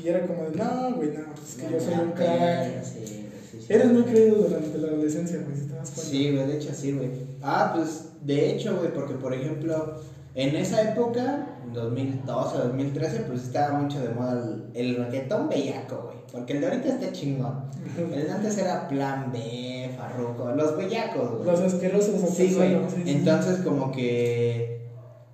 y 0.02 0.08
era 0.08 0.26
como 0.26 0.42
de, 0.50 0.56
no, 0.56 0.96
güey, 0.96 1.10
no, 1.10 1.20
es 1.40 1.54
que 1.54 1.72
yo 1.72 1.78
soy 1.80 1.94
un 2.04 2.10
crack. 2.10 2.82
Sí, 2.82 3.04
sí, 3.06 3.58
sí. 3.60 3.66
Eres 3.72 3.92
muy 3.92 4.02
creído 4.02 4.42
durante 4.42 4.78
la 4.78 4.88
adolescencia, 4.88 5.38
güey, 5.38 5.56
si 5.56 5.66
te 5.66 5.74
das 5.74 5.90
cuenta. 5.92 6.10
Sí, 6.10 6.30
güey, 6.32 6.46
de 6.48 6.56
hecho 6.56 6.74
sí, 6.74 6.92
güey. 6.92 7.10
Ah, 7.42 7.72
pues 7.76 8.06
de 8.22 8.50
hecho, 8.50 8.76
güey, 8.76 8.92
porque 8.92 9.14
por 9.14 9.32
ejemplo, 9.32 10.00
en 10.36 10.54
esa 10.54 10.82
época, 10.82 11.46
en 11.64 11.72
2012, 11.72 12.58
2013, 12.58 13.20
pues 13.20 13.44
estaba 13.44 13.78
mucho 13.78 13.98
de 14.00 14.10
moda 14.10 14.32
el, 14.32 14.66
el 14.74 14.96
reggaetón 14.96 15.48
bellaco, 15.48 16.02
güey. 16.04 16.16
Porque 16.30 16.52
el 16.52 16.60
de 16.60 16.66
ahorita 16.66 16.88
está 16.88 17.10
chingón. 17.10 17.64
El 17.96 18.26
de 18.26 18.30
antes 18.30 18.58
era 18.58 18.86
Plan 18.86 19.32
B, 19.32 19.90
Farruko, 19.96 20.50
los 20.50 20.76
bellacos, 20.76 21.38
güey. 21.38 21.44
Los 21.46 21.60
asquerosos 21.60 22.20
Sí, 22.28 22.52
güey. 22.54 22.76
Entonces, 23.06 23.60
como 23.64 23.90
que 23.90 24.90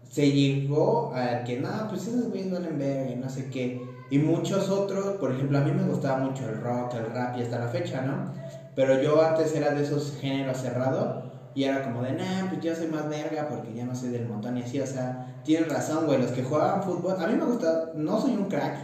se 0.09 0.31
llegó 0.31 1.13
a 1.13 1.43
que, 1.43 1.59
no, 1.59 1.69
pues 1.89 2.07
esos 2.07 2.29
güeyes 2.29 2.53
valen 2.53 2.79
verga 2.79 3.11
y 3.11 3.17
no 3.17 3.29
sé 3.29 3.51
qué. 3.51 3.83
Y 4.09 4.19
muchos 4.19 4.69
otros, 4.69 5.17
por 5.17 5.33
ejemplo, 5.33 5.59
a 5.59 5.63
mí 5.63 5.73
me 5.73 5.83
gustaba 5.83 6.19
mucho 6.19 6.49
el 6.49 6.61
rock, 6.61 6.95
el 6.95 7.07
rap 7.07 7.37
y 7.37 7.43
hasta 7.43 7.59
la 7.59 7.67
fecha, 7.67 8.03
¿no? 8.03 8.33
Pero 8.77 9.03
yo 9.03 9.21
antes 9.21 9.53
era 9.57 9.75
de 9.75 9.83
esos 9.83 10.17
géneros 10.21 10.59
cerrados 10.59 11.25
y 11.55 11.65
era 11.65 11.83
como 11.83 12.03
de, 12.03 12.13
nah, 12.13 12.49
pues 12.49 12.61
yo 12.63 12.75
soy 12.75 12.87
más 12.89 13.09
verga 13.09 13.49
porque 13.49 13.75
ya 13.75 13.85
no 13.85 13.95
soy 13.95 14.11
del 14.11 14.27
montón 14.27 14.57
y 14.57 14.63
así, 14.63 14.81
o 14.81 14.87
sea, 14.87 15.41
tienen 15.45 15.69
razón, 15.69 16.07
güey. 16.07 16.21
Los 16.21 16.31
que 16.31 16.43
jugaban 16.43 16.83
fútbol, 16.83 17.17
a 17.19 17.27
mí 17.27 17.35
me 17.35 17.45
gusta, 17.45 17.93
no 17.95 18.21
soy 18.21 18.33
un 18.33 18.49
crack, 18.49 18.77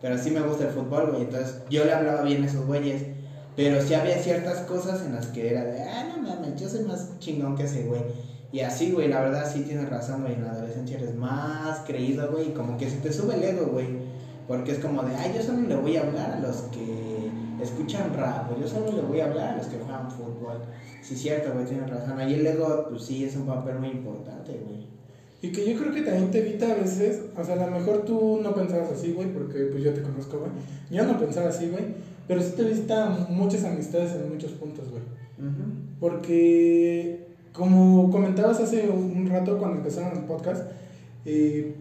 pero 0.00 0.16
sí 0.18 0.30
me 0.30 0.40
gusta 0.40 0.64
el 0.64 0.70
fútbol, 0.70 1.10
güey. 1.10 1.22
Entonces 1.22 1.62
yo 1.70 1.84
le 1.84 1.92
hablaba 1.92 2.22
bien 2.22 2.42
a 2.42 2.46
esos 2.46 2.66
güeyes. 2.66 3.02
Pero 3.56 3.80
sí 3.80 3.94
había 3.94 4.18
ciertas 4.18 4.62
cosas 4.62 5.04
en 5.06 5.14
las 5.14 5.28
que 5.28 5.50
era 5.50 5.64
de, 5.64 5.80
ah, 5.82 6.08
no 6.08 6.22
mames, 6.22 6.60
yo 6.60 6.68
soy 6.68 6.84
más 6.84 7.18
chingón 7.20 7.56
que 7.56 7.64
ese 7.64 7.84
güey. 7.84 8.02
Y 8.50 8.60
así, 8.60 8.92
güey, 8.92 9.08
la 9.08 9.20
verdad 9.20 9.50
sí 9.52 9.62
tienes 9.62 9.88
razón, 9.88 10.22
güey. 10.22 10.34
En 10.34 10.44
la 10.44 10.52
adolescencia 10.52 10.96
eres 10.96 11.14
más 11.14 11.80
creído, 11.86 12.30
güey. 12.30 12.52
Como 12.52 12.76
que 12.76 12.88
se 12.88 12.98
te 12.98 13.12
sube 13.12 13.34
el 13.34 13.42
ego, 13.42 13.66
güey. 13.66 13.86
Porque 14.46 14.72
es 14.72 14.78
como 14.78 15.02
de, 15.02 15.14
ay, 15.16 15.32
yo 15.34 15.42
solo 15.42 15.66
le 15.66 15.76
voy 15.76 15.96
a 15.96 16.02
hablar 16.02 16.32
a 16.32 16.40
los 16.40 16.56
que 16.72 17.30
escuchan 17.62 18.14
rap. 18.14 18.50
Yo 18.60 18.68
solo 18.68 18.92
le 18.92 19.02
voy 19.02 19.20
a 19.20 19.26
hablar 19.26 19.54
a 19.54 19.56
los 19.56 19.66
que 19.66 19.78
juegan 19.78 20.10
fútbol. 20.10 20.60
Sí, 21.02 21.16
cierto, 21.16 21.52
güey, 21.52 21.64
tienes 21.64 21.88
razón. 21.88 22.18
Ahí 22.18 22.34
el 22.34 22.46
ego, 22.46 22.86
pues 22.90 23.04
sí, 23.04 23.24
es 23.24 23.36
un 23.36 23.46
papel 23.46 23.78
muy 23.78 23.88
importante, 23.88 24.52
güey. 24.64 24.84
Y 25.42 25.52
que 25.52 25.70
yo 25.70 25.78
creo 25.78 25.92
que 25.92 26.00
también 26.00 26.30
te 26.30 26.38
evita 26.38 26.72
a 26.72 26.74
veces, 26.74 27.20
o 27.36 27.44
sea, 27.44 27.62
a 27.62 27.66
lo 27.66 27.78
mejor 27.78 28.06
tú 28.06 28.40
no 28.42 28.54
pensabas 28.54 28.90
así, 28.92 29.12
güey, 29.12 29.30
porque 29.30 29.64
pues 29.70 29.84
yo 29.84 29.92
te 29.92 30.00
conozco, 30.00 30.38
güey. 30.38 30.50
Yo 30.90 31.04
no 31.04 31.18
pensaba 31.18 31.50
así, 31.50 31.68
güey, 31.68 31.84
pero 32.26 32.40
sí 32.40 32.52
te 32.56 32.62
evita 32.62 33.26
muchas 33.28 33.64
amistades 33.64 34.12
en 34.14 34.30
muchos 34.30 34.52
puntos, 34.52 34.90
güey. 34.90 35.02
Porque, 36.00 37.26
como 37.52 38.10
comentabas 38.10 38.60
hace 38.60 38.88
un 38.88 39.28
rato 39.28 39.58
cuando 39.58 39.78
empezaron 39.78 40.16
el 40.16 40.24
podcast, 40.24 40.70
eh, 41.26 41.74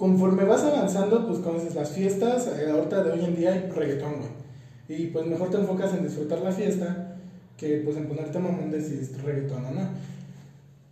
conforme 0.00 0.44
vas 0.44 0.62
avanzando, 0.62 1.26
pues 1.26 1.40
como 1.40 1.58
dices, 1.58 1.74
las 1.74 1.90
fiestas, 1.90 2.48
eh, 2.58 2.70
ahorita 2.70 3.04
de 3.04 3.12
hoy 3.12 3.22
en 3.22 3.36
día 3.36 3.52
hay 3.52 3.70
reggaetón, 3.70 4.14
güey. 4.16 4.30
Y 4.88 5.08
pues 5.08 5.26
mejor 5.26 5.50
te 5.50 5.58
enfocas 5.58 5.92
en 5.92 6.04
disfrutar 6.04 6.40
la 6.40 6.50
fiesta 6.50 7.18
que 7.58 7.82
pues 7.84 7.98
en 7.98 8.06
ponerte 8.06 8.38
mamón 8.38 8.70
de 8.70 8.80
si 8.80 8.94
es 8.94 9.22
reggaetón 9.22 9.62
o 9.62 9.70
no. 9.72 9.82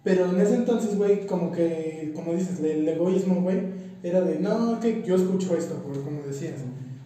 Pero 0.05 0.27
en 0.27 0.39
ese 0.39 0.57
entonces, 0.57 0.95
güey, 0.99 1.27
como 1.27 1.51
que, 1.51 2.13
como 2.15 2.35
dices, 2.35 2.61
el 2.61 2.87
egoísmo, 2.87 3.41
güey, 3.41 3.61
era 4.03 4.21
de, 4.21 4.41
no, 4.41 4.79
que 4.79 5.03
yo 5.03 5.15
escucho 5.15 5.57
esto, 5.57 5.83
güey, 5.87 6.01
como 6.03 6.21
decías. 6.27 6.57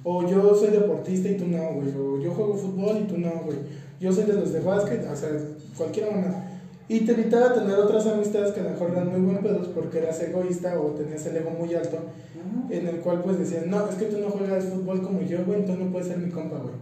O 0.03 0.29
yo 0.29 0.57
soy 0.57 0.71
deportista 0.71 1.29
y 1.29 1.37
tú 1.37 1.47
no, 1.47 1.75
güey. 1.75 1.89
O 1.97 2.21
yo 2.21 2.33
juego 2.33 2.57
fútbol 2.57 2.99
y 2.99 3.05
tú 3.05 3.17
no, 3.17 3.31
güey. 3.45 3.59
Yo 4.01 4.13
soy 4.13 4.25
de 4.25 4.33
los 4.33 4.53
de 4.53 4.59
básquet, 4.59 5.07
o 5.09 5.15
sea, 5.15 5.29
cualquier 5.77 6.11
mamá. 6.11 6.49
Y 6.89 7.01
te 7.01 7.13
evitaba 7.13 7.55
tener 7.55 7.77
otras 7.77 8.07
amistades 8.07 8.53
que 8.53 8.61
a 8.61 8.65
lo 8.65 8.71
mejor 8.71 8.91
eran 8.91 9.09
muy 9.09 9.21
buen 9.21 9.39
pedos 9.39 9.69
porque 9.69 9.99
eras 9.99 10.21
egoísta 10.21 10.79
o 10.81 10.89
tenías 10.91 11.25
el 11.27 11.37
ego 11.37 11.51
muy 11.51 11.75
alto, 11.75 11.99
en 12.71 12.87
el 12.87 12.97
cual 12.97 13.23
pues 13.23 13.39
decías, 13.39 13.67
no, 13.67 13.89
es 13.89 13.95
que 13.95 14.07
tú 14.07 14.19
no 14.19 14.29
juegas 14.31 14.65
fútbol 14.65 15.03
como 15.03 15.23
yo, 15.23 15.45
güey, 15.45 15.61
entonces 15.61 15.85
no 15.85 15.93
puedes 15.93 16.09
ser 16.09 16.19
mi 16.19 16.31
compa, 16.31 16.59
güey. 16.59 16.75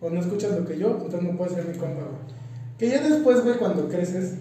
O 0.00 0.10
no 0.10 0.20
escuchas 0.20 0.58
lo 0.58 0.66
que 0.66 0.78
yo, 0.78 0.90
entonces 0.90 1.22
no 1.22 1.38
puedes 1.38 1.54
ser 1.54 1.64
mi 1.66 1.78
compa, 1.78 2.02
güey. 2.02 2.34
Que 2.78 2.88
ya 2.90 3.00
después, 3.08 3.42
güey, 3.42 3.56
cuando 3.56 3.88
creces, 3.88 4.34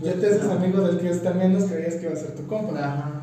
ya 0.00 0.12
te 0.14 0.26
haces 0.26 0.44
amigo 0.44 0.82
del 0.82 0.98
que 0.98 1.10
también 1.16 1.54
nos 1.54 1.64
creías 1.64 1.94
que 1.94 2.06
iba 2.06 2.12
a 2.12 2.16
ser 2.16 2.34
tu 2.34 2.46
compa. 2.46 2.78
Ajá. 2.78 3.18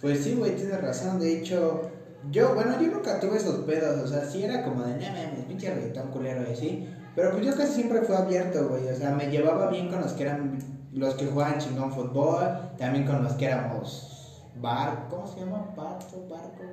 Pues 0.00 0.20
sí, 0.20 0.34
güey, 0.34 0.56
tienes 0.56 0.80
razón. 0.80 1.20
De 1.20 1.38
hecho, 1.38 1.82
yo, 2.30 2.54
bueno, 2.54 2.80
yo 2.80 2.88
nunca 2.88 3.20
tuve 3.20 3.36
esos 3.36 3.64
pedos. 3.64 4.02
O 4.02 4.08
sea, 4.08 4.24
sí 4.24 4.44
era 4.44 4.64
como 4.64 4.82
de, 4.82 4.94
no 4.94 5.00
mames, 5.00 5.44
pinche 5.46 5.72
reggaetón 5.72 6.08
culero 6.08 6.42
y 6.48 6.52
así. 6.52 6.88
Pero 7.16 7.32
pues 7.32 7.46
yo 7.46 7.56
casi 7.56 7.74
siempre 7.74 8.02
fui 8.04 8.14
abierto, 8.16 8.68
güey. 8.68 8.88
O 8.88 8.96
sea, 8.96 9.12
me 9.12 9.28
llevaba 9.28 9.70
bien 9.70 9.88
con 9.88 10.00
los 10.00 10.14
que 10.14 10.24
eran, 10.24 10.60
los 10.92 11.14
que 11.16 11.26
jugaban 11.26 11.58
chingón 11.60 11.92
fútbol. 11.92 12.76
También 12.78 13.06
con 13.06 13.22
los 13.22 13.34
que 13.34 13.46
éramos 13.46 14.44
bar, 14.54 15.08
¿cómo 15.10 15.26
se 15.26 15.40
llama? 15.40 15.72
Barco, 15.76 16.22
barco. 16.28 16.64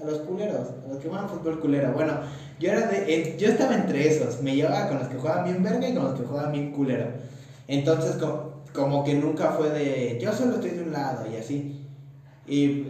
A 0.00 0.04
los 0.04 0.20
culeros, 0.20 0.68
a 0.84 0.88
los 0.88 0.98
que 0.98 1.08
jugaban 1.08 1.28
fútbol 1.28 1.60
culero. 1.60 1.92
Bueno, 1.92 2.20
yo 2.58 2.70
era 2.70 2.86
de, 2.86 3.36
yo 3.38 3.48
estaba 3.48 3.74
entre 3.74 4.06
esos. 4.08 4.40
Me 4.40 4.54
llevaba 4.54 4.86
con 4.88 4.98
los 4.98 5.08
que 5.08 5.16
jugaban 5.18 5.44
bien 5.44 5.62
verga 5.62 5.88
y 5.88 5.94
con 5.94 6.04
los 6.04 6.14
que 6.14 6.22
jugaban 6.24 6.52
bien 6.52 6.72
culero. 6.72 7.08
Entonces, 7.68 8.16
co- 8.16 8.62
como 8.72 9.02
que 9.04 9.14
nunca 9.14 9.50
fue 9.50 9.70
de, 9.70 10.18
yo 10.20 10.32
solo 10.32 10.54
estoy 10.56 10.72
de 10.72 10.82
un 10.82 10.92
lado 10.92 11.26
y 11.26 11.36
así. 11.36 11.76
Y 12.46 12.84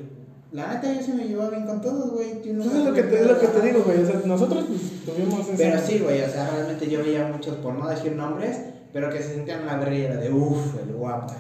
la 0.52 0.74
neta, 0.74 0.92
yo 0.92 1.00
sí 1.00 1.12
me 1.12 1.24
llevaba 1.24 1.50
bien 1.50 1.64
con 1.64 1.80
todos, 1.80 2.10
güey. 2.10 2.42
Yo 2.42 2.52
nunca 2.54 2.64
Entonces 2.64 2.78
es 2.80 2.84
lo 2.84 2.94
que 2.94 3.02
te, 3.04 3.20
es 3.20 3.26
lo 3.26 3.40
que 3.40 3.46
te 3.46 3.60
digo, 3.60 3.82
güey. 3.84 4.02
O 4.02 4.06
sea, 4.06 4.20
nosotros 4.24 4.64
pues, 4.66 4.80
tuvimos 5.04 5.46
esa. 5.46 5.56
Pero 5.56 5.80
sí, 5.80 5.98
güey, 6.00 6.22
o 6.22 6.28
sea, 6.28 6.50
realmente 6.50 6.90
yo 6.90 7.04
veía 7.04 7.28
muchos, 7.28 7.56
por 7.56 7.74
no 7.74 7.88
decir 7.88 8.12
nombres, 8.12 8.58
pero 8.92 9.10
que 9.10 9.18
se 9.18 9.34
sentían 9.34 9.60
y 9.92 10.00
era 10.00 10.16
de, 10.16 10.32
uff, 10.32 10.76
el 10.82 10.94
guapo. 10.94 11.32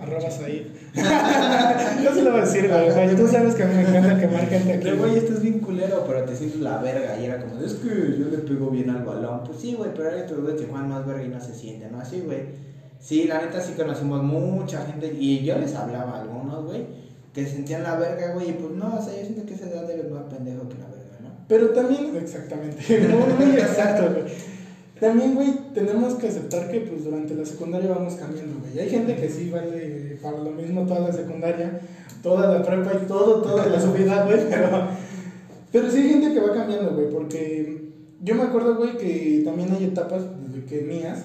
Arrobas 0.00 0.38
ahí. 0.40 0.72
Yo 2.04 2.14
se 2.14 2.22
lo 2.22 2.30
voy 2.32 2.40
a 2.40 2.44
decir, 2.44 2.68
güey. 2.68 2.88
O 2.88 2.92
sea, 2.92 3.16
tú 3.16 3.28
sabes 3.28 3.54
que 3.54 3.62
a 3.62 3.66
mí 3.66 3.74
me 3.74 3.80
encanta 3.82 4.20
quemar 4.20 4.46
gente 4.46 4.72
aquí. 4.74 4.80
Pero, 4.82 4.98
güey, 4.98 5.16
estás 5.16 5.42
bien 5.42 5.60
culero, 5.60 6.04
pero 6.06 6.24
te 6.24 6.36
sientes 6.36 6.60
la 6.60 6.78
verga. 6.78 7.18
Y 7.18 7.24
era 7.24 7.40
como, 7.40 7.60
es 7.60 7.74
que 7.74 7.88
yo 7.88 8.26
le 8.30 8.38
pego 8.38 8.70
bien 8.70 8.90
al 8.90 9.04
balón. 9.04 9.44
Pues 9.44 9.58
sí, 9.58 9.74
güey, 9.74 9.90
pero 9.94 10.10
hay 10.10 10.22
otros 10.22 10.42
güeyes 10.42 10.60
que 10.60 10.66
juegan 10.66 10.90
más 10.90 11.06
verga 11.06 11.22
y 11.22 11.28
no 11.28 11.40
se 11.40 11.54
sienten, 11.54 11.92
¿no? 11.92 12.00
Así, 12.00 12.20
güey. 12.20 12.66
Sí, 13.00 13.24
la 13.24 13.40
neta 13.40 13.60
sí 13.60 13.72
conocimos 13.72 14.22
mucha 14.22 14.84
gente. 14.84 15.14
Y 15.18 15.44
yo 15.44 15.58
les 15.58 15.74
hablaba 15.74 16.12
a 16.12 16.20
algunos, 16.20 16.64
güey, 16.66 16.86
que 17.36 17.46
sentían 17.46 17.82
la 17.82 17.96
verga, 17.96 18.32
güey. 18.32 18.48
Y 18.48 18.52
pues 18.54 18.72
no, 18.72 18.96
o 18.98 19.02
sea, 19.02 19.14
yo 19.14 19.26
siento 19.26 19.44
que 19.44 19.52
esa 19.52 19.68
edad 19.68 19.90
eres 19.90 20.10
más 20.10 20.24
pendejo 20.24 20.66
que 20.70 20.78
la 20.78 20.86
verga, 20.86 21.18
¿no? 21.22 21.28
Pero 21.46 21.68
también, 21.68 22.16
exactamente, 22.16 22.82
muy, 23.08 23.46
muy 23.46 23.56
exacto, 23.56 24.10
güey. 24.10 24.24
También, 24.98 25.34
güey, 25.34 25.52
tenemos 25.74 26.14
que 26.14 26.28
aceptar 26.28 26.70
que 26.70 26.80
pues 26.80 27.04
durante 27.04 27.34
la 27.34 27.44
secundaria 27.44 27.90
vamos 27.90 28.14
cambiando, 28.14 28.58
güey. 28.60 28.78
Hay 28.78 28.88
gente 28.88 29.14
que 29.16 29.28
sí 29.28 29.50
vale 29.50 30.18
para 30.22 30.38
lo 30.38 30.50
mismo 30.52 30.86
toda 30.86 31.00
la 31.00 31.12
secundaria, 31.12 31.78
toda 32.22 32.54
la 32.54 32.62
prepa 32.62 32.92
y 33.04 33.06
todo, 33.06 33.42
toda 33.42 33.66
la 33.66 33.78
subida, 33.78 34.24
güey, 34.26 34.48
pero, 34.48 34.88
pero 35.70 35.90
sí 35.90 35.98
hay 35.98 36.08
gente 36.08 36.32
que 36.32 36.40
va 36.40 36.54
cambiando, 36.54 36.94
güey, 36.94 37.10
porque 37.10 37.92
yo 38.22 38.34
me 38.34 38.44
acuerdo, 38.44 38.76
güey, 38.76 38.96
que 38.96 39.42
también 39.44 39.70
hay 39.72 39.84
etapas, 39.84 40.22
desde 40.46 40.64
que 40.64 40.80
mías, 40.86 41.22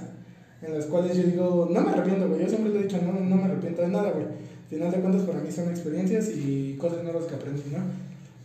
en 0.61 0.73
las 0.73 0.87
cuales 0.87 1.15
yo 1.15 1.23
digo, 1.23 1.69
no 1.71 1.79
me 1.79 1.91
arrepiento, 1.91 2.27
güey, 2.27 2.41
yo 2.41 2.49
siempre 2.49 2.73
le 2.73 2.79
he 2.81 2.83
dicho, 2.83 2.97
no, 3.01 3.13
no 3.13 3.35
me 3.37 3.45
arrepiento 3.45 3.81
de 3.81 3.87
nada, 3.87 4.11
güey. 4.11 4.25
Al 4.71 4.77
final 4.77 4.91
de 4.91 4.99
cuentas, 5.01 5.23
para 5.23 5.39
mí 5.41 5.51
son 5.51 5.69
experiencias 5.69 6.29
y 6.29 6.77
cosas 6.79 7.03
nuevas 7.03 7.25
que 7.25 7.35
aprendí, 7.35 7.63
¿no? 7.71 7.79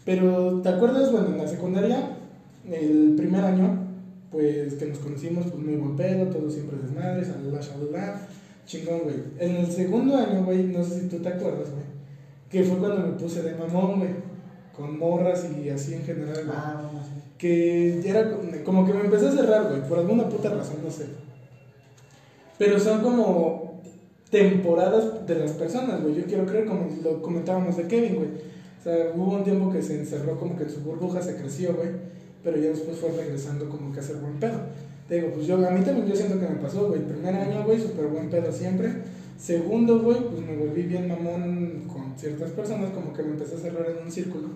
Pero, 0.04 0.60
¿te 0.60 0.70
acuerdas? 0.70 1.12
Bueno, 1.12 1.28
en 1.28 1.38
la 1.38 1.46
secundaria, 1.46 2.16
el 2.68 3.14
primer 3.16 3.44
año, 3.44 3.78
pues 4.32 4.74
que 4.74 4.86
nos 4.86 4.98
conocimos, 4.98 5.46
pues 5.46 5.64
muy 5.64 5.76
buen 5.76 5.94
pedo, 5.94 6.26
todos 6.26 6.52
siempre 6.52 6.78
desmadres, 6.78 7.28
shalala, 7.28 7.60
shalala, 7.60 8.20
chingón, 8.66 9.02
güey. 9.04 9.16
En 9.38 9.54
el 9.54 9.70
segundo 9.70 10.16
año, 10.16 10.44
güey, 10.44 10.64
no 10.64 10.82
sé 10.82 11.02
si 11.02 11.06
tú 11.06 11.18
te 11.18 11.28
acuerdas, 11.28 11.70
güey, 11.70 11.84
que 12.50 12.64
fue 12.64 12.78
cuando 12.78 13.06
me 13.06 13.12
puse 13.12 13.42
de 13.42 13.54
mamón, 13.54 14.00
güey, 14.00 14.10
con 14.76 14.98
morras 14.98 15.46
y 15.56 15.70
así 15.70 15.94
en 15.94 16.02
general, 16.02 16.44
güey. 16.44 16.58
Ah, 16.58 16.80
bueno, 16.82 17.04
sí. 17.04 17.22
Que 17.38 18.08
era 18.08 18.32
como 18.64 18.84
que 18.84 18.92
me 18.92 19.02
empecé 19.02 19.28
a 19.28 19.32
cerrar, 19.32 19.68
güey, 19.68 19.88
por 19.88 20.00
alguna 20.00 20.28
puta 20.28 20.50
razón, 20.50 20.78
no 20.82 20.90
sé. 20.90 21.06
Pero 22.58 22.80
son 22.80 23.00
como 23.00 23.75
temporadas 24.30 25.26
de 25.26 25.34
las 25.36 25.52
personas, 25.52 26.02
güey. 26.02 26.16
Yo 26.16 26.24
quiero 26.24 26.46
creer, 26.46 26.66
como 26.66 26.88
lo 27.02 27.22
comentábamos 27.22 27.76
de 27.76 27.86
Kevin, 27.86 28.16
güey. 28.16 28.28
O 28.78 28.82
sea, 28.82 29.12
hubo 29.14 29.36
un 29.36 29.44
tiempo 29.44 29.70
que 29.72 29.82
se 29.82 29.98
encerró 29.98 30.38
como 30.38 30.56
que 30.56 30.64
en 30.64 30.70
su 30.70 30.80
burbuja, 30.80 31.22
se 31.22 31.36
creció, 31.36 31.74
güey. 31.74 31.88
Pero 32.42 32.56
ya 32.58 32.68
después 32.68 32.98
fue 32.98 33.10
regresando 33.10 33.68
como 33.68 33.92
que 33.92 34.00
a 34.00 34.02
ser 34.02 34.16
buen 34.16 34.38
pedo. 34.38 34.58
Te 35.08 35.16
digo, 35.16 35.28
pues 35.34 35.46
yo, 35.46 35.54
a 35.56 35.70
mí 35.70 35.84
también 35.84 36.06
yo 36.06 36.16
siento 36.16 36.40
que 36.40 36.46
me 36.46 36.60
pasó, 36.60 36.88
güey. 36.88 37.00
Primer 37.00 37.34
año, 37.34 37.64
güey, 37.64 37.80
súper 37.80 38.06
buen 38.06 38.28
pedo 38.28 38.52
siempre. 38.52 38.90
Segundo, 39.38 40.00
güey, 40.00 40.18
pues 40.18 40.40
me 40.46 40.56
volví 40.56 40.82
bien 40.82 41.08
mamón 41.08 41.84
con 41.92 42.16
ciertas 42.16 42.50
personas, 42.50 42.90
como 42.90 43.12
que 43.12 43.22
me 43.22 43.30
empecé 43.30 43.56
a 43.56 43.58
cerrar 43.58 43.86
en 43.90 44.04
un 44.04 44.10
círculo. 44.10 44.48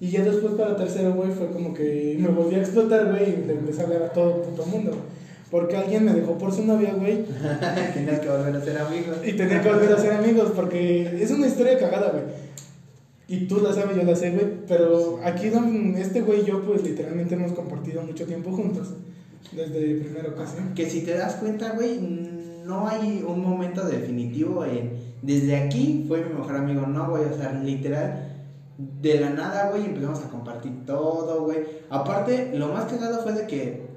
Y 0.00 0.08
ya 0.08 0.24
después 0.24 0.54
para 0.54 0.76
tercero, 0.76 1.14
güey, 1.14 1.30
fue 1.30 1.48
como 1.48 1.72
que 1.72 2.16
me 2.18 2.28
volví 2.28 2.56
a 2.56 2.60
explotar, 2.60 3.10
güey, 3.10 3.30
y 3.30 3.46
le 3.46 3.52
empecé 3.52 3.82
a 3.82 3.84
hablar 3.84 4.02
a 4.04 4.12
todo 4.12 4.42
puto 4.42 4.66
mundo. 4.66 4.92
Porque 5.50 5.76
alguien 5.76 6.04
me 6.04 6.12
dejó 6.12 6.38
por 6.38 6.52
su 6.52 6.64
novia, 6.64 6.94
güey. 6.94 7.24
Tenías 7.94 8.20
que 8.20 8.28
volver 8.28 8.54
a 8.54 8.60
ser 8.60 8.78
amigos. 8.78 9.16
Y 9.24 9.32
tenía 9.32 9.60
que 9.60 9.68
volver 9.68 9.92
a 9.92 9.98
ser 9.98 10.12
amigos, 10.12 10.52
porque 10.54 11.22
es 11.22 11.30
una 11.30 11.48
historia 11.48 11.78
cagada, 11.78 12.10
güey. 12.10 12.24
Y 13.26 13.46
tú 13.46 13.60
la 13.60 13.72
sabes, 13.72 13.96
yo 13.96 14.04
la 14.04 14.14
sé, 14.14 14.30
güey. 14.30 14.46
Pero 14.68 15.20
aquí, 15.24 15.50
este 15.96 16.22
güey 16.22 16.42
y 16.42 16.44
yo, 16.44 16.62
pues 16.62 16.82
literalmente 16.84 17.34
hemos 17.34 17.52
compartido 17.52 18.02
mucho 18.02 18.26
tiempo 18.26 18.52
juntos. 18.52 18.94
Desde 19.52 20.00
primera 20.00 20.28
ocasión. 20.28 20.74
Que 20.74 20.88
si 20.88 21.00
te 21.02 21.16
das 21.16 21.34
cuenta, 21.34 21.72
güey, 21.72 21.98
no 22.64 22.88
hay 22.88 23.24
un 23.26 23.40
momento 23.40 23.84
definitivo 23.84 24.64
en... 24.64 25.10
Desde 25.22 25.56
aquí 25.56 26.06
fue 26.08 26.24
mi 26.24 26.32
mejor 26.32 26.56
amigo, 26.56 26.86
no, 26.86 27.10
güey, 27.10 27.24
o 27.24 27.36
sea, 27.36 27.52
literal, 27.52 28.30
de 28.78 29.20
la 29.20 29.30
nada, 29.30 29.68
güey, 29.68 29.84
empezamos 29.84 30.24
a 30.24 30.30
compartir 30.30 30.86
todo, 30.86 31.44
güey. 31.44 31.58
Aparte, 31.90 32.52
lo 32.54 32.68
más 32.68 32.86
cagado 32.86 33.22
fue 33.22 33.34
de 33.34 33.46
que 33.46 33.89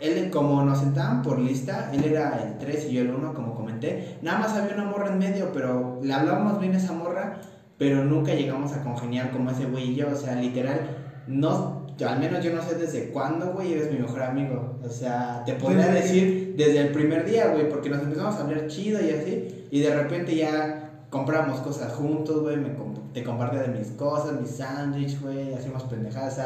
él, 0.00 0.30
como 0.30 0.62
nos 0.64 0.78
sentaban 0.78 1.22
por 1.22 1.38
lista, 1.38 1.90
él 1.92 2.04
era 2.04 2.42
el 2.42 2.58
3 2.58 2.86
y 2.90 2.94
yo 2.94 3.02
el 3.02 3.10
1, 3.10 3.34
como 3.34 3.54
comenté, 3.54 4.18
nada 4.22 4.38
más 4.38 4.52
había 4.52 4.74
una 4.74 4.84
morra 4.84 5.08
en 5.08 5.18
medio, 5.18 5.52
pero 5.52 6.00
le 6.02 6.12
hablábamos 6.12 6.60
bien 6.60 6.74
a 6.74 6.78
esa 6.78 6.92
morra, 6.92 7.40
pero 7.78 8.04
nunca 8.04 8.34
llegamos 8.34 8.72
a 8.72 8.82
congeniar 8.82 9.30
como 9.30 9.50
ese 9.50 9.66
güey 9.66 9.90
y 9.90 9.94
yo, 9.96 10.08
o 10.12 10.16
sea, 10.16 10.34
literal, 10.34 10.80
no, 11.26 11.86
yo, 11.96 12.08
al 12.08 12.20
menos 12.20 12.44
yo 12.44 12.52
no 12.54 12.62
sé 12.62 12.76
desde 12.76 13.10
cuándo, 13.10 13.52
güey, 13.52 13.72
eres 13.72 13.92
mi 13.92 13.98
mejor 13.98 14.22
amigo, 14.22 14.78
o 14.84 14.88
sea, 14.88 15.42
te 15.44 15.54
podría 15.54 15.88
decir 15.88 16.54
desde 16.56 16.80
el 16.80 16.92
primer 16.92 17.24
día, 17.24 17.48
güey, 17.48 17.68
porque 17.68 17.90
nos 17.90 18.02
empezamos 18.02 18.36
a 18.36 18.42
hablar 18.42 18.66
chido 18.68 19.00
y 19.00 19.10
así, 19.10 19.66
y 19.70 19.80
de 19.80 19.94
repente 19.94 20.34
ya 20.34 21.06
compramos 21.10 21.60
cosas 21.60 21.92
juntos, 21.92 22.42
güey, 22.42 22.56
me 22.56 22.70
te 23.12 23.24
compartía 23.24 23.62
de 23.62 23.78
mis 23.78 23.88
cosas, 23.92 24.40
mis 24.40 24.50
sándwich, 24.50 25.20
güey, 25.20 25.54
hacíamos 25.54 25.82
pendejadas, 25.84 26.38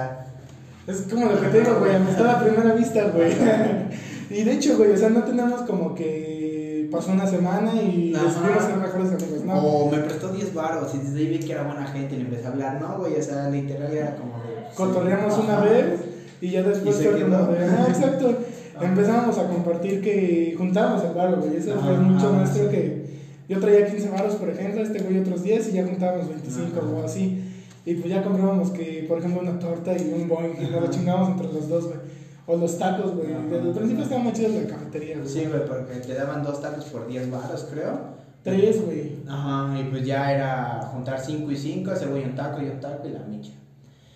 Es 0.86 1.06
como 1.08 1.26
lo 1.26 1.40
que 1.40 1.46
te 1.48 1.60
digo, 1.60 1.78
güey, 1.78 1.94
amistad 1.94 2.26
a 2.26 2.44
primera 2.44 2.74
vista, 2.74 3.04
güey. 3.10 3.32
y 4.30 4.44
de 4.44 4.52
hecho, 4.52 4.76
güey, 4.76 4.90
o 4.90 4.96
sea, 4.96 5.10
no 5.10 5.22
tenemos 5.22 5.62
como 5.62 5.94
que 5.94 6.88
pasó 6.90 7.12
una 7.12 7.26
semana 7.26 7.72
y 7.74 8.12
decidimos 8.12 8.64
ser 8.64 8.76
mejores 8.76 9.08
amigos, 9.12 9.44
¿no? 9.44 9.54
O 9.54 9.90
me 9.90 9.98
prestó 9.98 10.28
10 10.28 10.54
baros 10.54 10.94
y 10.94 10.98
desde 10.98 11.18
ahí 11.18 11.26
vi 11.26 11.38
que 11.38 11.52
era 11.52 11.62
buena 11.62 11.86
gente 11.86 12.14
y 12.14 12.18
le 12.18 12.24
empecé 12.24 12.46
a 12.46 12.50
hablar, 12.50 12.80
no, 12.80 12.98
güey, 12.98 13.18
o 13.18 13.22
sea, 13.22 13.48
literal 13.48 13.92
era 13.92 14.16
como 14.16 14.38
de... 14.42 14.74
Cotorreamos 14.74 15.38
una 15.38 15.58
Ajá. 15.58 15.64
vez 15.64 16.00
y 16.40 16.50
ya 16.50 16.62
después 16.62 17.00
Y 17.00 17.02
se 17.02 17.12
de, 17.12 17.34
ah, 17.34 17.86
exacto. 17.88 18.36
Ajá. 18.76 18.84
Empezamos 18.84 19.38
a 19.38 19.48
compartir 19.48 20.02
que 20.02 20.54
juntábamos 20.58 21.04
el 21.04 21.14
varo, 21.14 21.36
güey. 21.36 21.56
Eso 21.56 21.78
fue 21.80 21.96
mucho 21.96 22.32
más, 22.32 22.50
sí. 22.50 22.58
creo 22.58 22.70
que 22.70 23.02
yo 23.48 23.60
traía 23.60 23.86
15 23.86 24.10
varos, 24.10 24.34
por 24.34 24.50
ejemplo, 24.50 24.82
este 24.82 24.98
güey 25.00 25.18
otros 25.20 25.42
10 25.42 25.68
y 25.68 25.72
ya 25.72 25.84
juntábamos 25.84 26.28
25 26.28 26.78
Ajá. 26.78 26.88
o 26.88 27.04
así. 27.04 27.51
Y 27.84 27.94
pues 27.94 28.08
ya 28.10 28.22
comprábamos 28.22 28.70
que, 28.70 29.04
por 29.08 29.18
ejemplo, 29.18 29.40
una 29.42 29.58
torta 29.58 29.92
y 29.96 30.12
un 30.14 30.28
boing 30.28 30.54
y 30.60 30.70
nos 30.70 30.82
lo 30.82 30.90
chingábamos 30.90 31.30
entre 31.30 31.52
los 31.52 31.68
dos, 31.68 31.84
güey. 31.86 31.98
O 32.46 32.56
los 32.56 32.78
tacos, 32.78 33.14
güey. 33.14 33.28
Desde 33.50 33.68
el 33.68 33.74
principio 33.74 34.02
estaba 34.04 34.22
más 34.22 34.32
chido 34.34 34.60
la 34.60 34.66
cafetería, 34.68 35.16
güey. 35.18 35.28
Sí, 35.28 35.46
güey, 35.46 35.66
porque 35.66 35.94
te 35.96 36.14
daban 36.14 36.42
dos 36.42 36.60
tacos 36.60 36.84
por 36.86 37.06
10 37.06 37.30
baros, 37.30 37.66
creo. 37.72 38.22
Tres, 38.42 38.84
güey. 38.84 39.16
Ajá, 39.28 39.78
y 39.78 39.84
pues 39.84 40.04
ya 40.04 40.32
era 40.32 40.88
juntar 40.92 41.20
5 41.20 41.50
y 41.50 41.56
5, 41.56 41.92
ese 41.92 42.06
güey 42.06 42.24
un 42.24 42.34
taco 42.34 42.60
y 42.60 42.66
un 42.66 42.80
taco 42.80 43.06
y 43.06 43.12
la 43.12 43.20
micha. 43.20 43.52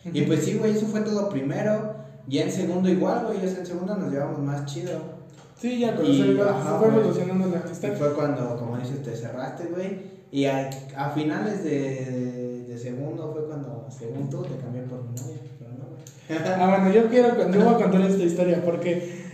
Y 0.05 0.22
pues 0.22 0.44
sí, 0.44 0.55
güey, 0.59 0.72
eso 0.72 0.87
fue 0.87 1.00
todo 1.00 1.29
primero. 1.29 1.94
Ya 2.29 2.42
en 2.42 2.50
segundo 2.50 2.88
igual, 2.88 3.26
güey, 3.26 3.40
sea, 3.40 3.61
en 3.61 3.66
segundo 3.66 3.96
nos 3.96 4.12
llevamos 4.12 4.40
más 4.40 4.64
chido. 4.66 5.16
Sí, 5.57 5.79
ya, 5.79 5.94
pero 5.96 6.09
Y, 6.09 6.20
o 6.20 6.24
sea, 6.24 6.33
igual 6.33 6.48
ajá, 6.48 6.79
fue 6.79 6.88
evolucionando 6.88 7.48
la 7.48 7.57
Y 7.57 7.61
amistad. 7.62 7.92
fue 7.94 8.14
cuando, 8.14 8.57
como 8.57 8.76
dices, 8.79 9.02
te 9.02 9.16
cerraste, 9.16 9.66
güey. 9.66 10.16
Y 10.31 10.44
a, 10.46 10.68
a 10.96 11.11
finales 11.11 11.62
de, 11.64 12.46
de 12.77 12.83
segundo 12.83 13.33
fue 13.33 13.47
cuando, 13.47 13.87
según 13.97 14.29
tú, 14.29 14.43
te 14.43 14.57
cambié 14.62 14.83
por 14.83 15.03
mi 15.03 15.11
novia, 15.15 15.41
pero 15.59 15.71
no. 15.73 16.62
Ah, 16.62 16.79
bueno, 16.79 16.95
yo 16.95 17.09
quiero, 17.09 17.51
yo 17.51 17.65
voy 17.65 17.75
a 17.75 17.77
contar 17.85 18.01
esta 18.03 18.23
historia 18.25 18.62
porque 18.65 19.25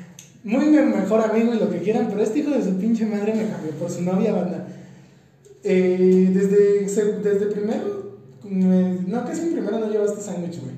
muy 0.44 0.66
mi 0.66 0.78
mejor 0.78 1.20
amigo 1.20 1.54
y 1.54 1.58
lo 1.58 1.70
que 1.70 1.78
quieran, 1.78 2.06
pero 2.08 2.22
este 2.22 2.40
hijo 2.40 2.50
de 2.50 2.62
su 2.62 2.76
pinche 2.76 3.06
madre 3.06 3.34
me 3.34 3.48
cambió 3.48 3.70
por 3.72 3.90
su 3.90 4.02
novia, 4.02 4.32
banda. 4.32 4.66
Eh, 5.64 6.30
desde, 6.32 6.80
desde 7.22 7.46
primero, 7.46 8.18
me- 8.44 8.98
no, 9.06 9.24
casi 9.24 9.42
en 9.42 9.52
primero 9.52 9.78
no 9.78 9.90
llevaste 9.90 10.20
sándwich, 10.20 10.60
güey. 10.60 10.74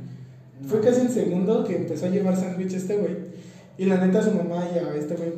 Fue 0.67 0.81
casi 0.81 1.01
en 1.03 1.11
segundo 1.11 1.65
que 1.65 1.77
empezó 1.77 2.07
a 2.07 2.11
llevar 2.11 2.37
sándwich 2.37 2.75
este 2.75 2.97
güey. 2.97 3.34
Y 3.77 3.87
la 3.87 4.05
neta, 4.05 4.23
su 4.23 4.31
mamá 4.31 4.69
y 4.73 4.79
a 4.79 4.95
este 4.95 5.17
güey 5.17 5.33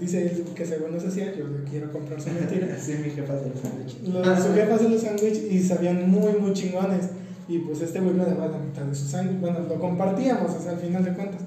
dice 0.00 0.26
él 0.26 0.44
que 0.54 0.64
según 0.64 0.92
no 0.92 1.00
se 1.00 1.08
hacía, 1.08 1.34
yo 1.34 1.46
le 1.46 1.64
quiero 1.64 1.92
comprar 1.92 2.20
su 2.20 2.30
mentira. 2.30 2.74
Sí, 2.80 2.94
mi 3.04 3.10
jefa 3.10 3.34
se. 3.38 4.10
Los, 4.10 4.42
su 4.42 4.54
jefa 4.54 4.74
hace 4.74 4.88
los 4.88 5.02
sándwiches 5.02 5.50
y 5.50 5.62
sabían 5.62 6.10
muy, 6.10 6.32
muy 6.40 6.52
chingones. 6.52 7.10
Y 7.48 7.58
pues 7.58 7.82
este 7.82 8.00
güey 8.00 8.14
me 8.14 8.24
daba 8.24 8.48
la 8.48 8.58
mitad 8.58 8.82
de 8.82 8.94
su 8.94 9.06
sándwich. 9.06 9.40
Bueno, 9.40 9.60
lo 9.68 9.78
compartíamos, 9.78 10.54
o 10.54 10.60
sea, 10.60 10.72
al 10.72 10.78
final 10.78 11.04
de 11.04 11.12
cuentas. 11.12 11.42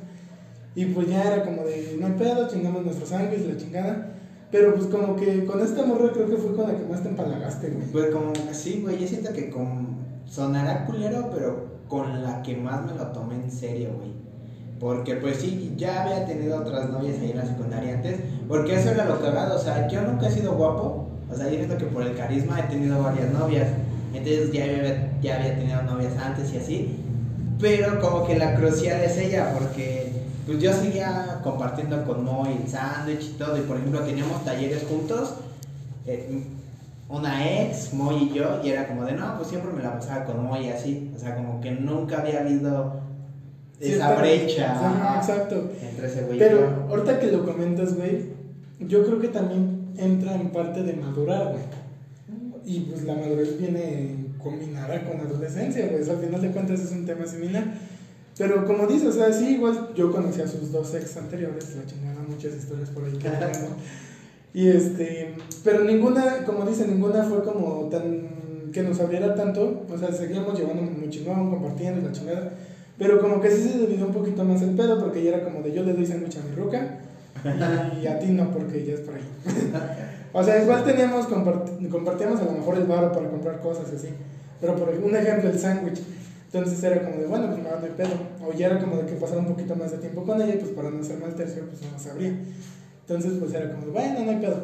Y 0.75 0.85
pues 0.85 1.07
ya 1.09 1.33
era 1.33 1.43
como 1.43 1.63
de, 1.63 1.97
no 1.99 2.07
hay 2.07 2.13
pedo, 2.13 2.47
chingamos 2.47 2.85
nuestro 2.85 3.07
sándwich, 3.07 3.47
la 3.47 3.57
chingada. 3.57 4.15
Pero 4.51 4.75
pues 4.75 4.87
como 4.87 5.15
que 5.15 5.45
con 5.45 5.61
esta 5.61 5.85
morra 5.85 6.11
creo 6.13 6.29
que 6.29 6.37
fue 6.37 6.55
con 6.55 6.67
la 6.67 6.77
que 6.77 6.85
más 6.85 7.01
te 7.01 7.09
empalagaste, 7.09 7.69
güey. 7.69 7.87
Pues 7.87 8.05
como 8.11 8.33
así, 8.49 8.81
güey, 8.81 8.99
yo 8.99 9.07
siento 9.07 9.33
que 9.33 9.49
con... 9.49 9.97
sonará 10.25 10.85
culero, 10.85 11.29
pero 11.33 11.79
con 11.87 12.23
la 12.23 12.41
que 12.43 12.55
más 12.55 12.85
me 12.85 12.97
lo 12.97 13.07
tomé 13.07 13.35
en 13.35 13.51
serio, 13.51 13.89
güey. 13.97 14.28
Porque 14.79 15.15
pues 15.15 15.37
sí, 15.37 15.73
ya 15.77 16.03
había 16.03 16.25
tenido 16.25 16.57
otras 16.57 16.89
novias 16.89 17.19
ahí 17.19 17.31
en 17.31 17.37
la 17.37 17.45
secundaria 17.45 17.95
antes, 17.95 18.21
porque 18.47 18.75
eso 18.75 18.89
era 18.89 19.05
lo 19.05 19.19
cagado, 19.19 19.57
o 19.57 19.59
sea, 19.59 19.87
yo 19.89 20.01
nunca 20.01 20.27
he 20.27 20.31
sido 20.31 20.53
guapo, 20.53 21.05
o 21.29 21.35
sea, 21.35 21.49
yo 21.49 21.77
que 21.77 21.85
por 21.85 22.03
el 22.03 22.15
carisma 22.15 22.59
he 22.59 22.63
tenido 22.63 23.01
varias 23.03 23.29
novias, 23.31 23.67
entonces 24.13 24.51
ya 24.53 24.63
había, 24.63 25.11
ya 25.21 25.35
había 25.35 25.55
tenido 25.57 25.81
novias 25.81 26.17
antes 26.17 26.53
y 26.53 26.57
así, 26.57 26.95
pero 27.59 27.99
como 27.99 28.25
que 28.25 28.37
la 28.37 28.55
crucial 28.55 29.01
es 29.01 29.17
ella, 29.17 29.53
porque 29.53 30.13
pues 30.45 30.59
yo 30.59 30.71
seguía 30.71 31.41
compartiendo 31.43 32.05
con 32.05 32.23
Moy 32.23 32.57
el 32.63 32.69
sándwich 32.69 33.25
y 33.25 33.33
todo, 33.33 33.57
y 33.57 33.61
por 33.61 33.77
ejemplo 33.77 33.99
teníamos 33.99 34.45
talleres 34.45 34.85
juntos, 34.87 35.35
eh, 36.05 36.41
una 37.09 37.63
ex, 37.63 37.93
Moy 37.93 38.29
y 38.31 38.33
yo, 38.33 38.61
y 38.63 38.69
era 38.69 38.87
como 38.87 39.03
de, 39.03 39.11
no, 39.11 39.35
pues 39.35 39.49
siempre 39.49 39.73
me 39.73 39.83
la 39.83 39.99
pasaba 39.99 40.23
con 40.23 40.41
Moy 40.41 40.69
así, 40.69 41.11
o 41.13 41.19
sea, 41.19 41.35
como 41.35 41.59
que 41.59 41.71
nunca 41.71 42.19
había 42.19 42.39
habido 42.39 42.98
esa 43.79 44.15
brecha 44.15 44.71
Ajá, 44.73 45.19
exacto. 45.19 45.71
entre 45.81 46.07
ese 46.07 46.23
güey 46.23 46.39
Pero 46.39 46.87
ahorita 46.89 47.19
que 47.19 47.31
lo 47.31 47.45
comentas, 47.45 47.95
güey, 47.95 48.25
yo 48.79 49.05
creo 49.05 49.19
que 49.19 49.29
también 49.29 49.93
entra 49.97 50.35
en 50.35 50.49
parte 50.49 50.83
de 50.83 50.93
madurar, 50.93 51.51
güey. 51.51 51.63
Y 52.65 52.81
pues 52.81 53.03
la 53.03 53.15
madurez 53.15 53.57
viene 53.59 54.27
combinada 54.37 55.03
con 55.03 55.17
la 55.17 55.23
adolescencia, 55.23 55.87
güey. 55.87 56.09
Al 56.09 56.17
final 56.17 56.41
de 56.41 56.51
cuentas 56.51 56.79
es 56.79 56.91
un 56.91 57.05
tema 57.05 57.25
similar. 57.25 57.63
Pero 58.37 58.65
como 58.65 58.87
dices, 58.87 59.07
o 59.07 59.11
sea, 59.11 59.33
sí, 59.33 59.55
igual 59.55 59.89
yo 59.95 60.11
conocí 60.11 60.41
a 60.41 60.47
sus 60.47 60.71
dos 60.71 60.93
ex 60.95 61.17
anteriores, 61.17 61.75
la 61.75 61.85
chingada, 61.85 62.21
muchas 62.27 62.55
historias 62.55 62.89
por 62.89 63.03
ahí 63.03 63.11
que 63.11 63.29
tengo. 63.29 63.75
Y 64.53 64.67
este, 64.67 65.35
pero 65.63 65.83
ninguna, 65.83 66.45
como 66.45 66.65
dice, 66.65 66.87
ninguna 66.87 67.23
fue 67.23 67.43
como 67.43 67.89
tan, 67.89 68.71
que 68.71 68.81
nos 68.81 68.99
abriera 68.99 69.35
tanto. 69.35 69.85
O 69.91 69.97
sea, 69.97 70.11
seguíamos 70.11 70.57
llevando 70.57 70.83
muy 70.83 71.09
chingón, 71.09 71.49
compartiendo 71.49 72.07
la 72.07 72.13
chingada. 72.13 72.53
Pero 72.99 73.19
como 73.19 73.39
que 73.41 73.49
sí 73.49 73.63
se 73.69 73.77
dividió 73.79 74.05
un 74.07 74.13
poquito 74.13 74.43
más 74.43 74.61
el 74.61 74.71
pedo, 74.71 74.99
porque 74.99 75.23
ya 75.23 75.29
era 75.35 75.43
como 75.43 75.61
de 75.61 75.71
yo 75.73 75.83
le 75.83 75.93
doy 75.93 76.05
sándwich 76.05 76.37
a 76.37 76.41
mi 76.43 76.51
ruca 76.53 76.99
y 78.01 78.05
a 78.07 78.19
ti 78.19 78.27
no, 78.27 78.51
porque 78.51 78.83
ya 78.85 78.93
es 78.95 78.99
por 78.99 79.15
ahí. 79.15 79.23
o 80.33 80.43
sea, 80.43 80.61
igual 80.61 80.83
teníamos, 80.83 81.27
compart- 81.27 81.89
compartíamos 81.89 82.39
a 82.41 82.45
lo 82.45 82.51
mejor 82.51 82.75
el 82.75 82.83
bar 82.85 83.11
para 83.13 83.29
comprar 83.29 83.61
cosas 83.61 83.87
y 83.93 83.95
así. 83.95 84.07
Pero 84.59 84.75
por 84.75 84.89
un 84.89 85.15
ejemplo, 85.15 85.49
el 85.49 85.57
sándwich. 85.57 86.01
Entonces 86.51 86.83
era 86.83 87.03
como 87.03 87.17
de, 87.17 87.25
bueno, 87.27 87.47
pues 87.47 87.59
no 87.59 87.69
hay 87.69 87.91
pedo. 87.95 88.09
O 88.45 88.51
ya 88.51 88.65
era 88.67 88.79
como 88.79 88.97
de 88.97 89.05
que 89.05 89.13
pasara 89.13 89.39
un 89.39 89.47
poquito 89.47 89.75
más 89.75 89.91
de 89.91 89.99
tiempo 89.99 90.23
con 90.23 90.41
ella, 90.41 90.55
pues 90.59 90.71
para 90.71 90.89
no 90.89 90.99
hacer 90.99 91.17
mal 91.19 91.33
tercio, 91.35 91.63
pues 91.69 91.81
no 91.89 91.97
sabría. 91.97 92.33
Entonces, 93.07 93.33
pues 93.39 93.53
era 93.53 93.71
como 93.71 93.85
de, 93.85 93.91
bueno, 93.91 94.23
no 94.25 94.31
hay 94.31 94.37
pedo. 94.37 94.57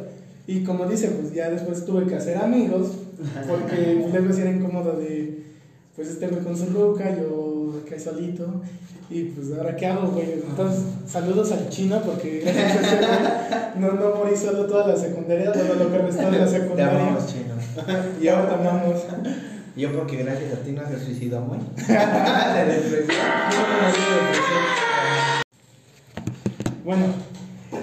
Y 0.48 0.64
como 0.64 0.86
dice, 0.88 1.10
pues 1.10 1.32
ya 1.34 1.50
después 1.50 1.86
tuve 1.86 2.06
que 2.08 2.16
hacer 2.16 2.38
amigos, 2.38 2.98
porque 3.48 4.06
luego 4.12 4.34
sí 4.34 4.42
era 4.42 4.52
incómodo 4.52 4.98
de, 4.98 5.44
pues 5.96 6.10
este 6.10 6.28
con 6.28 6.58
su 6.58 6.66
ruca, 6.68 7.16
yo 7.16 7.45
acá 7.86 8.00
solito. 8.00 8.62
Y 9.10 9.24
pues 9.26 9.56
ahora 9.58 9.76
qué 9.76 9.86
hago, 9.86 10.08
güey. 10.12 10.34
Entonces, 10.34 10.82
saludos 11.08 11.52
al 11.52 11.70
chino, 11.70 12.02
porque 12.02 12.40
gracias 12.44 12.78
a 12.78 12.82
ese 12.82 12.96
güey 12.98 13.10
no, 13.80 13.92
no 13.94 14.16
morí 14.16 14.36
solo 14.36 14.66
toda 14.66 14.88
la 14.88 14.96
secundaria, 14.98 15.52
todo 15.52 15.76
lo 15.76 15.92
que 15.92 15.98
restó 16.00 16.32
de 16.32 16.40
la 16.40 16.46
Te 16.46 16.52
secundaria. 16.52 17.00
amamos, 17.00 17.28
chino. 17.28 17.56
Y 18.22 18.28
ahora 18.28 18.50
te 18.50 18.56
amamos. 18.68 19.04
Yo 19.76 19.92
porque 19.92 20.18
gracias 20.24 20.54
a 20.54 20.58
ti 20.64 20.72
no 20.72 20.88
se 20.88 21.04
suicidó 21.04 21.42
muy. 21.42 21.58
De 21.58 21.94
depresión. 22.74 23.18
Bueno, 26.84 27.06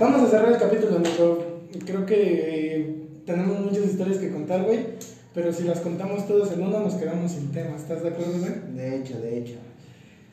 vamos 0.01 0.23
a 0.23 0.31
cerrar 0.31 0.53
el 0.53 0.59
capítulo, 0.59 0.97
amigo. 0.97 1.61
Creo 1.85 2.07
que 2.07 2.77
eh, 2.77 2.97
tenemos 3.27 3.61
muchas 3.61 3.85
historias 3.87 4.19
que 4.19 4.31
contar, 4.33 4.63
güey. 4.65 4.87
Pero 5.35 5.53
si 5.53 5.65
las 5.65 5.81
contamos 5.81 6.27
todas 6.27 6.53
en 6.53 6.63
uno, 6.63 6.81
nos 6.81 6.95
quedamos 6.95 7.33
sin 7.33 7.51
tema. 7.53 7.77
¿Estás 7.77 8.03
de 8.03 8.09
acuerdo, 8.11 8.39
güey? 8.39 8.53
De 8.75 8.97
hecho, 8.97 9.19
de 9.21 9.39
hecho. 9.39 9.55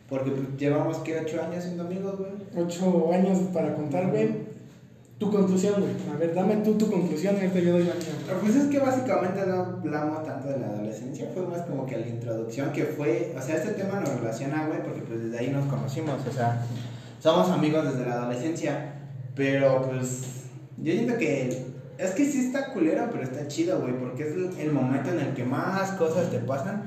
Porque 0.10 0.32
pues, 0.32 0.58
llevamos 0.58 0.98
que 0.98 1.20
ocho 1.20 1.42
años 1.42 1.64
siendo 1.64 1.84
amigos, 1.84 2.18
güey. 2.18 2.32
Ocho 2.58 3.12
años 3.14 3.40
para 3.54 3.76
contar, 3.76 4.10
güey. 4.10 4.50
tu 5.20 5.32
conclusión, 5.32 5.76
güey. 5.80 5.94
A 6.14 6.18
ver, 6.18 6.34
dame 6.34 6.58
tú 6.58 6.74
tu 6.74 6.90
conclusión 6.90 7.36
y 7.36 7.42
ahorita 7.42 7.60
yo 7.60 7.72
doy 7.74 7.84
la 7.84 7.94
mía. 7.94 8.40
Pues 8.42 8.56
es 8.56 8.68
que 8.68 8.80
básicamente 8.80 9.46
no 9.46 9.62
hablamos 9.62 10.26
tanto 10.26 10.48
de 10.48 10.60
la 10.60 10.68
adolescencia, 10.68 11.30
fue 11.34 11.46
más 11.46 11.62
como 11.62 11.86
que 11.86 11.98
la 11.98 12.08
introducción 12.08 12.72
que 12.72 12.86
fue, 12.86 13.36
o 13.38 13.42
sea, 13.42 13.58
este 13.58 13.74
tema 13.74 14.00
nos 14.00 14.20
relaciona, 14.20 14.68
güey, 14.68 14.82
porque 14.82 15.02
pues 15.02 15.24
desde 15.24 15.38
ahí 15.38 15.50
nos 15.50 15.66
conocimos, 15.66 16.16
o 16.28 16.32
sea, 16.32 16.66
somos 17.22 17.50
amigos 17.50 17.94
desde 17.94 18.10
la 18.10 18.16
adolescencia, 18.16 18.94
pero 19.36 19.84
pues 19.84 20.24
yo 20.78 20.94
siento 20.94 21.18
que 21.18 21.70
es 21.98 22.12
que 22.12 22.26
sí 22.26 22.46
está 22.46 22.72
culero, 22.74 23.10
pero 23.12 23.24
está 23.24 23.48
chido, 23.48 23.82
güey, 23.82 23.94
porque 23.94 24.24
es 24.24 24.34
el, 24.34 24.58
el 24.58 24.72
momento 24.72 25.12
en 25.12 25.20
el 25.20 25.34
que 25.34 25.44
más 25.44 25.92
cosas 25.92 26.32
te 26.32 26.40
pasan 26.40 26.84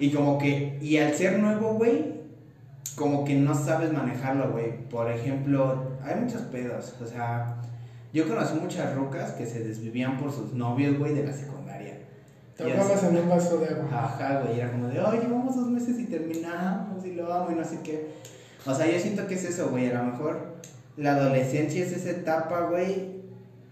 y 0.00 0.10
como 0.10 0.38
que, 0.38 0.78
y 0.80 0.96
al 0.96 1.14
ser 1.14 1.38
nuevo, 1.38 1.74
güey, 1.74 2.21
como 2.96 3.24
que 3.24 3.34
no 3.34 3.54
sabes 3.54 3.92
manejarlo, 3.92 4.50
güey. 4.52 4.88
Por 4.88 5.10
ejemplo, 5.10 5.84
hay 6.02 6.20
muchos 6.20 6.42
pedos, 6.42 6.94
o 7.02 7.06
sea, 7.06 7.56
yo 8.12 8.28
conocí 8.28 8.54
muchas 8.60 8.94
rucas 8.94 9.32
que 9.32 9.46
se 9.46 9.60
desvivían 9.64 10.18
por 10.18 10.30
sus 10.32 10.52
novios, 10.52 10.98
güey, 10.98 11.14
de 11.14 11.24
la 11.24 11.32
secundaria. 11.32 11.98
Así- 12.94 13.06
en 13.06 13.16
un 13.16 13.28
vaso 13.28 13.58
de 13.58 13.66
agua. 13.68 13.88
Ajá, 13.90 14.40
güey, 14.44 14.60
era 14.60 14.70
como 14.70 14.88
de, 14.88 15.00
oye, 15.00 15.20
llevamos 15.20 15.56
dos 15.56 15.68
meses 15.68 15.98
y 15.98 16.04
terminamos 16.04 17.04
y 17.04 17.12
lo 17.12 17.32
amo 17.32 17.50
y 17.50 17.54
no 17.54 17.64
sé 17.64 17.78
qué. 17.82 18.08
O 18.66 18.74
sea, 18.74 18.86
yo 18.90 18.98
siento 18.98 19.26
que 19.26 19.34
es 19.34 19.44
eso, 19.44 19.70
güey, 19.70 19.90
a 19.90 19.94
lo 20.02 20.04
mejor 20.12 20.52
la 20.96 21.12
adolescencia 21.16 21.84
es 21.84 21.92
esa 21.92 22.10
etapa, 22.10 22.68
güey, 22.68 23.22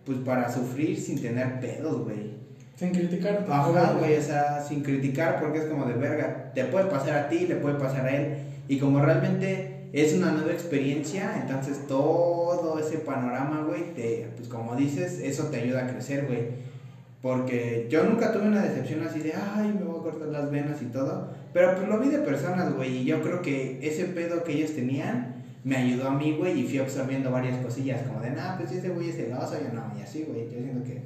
pues 0.05 0.18
para 0.18 0.51
sufrir 0.51 0.99
sin 0.99 1.21
tener 1.21 1.61
pedos, 1.61 2.05
güey. 2.05 2.31
Sin 2.77 2.91
criticar. 2.93 3.45
Ajá, 3.49 3.93
güey, 3.99 4.16
o 4.16 4.23
sea, 4.23 4.64
sin 4.66 4.83
criticar 4.83 5.39
porque 5.39 5.59
es 5.59 5.64
como 5.66 5.85
de 5.85 5.93
verga, 5.95 6.51
te 6.55 6.64
puede 6.64 6.87
pasar 6.87 7.18
a 7.18 7.29
ti, 7.29 7.41
le 7.47 7.57
puede 7.57 7.75
pasar 7.79 8.07
a 8.07 8.16
él. 8.16 8.39
Y 8.71 8.79
como 8.79 9.01
realmente 9.05 9.89
es 9.93 10.14
una 10.14 10.31
nueva 10.31 10.53
experiencia, 10.53 11.41
entonces 11.43 11.89
todo 11.89 12.79
ese 12.79 12.99
panorama, 12.99 13.64
güey, 13.66 13.95
te, 13.97 14.29
pues 14.37 14.49
como 14.49 14.77
dices, 14.77 15.18
eso 15.18 15.47
te 15.47 15.57
ayuda 15.57 15.85
a 15.85 15.89
crecer, 15.89 16.27
güey. 16.29 16.43
Porque 17.21 17.89
yo 17.91 18.05
nunca 18.05 18.33
tuve 18.33 18.47
una 18.47 18.62
decepción 18.62 19.05
así 19.05 19.18
de, 19.18 19.35
ay, 19.35 19.75
me 19.77 19.85
voy 19.85 19.99
a 19.99 20.03
cortar 20.05 20.29
las 20.29 20.53
venas 20.53 20.81
y 20.83 20.85
todo. 20.85 21.31
Pero 21.53 21.75
pues 21.75 21.89
lo 21.89 21.99
vi 21.99 22.11
de 22.11 22.18
personas, 22.18 22.73
güey, 22.77 22.99
y 22.99 23.05
yo 23.07 23.21
creo 23.23 23.43
que 23.43 23.81
ese 23.83 24.05
pedo 24.05 24.45
que 24.45 24.53
ellos 24.53 24.71
tenían 24.71 25.43
me 25.64 25.77
ayudó 25.77 26.07
a 26.07 26.12
mí, 26.12 26.37
güey, 26.39 26.61
y 26.61 26.68
fui 26.68 26.79
absorbiendo 26.79 27.33
varias 27.33 27.59
cosillas, 27.64 28.07
como 28.07 28.21
de, 28.21 28.31
nah, 28.31 28.57
pues 28.57 28.71
ese 28.71 28.91
güey 28.91 29.09
es 29.09 29.16
celoso, 29.16 29.55
yo 29.61 29.73
no, 29.73 29.99
y 29.99 30.03
así, 30.03 30.27
güey, 30.29 30.45
yo 30.45 30.61
siento 30.61 30.85
que... 30.85 31.03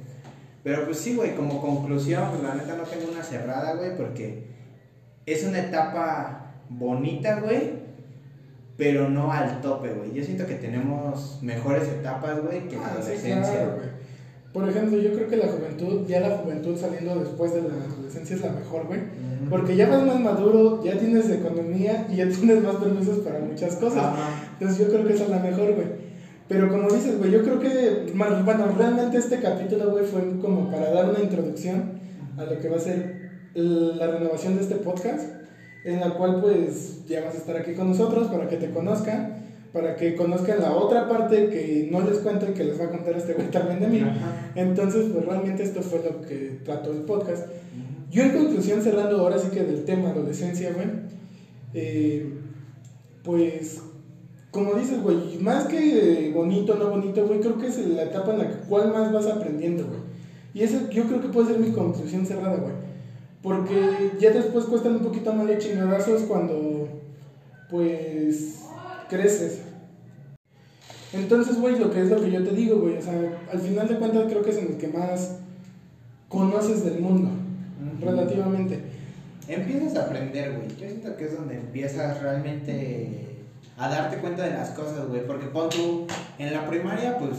Pero 0.63 0.85
pues 0.85 0.99
sí, 0.99 1.15
güey, 1.15 1.35
como 1.35 1.59
conclusión, 1.59 2.29
pues 2.29 2.43
la 2.43 2.53
neta 2.53 2.77
no 2.77 2.83
tengo 2.83 3.11
una 3.11 3.23
cerrada, 3.23 3.73
güey, 3.73 3.97
porque 3.97 4.43
es 5.25 5.43
una 5.43 5.61
etapa 5.61 6.44
bonita, 6.69 7.39
güey, 7.41 7.85
pero 8.77 9.09
no 9.09 9.31
al 9.31 9.61
tope, 9.61 9.89
güey. 9.93 10.13
Yo 10.13 10.23
siento 10.23 10.45
que 10.45 10.55
tenemos 10.55 11.39
mejores 11.41 11.87
etapas, 11.87 12.41
güey, 12.43 12.67
que 12.67 12.75
la 12.75 12.85
Ah, 12.87 12.89
sí, 12.95 13.01
adolescencia. 13.01 13.53
claro, 13.53 13.75
güey. 13.75 13.87
Por 14.53 14.69
ejemplo, 14.69 14.97
yo 14.97 15.11
creo 15.13 15.27
que 15.27 15.35
la 15.37 15.47
juventud, 15.47 16.07
ya 16.07 16.21
la 16.21 16.37
juventud 16.37 16.77
saliendo 16.77 17.15
después 17.19 17.53
de 17.53 17.61
la 17.63 17.73
adolescencia 17.93 18.35
es 18.37 18.41
la 18.41 18.51
mejor, 18.53 18.87
güey. 18.87 18.99
Porque 19.49 19.75
ya 19.75 19.89
vas 19.89 20.03
más 20.05 20.19
maduro, 20.19 20.81
ya 20.83 20.97
tienes 20.97 21.29
economía 21.29 22.07
y 22.09 22.15
ya 22.17 22.29
tienes 22.29 22.63
más 22.63 22.75
permisos 22.77 23.17
para 23.19 23.39
muchas 23.39 23.75
cosas. 23.75 24.15
Entonces 24.53 24.79
yo 24.79 24.91
creo 24.93 25.05
que 25.05 25.13
esa 25.13 25.23
es 25.25 25.29
la 25.29 25.39
mejor, 25.39 25.73
güey. 25.73 25.87
Pero 26.47 26.69
como 26.69 26.87
dices, 26.89 27.17
güey, 27.17 27.31
yo 27.31 27.41
creo 27.43 27.59
que, 27.59 28.11
bueno, 28.15 28.65
realmente 28.77 29.17
este 29.17 29.39
capítulo, 29.39 29.91
güey, 29.91 30.05
fue 30.05 30.21
como 30.41 30.69
para 30.71 30.91
dar 30.91 31.09
una 31.09 31.19
introducción 31.19 31.99
a 32.37 32.43
lo 32.45 32.59
que 32.59 32.69
va 32.69 32.77
a 32.77 32.79
ser 32.79 33.31
la 33.55 34.07
renovación 34.07 34.55
de 34.55 34.61
este 34.61 34.75
podcast, 34.75 35.21
en 35.85 35.99
la 35.99 36.15
cual 36.15 36.41
pues 36.41 37.05
ya 37.07 37.23
vas 37.23 37.35
a 37.35 37.37
estar 37.37 37.55
aquí 37.55 37.73
con 37.73 37.89
nosotros 37.89 38.27
para 38.27 38.49
que 38.49 38.57
te 38.57 38.71
conozcan, 38.71 39.35
para 39.71 39.95
que 39.95 40.15
conozcan 40.15 40.59
la 40.59 40.73
otra 40.73 41.07
parte 41.07 41.49
que 41.49 41.87
no 41.91 42.01
les 42.01 42.17
cuento 42.19 42.47
y 42.49 42.53
que 42.53 42.63
les 42.63 42.79
va 42.79 42.85
a 42.85 42.89
contar 42.89 43.13
este 43.15 43.33
güey 43.33 43.51
también 43.51 43.79
de 43.79 43.87
mí. 43.87 43.99
Ajá. 43.99 44.51
Entonces, 44.55 45.11
pues 45.13 45.23
realmente 45.23 45.61
esto 45.61 45.83
fue 45.83 45.99
lo 45.99 46.21
que 46.21 46.59
trató 46.65 46.91
el 46.91 47.01
podcast. 47.01 47.45
Yo 48.09 48.23
en 48.23 48.31
conclusión, 48.31 48.81
cerrando 48.81 49.19
ahora 49.19 49.37
sí 49.37 49.49
que 49.49 49.63
del 49.63 49.85
tema 49.85 50.09
adolescencia, 50.09 50.73
güey, 50.73 50.87
eh, 51.75 52.33
pues, 53.23 53.81
como 54.49 54.73
dices, 54.73 55.03
güey, 55.03 55.37
más 55.39 55.65
que 55.65 56.31
bonito, 56.33 56.75
no 56.75 56.89
bonito, 56.89 57.27
güey, 57.27 57.41
creo 57.41 57.59
que 57.59 57.67
es 57.67 57.77
la 57.87 58.03
etapa 58.03 58.31
en 58.33 58.39
la 58.39 58.49
cual 58.61 58.91
más 58.91 59.13
vas 59.13 59.27
aprendiendo, 59.27 59.85
güey. 59.85 59.99
Y 60.55 60.63
eso 60.63 60.89
yo 60.89 61.03
creo 61.03 61.21
que 61.21 61.27
puede 61.27 61.49
ser 61.49 61.59
mi 61.59 61.71
conclusión 61.71 62.25
cerrada, 62.25 62.55
güey. 62.55 62.84
Porque 63.45 64.13
ya 64.19 64.31
después 64.31 64.65
cuestan 64.65 64.95
un 64.95 65.03
poquito 65.03 65.31
más 65.31 65.45
de 65.45 65.59
chingadazos 65.59 66.23
cuando, 66.23 66.89
pues, 67.69 68.63
creces. 69.07 69.61
Entonces, 71.13 71.59
güey, 71.61 71.77
lo 71.77 71.91
que 71.91 72.01
es 72.01 72.09
lo 72.09 72.19
que 72.19 72.31
yo 72.31 72.43
te 72.43 72.55
digo, 72.55 72.79
güey, 72.79 72.97
o 72.97 73.01
sea, 73.03 73.13
al 73.53 73.59
final 73.59 73.87
de 73.87 73.97
cuentas 73.97 74.23
creo 74.29 74.41
que 74.41 74.49
es 74.49 74.57
en 74.57 74.69
el 74.69 74.77
que 74.77 74.87
más 74.87 75.37
conoces 76.27 76.83
del 76.85 76.99
mundo, 76.99 77.29
relativamente. 78.01 78.79
Empiezas 79.47 79.95
a 79.95 80.05
aprender, 80.05 80.55
güey. 80.57 80.67
Yo 80.69 80.87
siento 80.89 81.15
que 81.15 81.25
es 81.25 81.37
donde 81.37 81.57
empiezas 81.57 82.19
realmente 82.23 83.43
a 83.77 83.89
darte 83.89 84.17
cuenta 84.17 84.43
de 84.43 84.53
las 84.53 84.71
cosas, 84.71 85.07
güey. 85.07 85.23
Porque 85.27 85.45
pon 85.45 85.69
tú, 85.69 86.07
en 86.39 86.51
la 86.51 86.67
primaria, 86.67 87.19
pues 87.19 87.33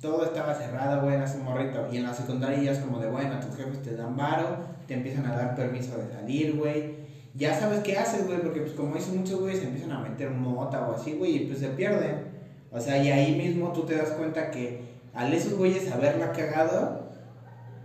todo 0.00 0.24
estaba 0.24 0.54
cerrado, 0.54 1.02
güey, 1.02 1.16
eras 1.16 1.34
un 1.34 1.44
morrito. 1.44 1.86
Y 1.92 1.98
en 1.98 2.04
la 2.04 2.14
secundaria 2.14 2.62
ya 2.62 2.72
es 2.72 2.78
como 2.78 2.98
de, 2.98 3.10
bueno, 3.10 3.38
tus 3.40 3.54
jefes 3.54 3.82
te 3.82 3.94
dan 3.94 4.16
varo, 4.16 4.72
te 4.86 4.94
empiezan 4.94 5.26
a 5.26 5.36
dar 5.36 5.56
permiso 5.56 5.96
de 5.96 6.12
salir, 6.12 6.56
güey. 6.56 7.04
Ya 7.34 7.58
sabes 7.58 7.80
qué 7.80 7.96
haces, 7.96 8.26
güey, 8.26 8.40
porque 8.40 8.60
pues 8.60 8.72
como 8.72 8.94
dicen 8.94 9.18
muchos 9.18 9.40
güeyes, 9.40 9.60
se 9.60 9.66
empiezan 9.66 9.92
a 9.92 10.00
meter 10.00 10.30
mota 10.30 10.88
o 10.88 10.94
así, 10.94 11.14
güey, 11.14 11.36
y 11.36 11.46
pues 11.46 11.58
se 11.58 11.68
pierden. 11.68 12.34
O 12.70 12.80
sea, 12.80 13.02
y 13.02 13.10
ahí 13.10 13.34
mismo 13.36 13.72
tú 13.72 13.82
te 13.82 13.96
das 13.96 14.10
cuenta 14.10 14.50
que 14.50 14.80
al 15.14 15.32
esos 15.32 15.54
güeyes 15.54 15.90
haberla 15.90 16.32
cagado, 16.32 17.10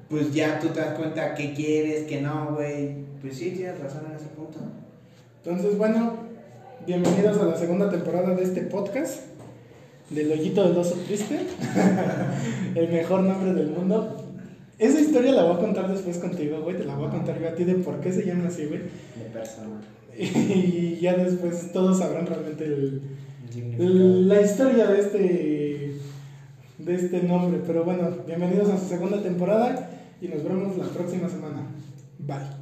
pues 0.10 0.34
ya 0.34 0.60
tú 0.60 0.70
te 0.70 0.80
das 0.80 0.98
cuenta 0.98 1.36
qué 1.36 1.54
quieres, 1.54 2.04
qué 2.08 2.22
no, 2.22 2.56
güey. 2.56 3.06
Pues 3.22 3.38
sí, 3.38 3.52
tienes 3.52 3.80
razón 3.80 4.06
en 4.10 4.16
ese 4.16 4.28
punto. 4.28 4.60
Entonces, 5.44 5.78
bueno, 5.78 6.14
bienvenidos 6.86 7.38
a 7.40 7.46
la 7.46 7.56
segunda 7.56 7.90
temporada 7.90 8.36
de 8.36 8.44
este 8.44 8.62
podcast, 8.62 9.22
del 10.10 10.32
hoyito 10.32 10.68
del 10.68 10.78
oso 10.78 10.96
triste, 11.06 11.40
el 12.76 12.90
mejor 12.90 13.22
nombre 13.22 13.54
del 13.54 13.72
mundo. 13.72 14.29
Esa 14.80 15.02
historia 15.02 15.34
la 15.34 15.44
voy 15.44 15.58
a 15.58 15.60
contar 15.60 15.92
después 15.92 16.18
contigo, 16.20 16.62
güey, 16.62 16.78
te 16.78 16.86
la 16.86 16.96
voy 16.96 17.08
a 17.08 17.12
contar 17.12 17.40
yo 17.40 17.50
a 17.50 17.54
ti 17.54 17.66
de 17.66 17.76
por 17.76 18.00
qué 18.00 18.14
se 18.14 18.26
llama 18.26 18.48
así, 18.48 18.66
güey. 18.66 18.80
De 18.80 19.30
persona. 19.32 19.82
Y 20.18 21.00
ya 21.02 21.16
después 21.16 21.72
todos 21.72 22.00
sabrán 22.00 22.26
realmente 22.26 22.66
el, 22.66 24.28
la 24.28 24.42
historia 24.42 24.88
de 24.88 25.00
este 25.00 25.96
de 26.78 26.96
este 26.96 27.24
nombre. 27.24 27.62
Pero 27.66 27.84
bueno, 27.84 28.10
bienvenidos 28.26 28.70
a 28.70 28.78
su 28.78 28.88
segunda 28.88 29.22
temporada 29.22 29.90
y 30.22 30.28
nos 30.28 30.44
vemos 30.44 30.78
la 30.78 30.86
próxima 30.86 31.30
semana. 31.30 31.68
Bye. 32.20 32.59